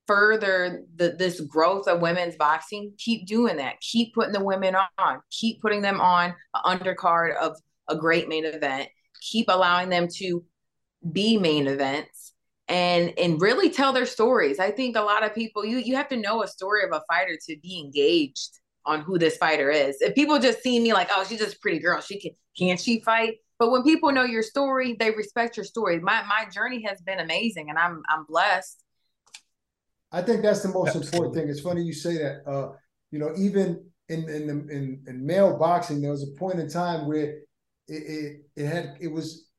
further 0.06 0.84
the, 0.96 1.10
this 1.10 1.40
growth 1.40 1.86
of 1.86 2.00
women's 2.00 2.36
boxing, 2.36 2.92
keep 2.98 3.26
doing 3.26 3.56
that. 3.58 3.80
Keep 3.80 4.14
putting 4.14 4.32
the 4.32 4.44
women 4.44 4.74
on. 4.98 5.20
Keep 5.30 5.60
putting 5.60 5.82
them 5.82 6.00
on 6.00 6.34
an 6.54 6.78
undercard 6.78 7.36
of 7.36 7.56
a 7.88 7.96
great 7.96 8.28
main 8.28 8.44
event. 8.44 8.88
Keep 9.20 9.46
allowing 9.48 9.88
them 9.88 10.08
to 10.16 10.44
be 11.12 11.38
main 11.38 11.66
events 11.66 12.34
and 12.68 13.12
and 13.18 13.40
really 13.40 13.70
tell 13.70 13.92
their 13.92 14.06
stories. 14.06 14.58
I 14.58 14.70
think 14.70 14.96
a 14.96 15.00
lot 15.00 15.24
of 15.24 15.34
people 15.34 15.64
you 15.64 15.78
you 15.78 15.96
have 15.96 16.08
to 16.08 16.16
know 16.16 16.42
a 16.42 16.48
story 16.48 16.84
of 16.84 16.90
a 16.92 17.02
fighter 17.08 17.36
to 17.48 17.56
be 17.62 17.80
engaged 17.80 18.58
on 18.86 19.02
who 19.02 19.18
this 19.18 19.36
fighter 19.36 19.70
is. 19.70 20.00
If 20.00 20.14
people 20.14 20.38
just 20.38 20.62
see 20.62 20.80
me 20.80 20.92
like, 20.92 21.08
oh, 21.12 21.24
she's 21.28 21.40
just 21.40 21.56
a 21.56 21.60
pretty 21.60 21.80
girl, 21.80 22.00
she 22.00 22.18
can 22.18 22.32
can 22.56 22.76
she 22.76 23.00
fight? 23.02 23.34
But 23.60 23.70
when 23.70 23.82
people 23.82 24.10
know 24.10 24.24
your 24.24 24.42
story, 24.42 24.96
they 24.98 25.10
respect 25.10 25.58
your 25.58 25.64
story. 25.64 26.00
My 26.00 26.22
my 26.22 26.46
journey 26.50 26.82
has 26.88 27.02
been 27.02 27.20
amazing, 27.20 27.68
and 27.68 27.78
I'm 27.78 28.02
I'm 28.08 28.24
blessed. 28.24 28.82
I 30.10 30.22
think 30.22 30.40
that's 30.42 30.62
the 30.62 30.70
most 30.70 30.88
Absolutely. 30.88 31.08
important 31.08 31.34
thing. 31.34 31.48
It's 31.50 31.60
funny 31.60 31.82
you 31.82 31.92
say 31.92 32.16
that. 32.16 32.50
Uh, 32.50 32.72
you 33.10 33.18
know, 33.18 33.34
even 33.36 33.84
in 34.08 34.28
in, 34.30 34.48
in 34.70 35.04
in 35.06 35.26
male 35.26 35.58
boxing, 35.58 36.00
there 36.00 36.10
was 36.10 36.22
a 36.22 36.38
point 36.38 36.58
in 36.58 36.70
time 36.70 37.06
where 37.06 37.16
it 37.16 37.44
it, 37.86 38.40
it 38.56 38.66
had 38.66 38.96
it 38.98 39.08
was 39.08 39.50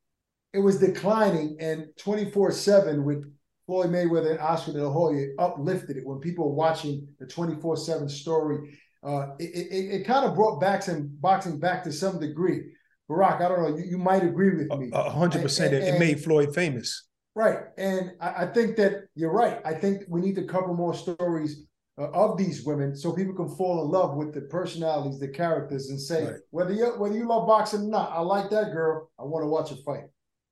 it 0.51 0.59
was 0.59 0.79
declining, 0.79 1.57
and 1.59 1.85
twenty 1.95 2.31
four 2.31 2.51
seven 2.51 3.05
with 3.05 3.23
Floyd 3.67 3.91
Mayweather 3.91 4.31
and 4.31 4.39
Oscar 4.39 4.73
De 4.73 4.83
La 4.83 4.91
Hoya 4.91 5.27
uplifted 5.37 5.97
it 5.97 6.07
when 6.07 6.19
people 6.19 6.49
were 6.49 6.55
watching 6.55 7.07
the 7.19 7.27
twenty 7.27 7.55
four 7.61 7.77
seven 7.77 8.09
story. 8.09 8.79
Uh, 9.03 9.35
it, 9.37 9.67
it, 9.71 10.01
it 10.01 10.07
kind 10.07 10.25
of 10.25 10.33
brought 10.33 10.59
back 10.59 10.81
some 10.81 11.07
boxing 11.19 11.59
back 11.59 11.83
to 11.83 11.91
some 11.91 12.19
degree. 12.19 12.63
Barak, 13.11 13.41
I 13.41 13.49
don't 13.49 13.61
know. 13.61 13.77
You, 13.77 13.83
you 13.83 13.97
might 13.97 14.23
agree 14.23 14.55
with 14.55 14.69
me. 14.79 14.89
A 14.93 15.09
hundred 15.09 15.41
percent. 15.41 15.73
It 15.73 15.99
made 15.99 16.23
Floyd 16.23 16.55
famous. 16.55 17.07
Right, 17.35 17.59
and 17.77 18.13
I, 18.21 18.43
I, 18.43 18.45
think 18.47 18.77
that 18.77 19.05
you're 19.15 19.31
right. 19.33 19.59
I 19.65 19.73
think 19.73 20.03
we 20.09 20.21
need 20.21 20.35
to 20.35 20.43
cover 20.45 20.73
more 20.73 20.93
stories 20.93 21.65
uh, 21.97 22.09
of 22.11 22.37
these 22.37 22.63
women 22.65 22.95
so 22.95 23.11
people 23.13 23.33
can 23.33 23.49
fall 23.55 23.83
in 23.83 23.89
love 23.91 24.15
with 24.15 24.33
the 24.33 24.41
personalities, 24.41 25.19
the 25.19 25.27
characters, 25.29 25.89
and 25.89 25.99
say 25.99 26.25
Right. 26.25 26.35
whether 26.51 26.73
you 26.73 26.85
whether 26.97 27.15
you 27.15 27.27
love 27.27 27.47
boxing 27.47 27.81
or 27.81 27.89
not, 27.89 28.11
I 28.11 28.21
like 28.21 28.49
that 28.49 28.71
girl. 28.71 29.09
I 29.19 29.23
want 29.23 29.43
to 29.43 29.47
watch 29.47 29.69
her 29.71 29.77
fight. 29.85 30.05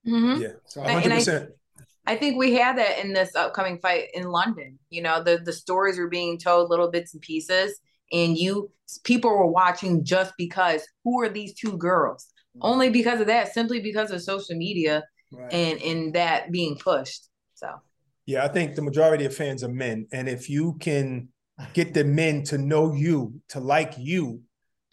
Mhm. 0.06 0.41
Yeah, 0.41 0.48
So 0.65 0.82
And- 0.82 0.89
I, 0.89 0.93
hundred 0.95 1.12
I- 1.13 1.15
percent. 1.15 1.50
I 2.08 2.15
think 2.15 2.38
we 2.38 2.56
had 2.56 2.78
that 2.78 3.00
in 3.06 3.13
this 3.13 3.36
upcoming 3.36 3.78
fight 3.80 4.06
in 4.13 4.24
London. 4.32 4.80
You 4.89 5.02
know, 5.04 5.24
the 5.24 5.38
the 5.38 5.54
stories 5.54 5.98
were 5.98 6.10
being 6.10 6.38
told 6.38 6.69
little 6.69 6.89
bits 6.91 7.13
and 7.13 7.22
pieces, 7.22 7.80
and 8.12 8.38
you 8.38 8.69
people 9.04 9.30
were 9.32 9.45
watching 9.48 10.04
just 10.04 10.34
because 10.38 10.82
who 11.04 11.22
are 11.22 11.30
these 11.30 11.54
two 11.54 11.78
girls? 11.78 12.28
Only 12.62 12.89
because 12.89 13.21
of 13.21 13.27
that, 13.27 13.53
simply 13.53 13.79
because 13.79 14.12
of 14.12 14.21
social 14.21 14.55
media 14.55 15.03
right. 15.31 15.53
and 15.53 15.81
and 15.81 16.13
that 16.15 16.51
being 16.51 16.77
pushed. 16.77 17.27
So 17.55 17.69
Yeah, 18.25 18.43
I 18.43 18.47
think 18.47 18.75
the 18.75 18.81
majority 18.81 19.25
of 19.25 19.35
fans 19.35 19.63
are 19.63 19.69
men, 19.69 20.07
and 20.12 20.27
if 20.27 20.49
you 20.49 20.77
can 20.79 21.29
get 21.73 21.93
the 21.93 22.03
men 22.03 22.43
to 22.43 22.57
know 22.57 22.93
you, 22.93 23.41
to 23.49 23.59
like 23.59 23.93
you, 23.97 24.41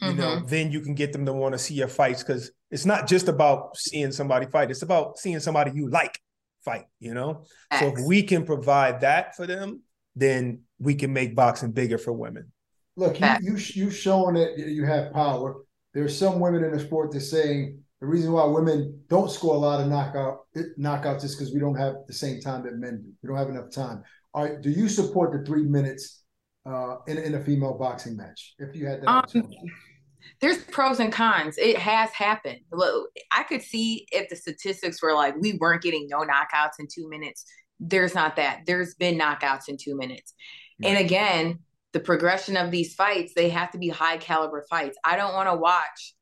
you 0.01 0.13
know, 0.13 0.37
mm-hmm. 0.37 0.47
then 0.47 0.71
you 0.71 0.81
can 0.81 0.93
get 0.93 1.11
them 1.11 1.25
to 1.25 1.33
want 1.33 1.53
to 1.53 1.59
see 1.59 1.73
your 1.73 1.87
fights 1.87 2.23
because 2.23 2.51
it's 2.69 2.85
not 2.85 3.07
just 3.07 3.27
about 3.27 3.75
seeing 3.77 4.11
somebody 4.11 4.45
fight; 4.45 4.69
it's 4.69 4.83
about 4.83 5.17
seeing 5.17 5.39
somebody 5.39 5.71
you 5.73 5.89
like 5.89 6.19
fight. 6.63 6.85
You 6.99 7.13
know, 7.13 7.45
so 7.79 7.87
if 7.87 8.05
we 8.05 8.23
can 8.23 8.45
provide 8.45 9.01
that 9.01 9.35
for 9.35 9.47
them, 9.47 9.81
then 10.15 10.61
we 10.79 10.95
can 10.95 11.13
make 11.13 11.35
boxing 11.35 11.71
bigger 11.71 11.97
for 11.97 12.13
women. 12.13 12.51
Look, 12.95 13.15
you 13.15 13.19
Fact. 13.19 13.43
you 13.43 13.57
you 13.57 13.89
showing 13.89 14.35
that 14.35 14.57
you 14.57 14.85
have 14.85 15.13
power. 15.13 15.57
There's 15.97 16.15
some 16.15 16.39
women 16.39 16.63
in 16.63 16.71
the 16.71 16.79
sport 16.79 17.11
that 17.13 17.21
saying 17.21 17.79
the 18.01 18.05
reason 18.05 18.31
why 18.31 18.45
women 18.45 19.01
don't 19.09 19.31
score 19.31 19.55
a 19.55 19.57
lot 19.57 19.81
of 19.81 19.87
knockout 19.87 20.41
knockouts 20.79 21.23
is 21.23 21.33
because 21.33 21.51
we 21.51 21.59
don't 21.59 21.75
have 21.75 21.95
the 22.05 22.13
same 22.13 22.39
time 22.39 22.63
that 22.65 22.75
men 22.75 23.01
do. 23.01 23.11
We 23.23 23.27
don't 23.27 23.37
have 23.37 23.49
enough 23.49 23.71
time. 23.71 24.03
All 24.31 24.43
right, 24.43 24.61
do 24.61 24.69
you 24.69 24.89
support 24.89 25.31
the 25.31 25.43
three 25.43 25.63
minutes 25.63 26.21
uh, 26.67 26.97
in 27.07 27.17
in 27.17 27.33
a 27.33 27.43
female 27.43 27.75
boxing 27.79 28.15
match 28.15 28.53
if 28.59 28.75
you 28.75 28.85
had 28.85 29.01
that? 29.01 29.33
Um, 29.35 29.49
there's 30.39 30.59
pros 30.65 30.99
and 30.99 31.11
cons. 31.11 31.57
It 31.57 31.79
has 31.79 32.11
happened. 32.11 32.59
Look, 32.71 33.09
I 33.31 33.41
could 33.41 33.63
see 33.63 34.05
if 34.11 34.29
the 34.29 34.35
statistics 34.35 35.01
were 35.01 35.15
like 35.15 35.35
we 35.39 35.53
weren't 35.53 35.81
getting 35.81 36.07
no 36.07 36.19
knockouts 36.19 36.77
in 36.77 36.85
two 36.93 37.09
minutes. 37.09 37.43
There's 37.79 38.13
not 38.13 38.35
that. 38.35 38.67
There's 38.67 38.93
been 38.93 39.17
knockouts 39.17 39.67
in 39.67 39.77
two 39.77 39.97
minutes. 39.97 40.35
And 40.83 40.99
again, 40.99 41.57
the 41.93 41.99
progression 41.99 42.57
of 42.57 42.71
these 42.71 42.93
fights, 42.93 43.33
they 43.35 43.49
have 43.49 43.71
to 43.71 43.77
be 43.77 43.89
high 43.89 44.17
caliber 44.17 44.65
fights. 44.69 44.97
I 45.03 45.15
don't 45.15 45.33
want 45.33 45.49
to 45.49 45.55
watch 45.55 46.13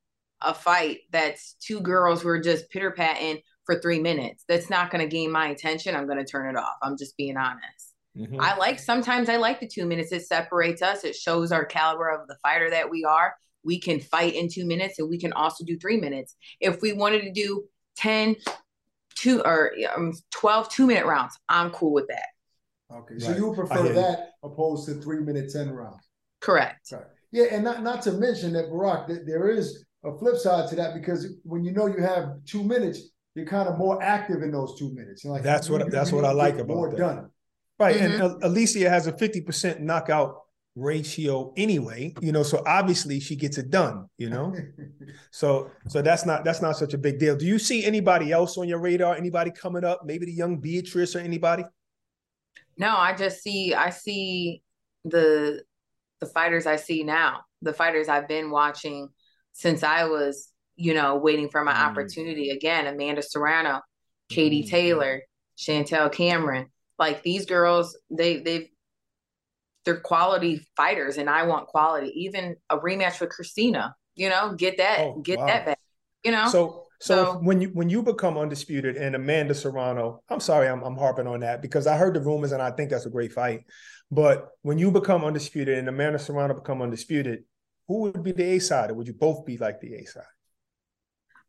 a 0.41 0.53
fight 0.53 0.99
that's 1.11 1.55
two 1.59 1.79
girls 1.79 2.21
who 2.21 2.29
are 2.29 2.39
just 2.39 2.69
pitter 2.69 2.91
patting 2.91 3.41
for 3.65 3.79
three 3.79 3.99
minutes. 3.99 4.43
That's 4.47 4.69
not 4.69 4.91
going 4.91 5.03
to 5.03 5.09
gain 5.11 5.31
my 5.31 5.47
attention. 5.47 5.95
I'm 5.95 6.05
going 6.05 6.19
to 6.19 6.25
turn 6.25 6.49
it 6.53 6.57
off. 6.57 6.75
I'm 6.81 6.97
just 6.97 7.17
being 7.17 7.37
honest. 7.37 7.93
Mhm. 8.17 8.39
I 8.39 8.55
like 8.55 8.79
sometimes 8.79 9.27
I 9.27 9.37
like 9.37 9.59
the 9.59 9.67
two 9.67 9.85
minutes. 9.85 10.11
It 10.11 10.25
separates 10.25 10.81
us. 10.81 11.03
It 11.03 11.15
shows 11.15 11.51
our 11.51 11.65
caliber 11.65 12.09
of 12.09 12.27
the 12.27 12.37
fighter 12.41 12.69
that 12.69 12.89
we 12.89 13.03
are. 13.03 13.35
We 13.63 13.79
can 13.79 13.99
fight 13.99 14.35
in 14.35 14.47
two 14.47 14.65
minutes 14.65 14.99
and 14.99 15.09
we 15.09 15.17
can 15.19 15.33
also 15.33 15.65
do 15.65 15.77
three 15.77 15.97
minutes. 15.99 16.35
If 16.61 16.81
we 16.81 16.93
wanted 16.93 17.23
to 17.23 17.31
do 17.31 17.65
10, 17.97 18.35
two 19.15 19.41
or 19.41 19.71
um, 19.95 20.13
12 20.31 20.69
two 20.69 20.87
minute 20.87 21.05
rounds, 21.05 21.37
I'm 21.49 21.71
cool 21.71 21.91
with 21.91 22.07
that. 22.07 22.27
Okay, 22.93 23.17
so 23.19 23.29
Right. 23.29 23.37
you 23.37 23.53
prefer 23.53 23.75
hear 23.83 23.85
you. 23.87 23.93
that 23.93 24.29
opposed 24.43 24.85
to 24.87 24.95
three 24.95 25.19
minute 25.19 25.51
ten 25.51 25.69
rounds. 25.71 26.07
Correct. 26.41 26.91
Right. 26.91 27.01
Yeah, 27.31 27.45
and 27.51 27.63
not 27.63 27.83
not 27.83 28.01
to 28.03 28.11
mention 28.13 28.53
that 28.53 28.69
Barak, 28.69 29.07
that 29.07 29.25
there 29.25 29.49
is 29.49 29.83
a 30.03 30.15
flip 30.17 30.37
side 30.37 30.69
to 30.69 30.75
that 30.75 30.93
because 30.93 31.27
when 31.43 31.63
you 31.63 31.71
know 31.71 31.87
you 31.87 32.01
have 32.01 32.43
two 32.45 32.63
minutes, 32.63 32.99
you're 33.33 33.45
kind 33.47 33.67
of 33.67 33.77
more 33.77 34.01
active 34.03 34.43
in 34.43 34.51
those 34.51 34.77
two 34.77 34.93
minutes. 34.93 35.23
You're 35.23 35.33
like 35.33 35.43
That's 35.43 35.69
what- 35.69 35.79
you- 35.81 35.85
you- 35.87 35.91
that's 35.91 36.11
you 36.11 36.15
what 36.17 36.25
I 36.25 36.31
like 36.31 36.55
about 36.59 36.75
more 36.75 36.89
that. 36.91 36.97
done. 36.97 37.29
Right. 37.79 37.97
And 37.97 38.21
uh, 38.21 38.37
Alycia 38.43 38.87
has 38.89 39.07
a 39.07 39.11
50% 39.11 39.81
knockout 39.81 40.37
ratio 40.77 41.51
anyway, 41.57 42.13
you 42.21 42.31
know, 42.31 42.43
so 42.43 42.61
obviously 42.65 43.19
she 43.19 43.35
gets 43.35 43.57
it 43.57 43.69
done, 43.69 44.05
you 44.17 44.29
know? 44.29 44.53
So 45.31 45.71
so 45.87 46.01
that's 46.01 46.25
not 46.25 46.43
that's 46.45 46.61
not 46.61 46.77
such 46.77 46.93
a 46.93 46.97
big 46.97 47.19
deal. 47.19 47.35
Do 47.35 47.45
you 47.45 47.59
see 47.59 47.83
anybody 47.85 48.31
else 48.31 48.57
on 48.57 48.67
your 48.69 48.79
radar? 48.79 49.15
Anybody 49.15 49.51
coming 49.51 49.83
up? 49.83 50.01
Maybe 50.05 50.25
the 50.25 50.31
young 50.33 50.57
Beatrice 50.57 51.15
or 51.15 51.19
anybody? 51.19 51.63
No, 52.77 52.95
I 52.95 53.13
just 53.15 53.41
see 53.41 53.73
I 53.73 53.89
see 53.89 54.61
the 55.05 55.63
the 56.19 56.25
fighters 56.27 56.65
I 56.65 56.77
see 56.77 57.03
now, 57.03 57.41
the 57.61 57.73
fighters 57.73 58.09
I've 58.09 58.27
been 58.27 58.49
watching 58.51 59.09
since 59.53 59.83
I 59.83 60.05
was, 60.05 60.51
you 60.75 60.93
know, 60.93 61.17
waiting 61.17 61.49
for 61.49 61.63
my 61.63 61.73
Mm. 61.73 61.85
opportunity. 61.89 62.49
Again, 62.51 62.87
Amanda 62.87 63.21
Serrano, 63.21 63.81
Katie 64.29 64.63
Mhm. 64.63 64.69
Taylor, 64.69 65.21
Chantelle 65.55 66.09
Cameron. 66.09 66.71
Like 66.99 67.23
these 67.23 67.45
girls, 67.45 67.97
they 68.09 68.37
they've 68.37 68.69
they're 69.85 69.99
quality 69.99 70.65
fighters 70.75 71.17
and 71.17 71.29
I 71.29 71.43
want 71.43 71.67
quality. 71.67 72.11
Even 72.23 72.55
a 72.69 72.77
rematch 72.79 73.19
with 73.21 73.29
Christina, 73.29 73.95
you 74.15 74.29
know, 74.29 74.53
get 74.55 74.77
that, 74.77 74.99
Oh, 75.01 75.19
get 75.21 75.39
wow. 75.39 75.45
that 75.45 75.65
back. 75.65 75.79
You 76.23 76.31
know? 76.31 76.47
So 76.47 76.84
so, 76.99 77.15
So- 77.25 77.33
when 77.39 77.61
you 77.61 77.69
when 77.69 77.89
you 77.89 78.01
become 78.03 78.37
undisputed 78.37 78.95
and 78.97 79.15
Amanda 79.15 79.53
Serrano, 79.53 80.21
I'm 80.29 80.39
sorry, 80.39 80.67
I'm 80.67 80.83
I'm 80.83 80.97
harping 80.97 81.27
on 81.27 81.41
that 81.41 81.61
because 81.61 81.87
I 81.87 81.97
heard 81.97 82.13
the 82.13 82.21
rumors 82.21 82.51
and 82.51 82.61
I 82.61 82.71
think 82.71 82.89
that's 82.89 83.05
a 83.05 83.09
great 83.09 83.33
fight. 83.33 83.61
But 84.11 84.49
when 84.61 84.77
you 84.77 84.91
become 84.91 85.23
undisputed 85.25 85.77
and 85.77 85.87
Amanda 85.89 86.19
Serrano 86.19 86.53
become 86.53 86.81
undisputed, 86.81 87.43
who 87.87 88.01
would 88.01 88.23
be 88.23 88.31
the 88.31 88.43
A 88.43 88.59
side, 88.59 88.91
or 88.91 88.93
would 88.95 89.07
you 89.07 89.13
both 89.13 89.45
be 89.45 89.57
like 89.57 89.79
the 89.81 89.95
A 89.95 90.05
side? 90.05 90.23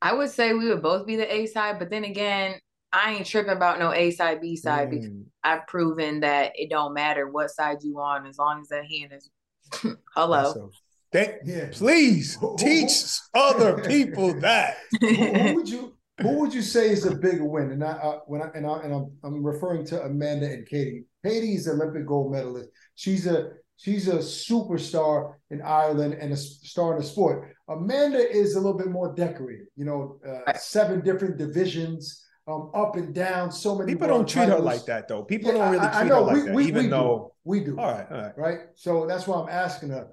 I 0.03 0.13
would 0.15 0.31
say 0.31 0.53
we 0.53 0.69
would 0.69 0.83
both 0.83 1.07
be 1.07 1.17
the 1.17 1.33
A 1.33 1.47
side, 1.47 1.79
but 1.79 1.91
then 1.91 2.05
again, 2.05 2.57
I 2.93 3.15
ain't 3.15 3.27
tripping 3.27 3.53
about 3.53 3.79
no 3.79 3.93
A 3.93 4.11
side, 4.11 4.41
B 4.41 4.57
side 4.57 4.91
because 4.91 5.07
Mm. 5.09 5.25
I've 5.45 5.67
proven 5.67 6.21
that 6.21 6.53
it 6.55 6.71
don't 6.71 6.95
matter 6.95 7.29
what 7.31 7.51
side 7.51 7.79
you 7.83 7.99
on 8.01 8.27
as 8.27 8.39
long 8.39 8.61
as 8.61 8.69
that 8.69 8.85
hand 8.87 9.13
is 9.13 9.31
hello. 10.15 10.71
Thank, 11.13 11.33
Yeah. 11.45 11.69
please 11.73 12.39
teach 12.59 12.93
other 13.35 13.83
people 13.83 14.35
that. 14.41 14.77
who, 15.01 15.55
would 15.55 15.69
you 15.69 15.95
who 16.21 16.39
would 16.41 16.55
you 16.55 16.63
say 16.63 16.91
is 16.91 17.05
a 17.05 17.15
bigger 17.15 17.45
win? 17.45 17.71
And 17.73 17.85
I 17.85 17.93
uh, 17.93 18.19
when 18.27 18.43
I 18.43 18.49
and 18.55 18.67
I 18.67 18.81
and 18.83 18.95
I'm, 18.95 19.11
I'm 19.23 19.45
referring 19.45 19.85
to 19.87 20.03
Amanda 20.03 20.47
and 20.47 20.67
Katie. 20.67 21.05
Katie's 21.25 21.69
Olympic 21.69 22.07
gold 22.07 22.33
medalist. 22.33 22.71
She's 22.95 23.27
a 23.27 23.51
she's 23.77 24.09
a 24.09 24.17
superstar 24.19 25.35
in 25.51 25.61
Ireland 25.63 26.15
and 26.15 26.33
a 26.33 26.37
star 26.37 26.93
in 26.95 27.01
the 27.01 27.07
sport. 27.07 27.53
Amanda 27.69 28.19
is 28.19 28.55
a 28.55 28.59
little 28.61 28.79
bit 28.79 28.89
more 28.89 29.13
decorated. 29.15 29.67
You 29.77 29.85
know, 29.85 30.19
uh, 30.27 30.53
seven 30.55 31.01
different 31.03 31.37
divisions, 31.37 32.25
um, 32.49 32.71
up 32.75 32.97
and 32.97 33.13
down. 33.15 33.51
So 33.53 33.77
many. 33.77 33.93
People 33.93 34.07
don't 34.09 34.29
treat 34.29 34.49
her 34.49 34.59
like 34.59 34.85
that 34.87 35.09
though. 35.09 35.23
People 35.25 35.53
Yeah, 35.53 35.59
don't 35.59 35.73
really 35.73 35.87
I- 35.87 35.99
treat 36.01 36.09
know. 36.09 36.15
her 36.15 36.21
like 36.23 36.35
We- 36.37 36.43
that, 36.43 36.55
we- 36.55 36.65
even 36.65 36.77
we 36.77 36.83
do. 36.85 36.91
though. 36.91 37.33
we 37.45 37.61
do. 37.61 37.79
All 37.79 37.93
right, 37.93 38.07
all 38.11 38.19
right. 38.19 38.39
right? 38.39 38.59
So 38.75 39.07
that's 39.07 39.27
why 39.27 39.41
I'm 39.43 39.49
asking 39.49 39.91
her, 39.91 40.07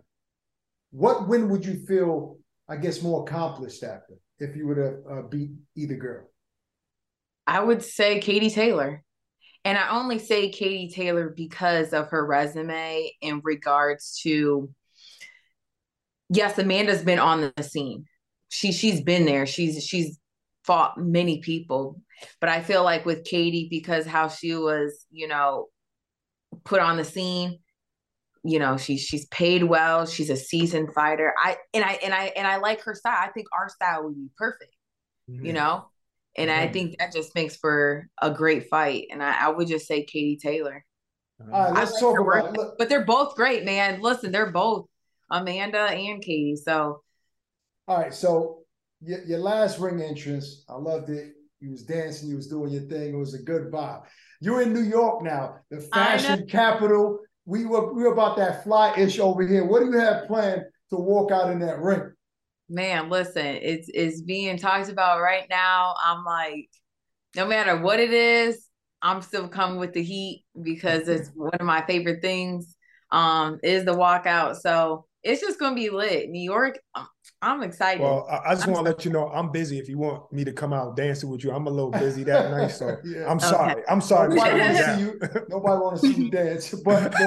what 0.94 1.28
win 1.28 1.50
would 1.50 1.66
you 1.66 1.86
feel, 1.86 2.38
I 2.70 2.78
guess, 2.78 3.02
more 3.02 3.24
accomplished 3.24 3.84
after 3.84 4.14
if 4.38 4.56
you 4.56 4.68
were 4.68 4.76
to 4.76 5.12
uh, 5.12 5.22
beat 5.24 5.50
either 5.76 5.96
girl? 5.96 6.30
I 7.48 7.62
would 7.62 7.84
say 7.84 8.20
Katie 8.20 8.52
Taylor. 8.52 9.04
And 9.66 9.78
I 9.78 9.90
only 9.98 10.20
say 10.20 10.50
Katie 10.50 10.94
Taylor 10.94 11.30
because 11.30 11.94
of 11.94 12.10
her 12.10 12.26
resume 12.26 13.12
in 13.22 13.42
regards 13.44 14.20
to 14.24 14.70
yes, 16.30 16.58
Amanda's 16.60 17.02
been 17.02 17.20
on 17.20 17.52
the 17.56 17.64
scene. 17.64 18.06
She 18.50 18.72
she's 18.72 19.02
been 19.02 19.26
there. 19.26 19.46
She's 19.48 19.84
she's 19.84 20.20
fought 20.64 20.98
many 20.98 21.40
people. 21.40 22.02
But 22.40 22.50
I 22.50 22.62
feel 22.62 22.84
like 22.84 23.06
with 23.06 23.26
Katie, 23.26 23.68
because 23.70 24.06
how 24.06 24.28
she 24.28 24.54
was, 24.56 25.06
you 25.10 25.28
know, 25.28 25.70
put 26.64 26.80
on 26.80 26.98
the 26.98 27.04
scene, 27.04 27.60
you 28.44 28.60
know, 28.60 28.78
she's 28.78 29.02
she's 29.02 29.26
paid 29.28 29.64
well, 29.64 30.06
she's 30.06 30.30
a 30.30 30.36
seasoned 30.38 30.94
fighter. 30.94 31.34
I 31.42 31.58
and 31.74 31.84
I 31.84 31.94
and 32.04 32.14
I 32.14 32.26
and 32.36 32.48
I 32.48 32.58
like 32.58 32.82
her 32.84 32.96
style. 32.96 33.18
I 33.20 33.30
think 33.32 33.48
our 33.54 33.70
style 33.70 34.04
would 34.06 34.16
be 34.16 34.30
perfect 34.38 34.72
Mm-hmm. 35.30 35.46
you 35.46 35.54
know? 35.54 35.86
And 36.38 36.50
I 36.52 36.68
Mhm. 36.68 36.74
think 36.74 36.98
that 37.00 37.14
just 37.14 37.36
makes 37.36 37.56
for 37.58 38.10
a 38.22 38.32
great 38.32 38.70
fight. 38.70 39.08
And 39.12 39.24
I, 39.24 39.46
I 39.46 39.50
would 39.50 39.68
just 39.68 39.88
say 39.88 40.04
Katie 40.06 40.38
Taylor. 40.42 40.86
All 41.52 41.62
right, 41.62 41.70
I 41.70 41.72
let's 41.74 41.92
like 41.92 42.00
talk 42.02 42.20
about 42.20 42.54
work. 42.54 42.76
But 42.78 42.90
they're 42.90 43.06
both 43.06 43.36
great, 43.36 43.66
man. 43.66 44.02
Listen, 44.02 44.32
they're 44.32 44.52
both 44.52 44.88
Amanda 45.32 45.80
and 45.82 46.22
Katie. 46.22 46.56
So 46.56 47.04
all 47.88 47.98
right, 48.00 48.14
so 48.14 48.60
your, 49.02 49.24
your 49.24 49.40
last 49.40 49.80
ring 49.80 50.02
entrance, 50.02 50.64
I 50.70 50.76
loved 50.76 51.10
it. 51.10 51.34
You 51.60 51.72
was 51.72 51.84
dancing, 51.84 52.30
you 52.30 52.36
was 52.36 52.48
doing 52.48 52.72
your 52.72 52.84
thing. 52.84 53.14
It 53.14 53.18
was 53.18 53.34
a 53.34 53.42
good 53.42 53.72
vibe. 53.72 54.04
You're 54.42 54.62
in 54.62 54.74
New 54.74 54.82
York 54.84 55.24
now, 55.24 55.58
the 55.70 55.80
fashion 55.80 56.46
capital. 56.48 57.20
We 57.46 57.66
were 57.66 57.94
we 57.94 58.04
were 58.04 58.14
about 58.14 58.38
that 58.38 58.64
fly 58.64 58.96
ish 58.98 59.20
over 59.20 59.46
here. 59.46 59.66
What 59.66 59.80
do 59.82 59.86
you 59.88 60.00
have 60.00 60.28
planned 60.28 60.64
to 60.90 60.96
walk 60.96 61.32
out 61.32 61.52
in 61.52 61.60
that 61.60 61.80
ring? 61.80 62.14
man, 62.70 63.10
listen, 63.10 63.46
it's 63.46 63.90
it's 63.94 64.22
being 64.22 64.58
talked 64.58 64.90
about 64.90 65.22
right 65.22 65.48
now. 65.50 65.96
I'm 66.04 66.24
like, 66.24 66.70
no 67.36 67.46
matter 67.46 67.78
what 67.78 68.00
it 68.00 68.12
is, 68.12 68.68
I'm 69.02 69.22
still 69.22 69.48
coming 69.48 69.80
with 69.80 69.94
the 69.94 70.04
heat 70.04 70.46
because 70.62 71.08
it's 71.08 71.30
one 71.36 71.54
of 71.54 71.66
my 71.66 71.86
favorite 71.86 72.22
things. 72.22 72.76
Um, 73.12 73.60
is 73.62 73.86
the 73.86 73.94
walkout. 73.94 74.56
So 74.56 75.06
it's 75.24 75.42
just 75.42 75.60
gonna 75.60 75.76
be 75.76 75.90
lit. 75.90 76.30
New 76.30 76.42
York, 76.42 76.80
I'm 77.42 77.64
excited. 77.64 78.02
Well, 78.02 78.28
I, 78.30 78.52
I 78.52 78.56
just 78.56 78.68
I'm 78.68 78.74
want 78.74 78.86
to 78.86 78.92
let 78.92 79.06
you 79.06 79.12
know 79.12 79.30
I'm 79.30 79.52
busy. 79.52 79.80
If 79.80 79.90
you 79.90 79.98
want 79.98 80.32
me 80.32 80.44
to 80.44 80.52
come 80.52 80.74
out 80.74 80.96
dancing 80.96 81.30
with 81.30 81.44
you, 81.44 81.52
I'm 81.52 81.68
a 81.68 81.70
little 81.70 81.92
busy 81.92 82.24
that 82.24 82.52
night. 82.52 82.72
So 82.72 82.98
Yeah. 83.04 83.30
I'm 83.30 83.38
Okay. 83.38 83.48
sorry. 83.48 83.84
I'm 83.90 84.02
sorry. 84.02 84.30
Nobody 84.36 84.52
to 84.52 84.60
want 84.60 84.78
to 84.78 84.84
see 84.84 85.00
you 85.00 85.08
you. 85.08 85.20
Nobody 85.50 85.82
want 85.82 85.96
to 85.98 86.02
see 86.02 86.14
you 86.24 86.32
dance. 86.32 86.74
But, 86.84 87.12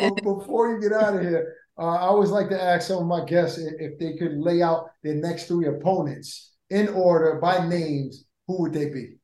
but 0.00 0.14
before 0.22 0.72
you 0.72 0.80
get 0.80 0.92
out 0.92 1.16
of 1.16 1.22
here, 1.22 1.54
uh, 1.78 1.86
I 1.86 2.00
always 2.00 2.30
like 2.30 2.48
to 2.50 2.60
ask 2.60 2.88
some 2.88 2.98
of 2.98 3.06
my 3.06 3.24
guests 3.24 3.58
if 3.58 3.98
they 3.98 4.16
could 4.16 4.38
lay 4.38 4.62
out 4.62 4.90
their 5.02 5.14
next 5.14 5.46
three 5.46 5.66
opponents 5.66 6.54
in 6.70 6.88
order 6.88 7.38
by 7.40 7.66
names. 7.66 8.24
Who 8.46 8.62
would 8.62 8.72
they 8.72 8.88
be 8.88 9.16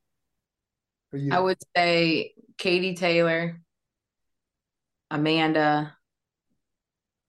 for 1.10 1.16
you? 1.16 1.32
I 1.32 1.40
would 1.40 1.58
say 1.76 2.34
Katie 2.58 2.94
Taylor, 2.94 3.60
Amanda, 5.10 5.93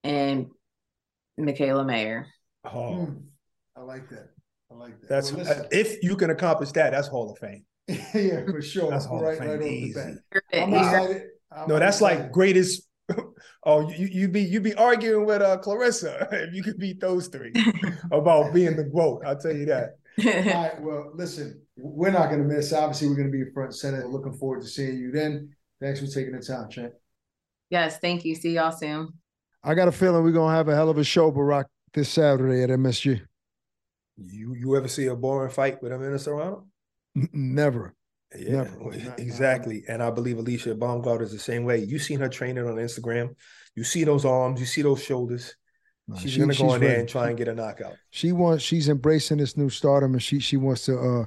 and 0.05 0.47
Mikaela 1.39 1.85
Mayer. 1.85 2.27
Oh, 2.63 3.05
Hmm. 3.05 3.13
I 3.75 3.81
like 3.81 4.09
that. 4.09 4.29
I 4.71 4.75
like 4.75 4.99
that. 5.01 5.09
that's 5.09 5.31
Well, 5.33 5.43
listen. 5.43 5.67
if 5.71 6.01
you 6.03 6.15
can 6.15 6.29
accomplish 6.29 6.71
that, 6.73 6.91
that's 6.91 7.07
Hall 7.07 7.31
of 7.31 7.37
Fame. 7.39 7.65
yeah, 7.87 8.45
for 8.45 8.61
sure. 8.61 8.89
That's 8.91 9.05
Hall 9.05 9.25
of 9.27 9.37
Fame 9.37 9.49
right 9.49 9.61
easy. 9.61 9.99
I'm 10.53 10.73
excited. 10.73 11.23
I'm 11.51 11.67
No, 11.67 11.77
that's 11.79 12.01
like 12.01 12.31
greatest. 12.31 12.87
Oh, 13.67 13.89
you 13.89 14.05
you 14.07 14.27
be 14.27 14.41
you 14.41 14.61
be 14.61 14.75
arguing 14.75 15.25
with 15.25 15.41
uh 15.41 15.57
Claressa 15.57 16.27
if 16.31 16.53
you 16.53 16.61
could 16.61 16.77
beat 16.77 16.99
those 16.99 17.27
three 17.27 17.51
about 18.11 18.53
being 18.53 18.75
the 18.75 18.83
GOAT. 18.83 19.23
I'll 19.25 19.37
tell 19.39 19.55
you 19.55 19.65
that. 19.65 19.97
All 20.23 20.61
right. 20.61 20.81
Well, 20.81 21.11
listen, 21.15 21.61
we're 21.75 22.11
not 22.11 22.29
going 22.29 22.47
to 22.47 22.47
miss. 22.47 22.71
Obviously, 22.73 23.07
we're 23.09 23.15
going 23.15 23.31
to 23.31 23.37
be 23.37 23.51
front 23.53 23.69
and 23.69 23.75
center. 23.75 24.07
Looking 24.07 24.33
forward 24.33 24.61
to 24.61 24.67
seeing 24.67 24.97
you 24.97 25.11
then. 25.11 25.49
Thanks 25.81 25.99
for 25.99 26.05
taking 26.07 26.33
the 26.33 26.41
time, 26.45 26.69
Trent. 26.69 26.93
yes, 27.71 27.97
thank 27.99 28.23
you. 28.23 28.35
See 28.35 28.53
y'all 28.53 28.71
soon. 28.71 29.13
I 29.65 29.73
got 29.73 29.87
a 29.87 29.91
feeling 29.91 30.23
we're 30.23 30.31
going 30.31 30.51
to 30.51 30.55
have 30.55 30.67
a 30.69 30.75
hell 30.75 30.89
of 30.89 30.97
a 30.99 31.03
show, 31.03 31.31
Barak, 31.31 31.67
this 31.93 32.09
Saturday 32.09 32.61
at 32.63 32.69
MSG. 32.69 33.21
You 34.17 34.53
you 34.53 34.77
ever 34.77 34.87
see 34.87 35.07
a 35.07 35.15
boring 35.15 35.51
fight 35.51 35.81
with 35.83 35.91
Amanda 35.91 36.19
Serrano? 36.19 36.67
N- 37.17 37.29
Never. 37.33 37.93
Yeah, 38.37 38.63
Never. 38.63 38.77
well, 38.79 38.97
Not- 38.97 39.05
not- 39.07 39.19
exactly. 39.19 39.83
And 39.89 40.01
I 40.01 40.11
believe 40.11 40.37
Alycia 40.37 40.77
Baumgardner 40.77 41.23
is 41.23 41.31
the 41.33 41.39
same 41.39 41.65
way. 41.65 41.79
You 41.79 41.99
seen 41.99 42.19
her 42.19 42.29
training 42.29 42.65
on 42.65 42.75
Instagram. 42.75 43.35
You 43.75 43.83
see 43.83 44.03
those 44.05 44.23
arms. 44.23 44.59
You 44.59 44.65
see 44.67 44.83
those 44.83 45.03
shoulders. 45.03 45.55
Nah, 46.07 46.17
She's 46.17 46.31
she- 46.31 46.39
gonna 46.39 46.53
go 46.53 46.65
she's 46.67 46.73
in 46.75 46.81
there 46.81 46.99
and 46.99 47.09
try 47.09 47.27
and 47.29 47.37
get 47.37 47.47
a 47.47 47.55
knockout. 47.55 47.95
She 48.11 48.31
wants. 48.31 48.63
She's 48.63 48.87
embracing 48.87 49.39
this 49.39 49.57
new 49.57 49.69
stardom, 49.69 50.13
and 50.13 50.21
she 50.23 50.39
she 50.39 50.55
wants 50.57 50.85
to 50.85 50.97
uh, 50.99 51.25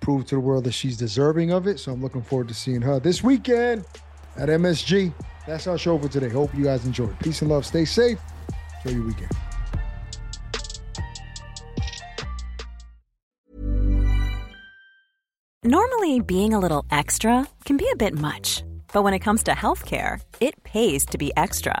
prove 0.00 0.24
to 0.26 0.36
the 0.36 0.40
world 0.40 0.64
that 0.64 0.72
she's 0.72 0.96
deserving 0.96 1.50
of 1.52 1.66
it. 1.66 1.78
So 1.80 1.92
I'm 1.92 2.00
looking 2.00 2.22
forward 2.22 2.46
to 2.48 2.54
seeing 2.54 2.80
her 2.82 3.00
this 3.00 3.22
weekend 3.24 3.84
at 4.36 4.48
MSG. 4.48 5.12
That's 5.46 5.66
our 5.66 5.78
show 5.78 5.98
for 5.98 6.08
today. 6.08 6.28
Hope 6.28 6.54
you 6.54 6.64
guys 6.64 6.84
enjoyed. 6.84 7.18
Peace 7.20 7.42
and 7.42 7.50
love. 7.50 7.66
Stay 7.66 7.84
safe. 7.84 8.18
Enjoy 8.84 8.96
your 8.96 9.06
weekend. 9.06 9.30
Normally, 15.62 16.20
being 16.20 16.54
a 16.54 16.58
little 16.58 16.86
extra 16.90 17.46
can 17.66 17.76
be 17.76 17.88
a 17.92 17.96
bit 17.96 18.18
much, 18.18 18.64
but 18.94 19.02
when 19.02 19.12
it 19.12 19.18
comes 19.18 19.42
to 19.44 19.52
healthcare, 19.52 20.20
it 20.40 20.62
pays 20.64 21.04
to 21.06 21.18
be 21.18 21.32
extra. 21.36 21.80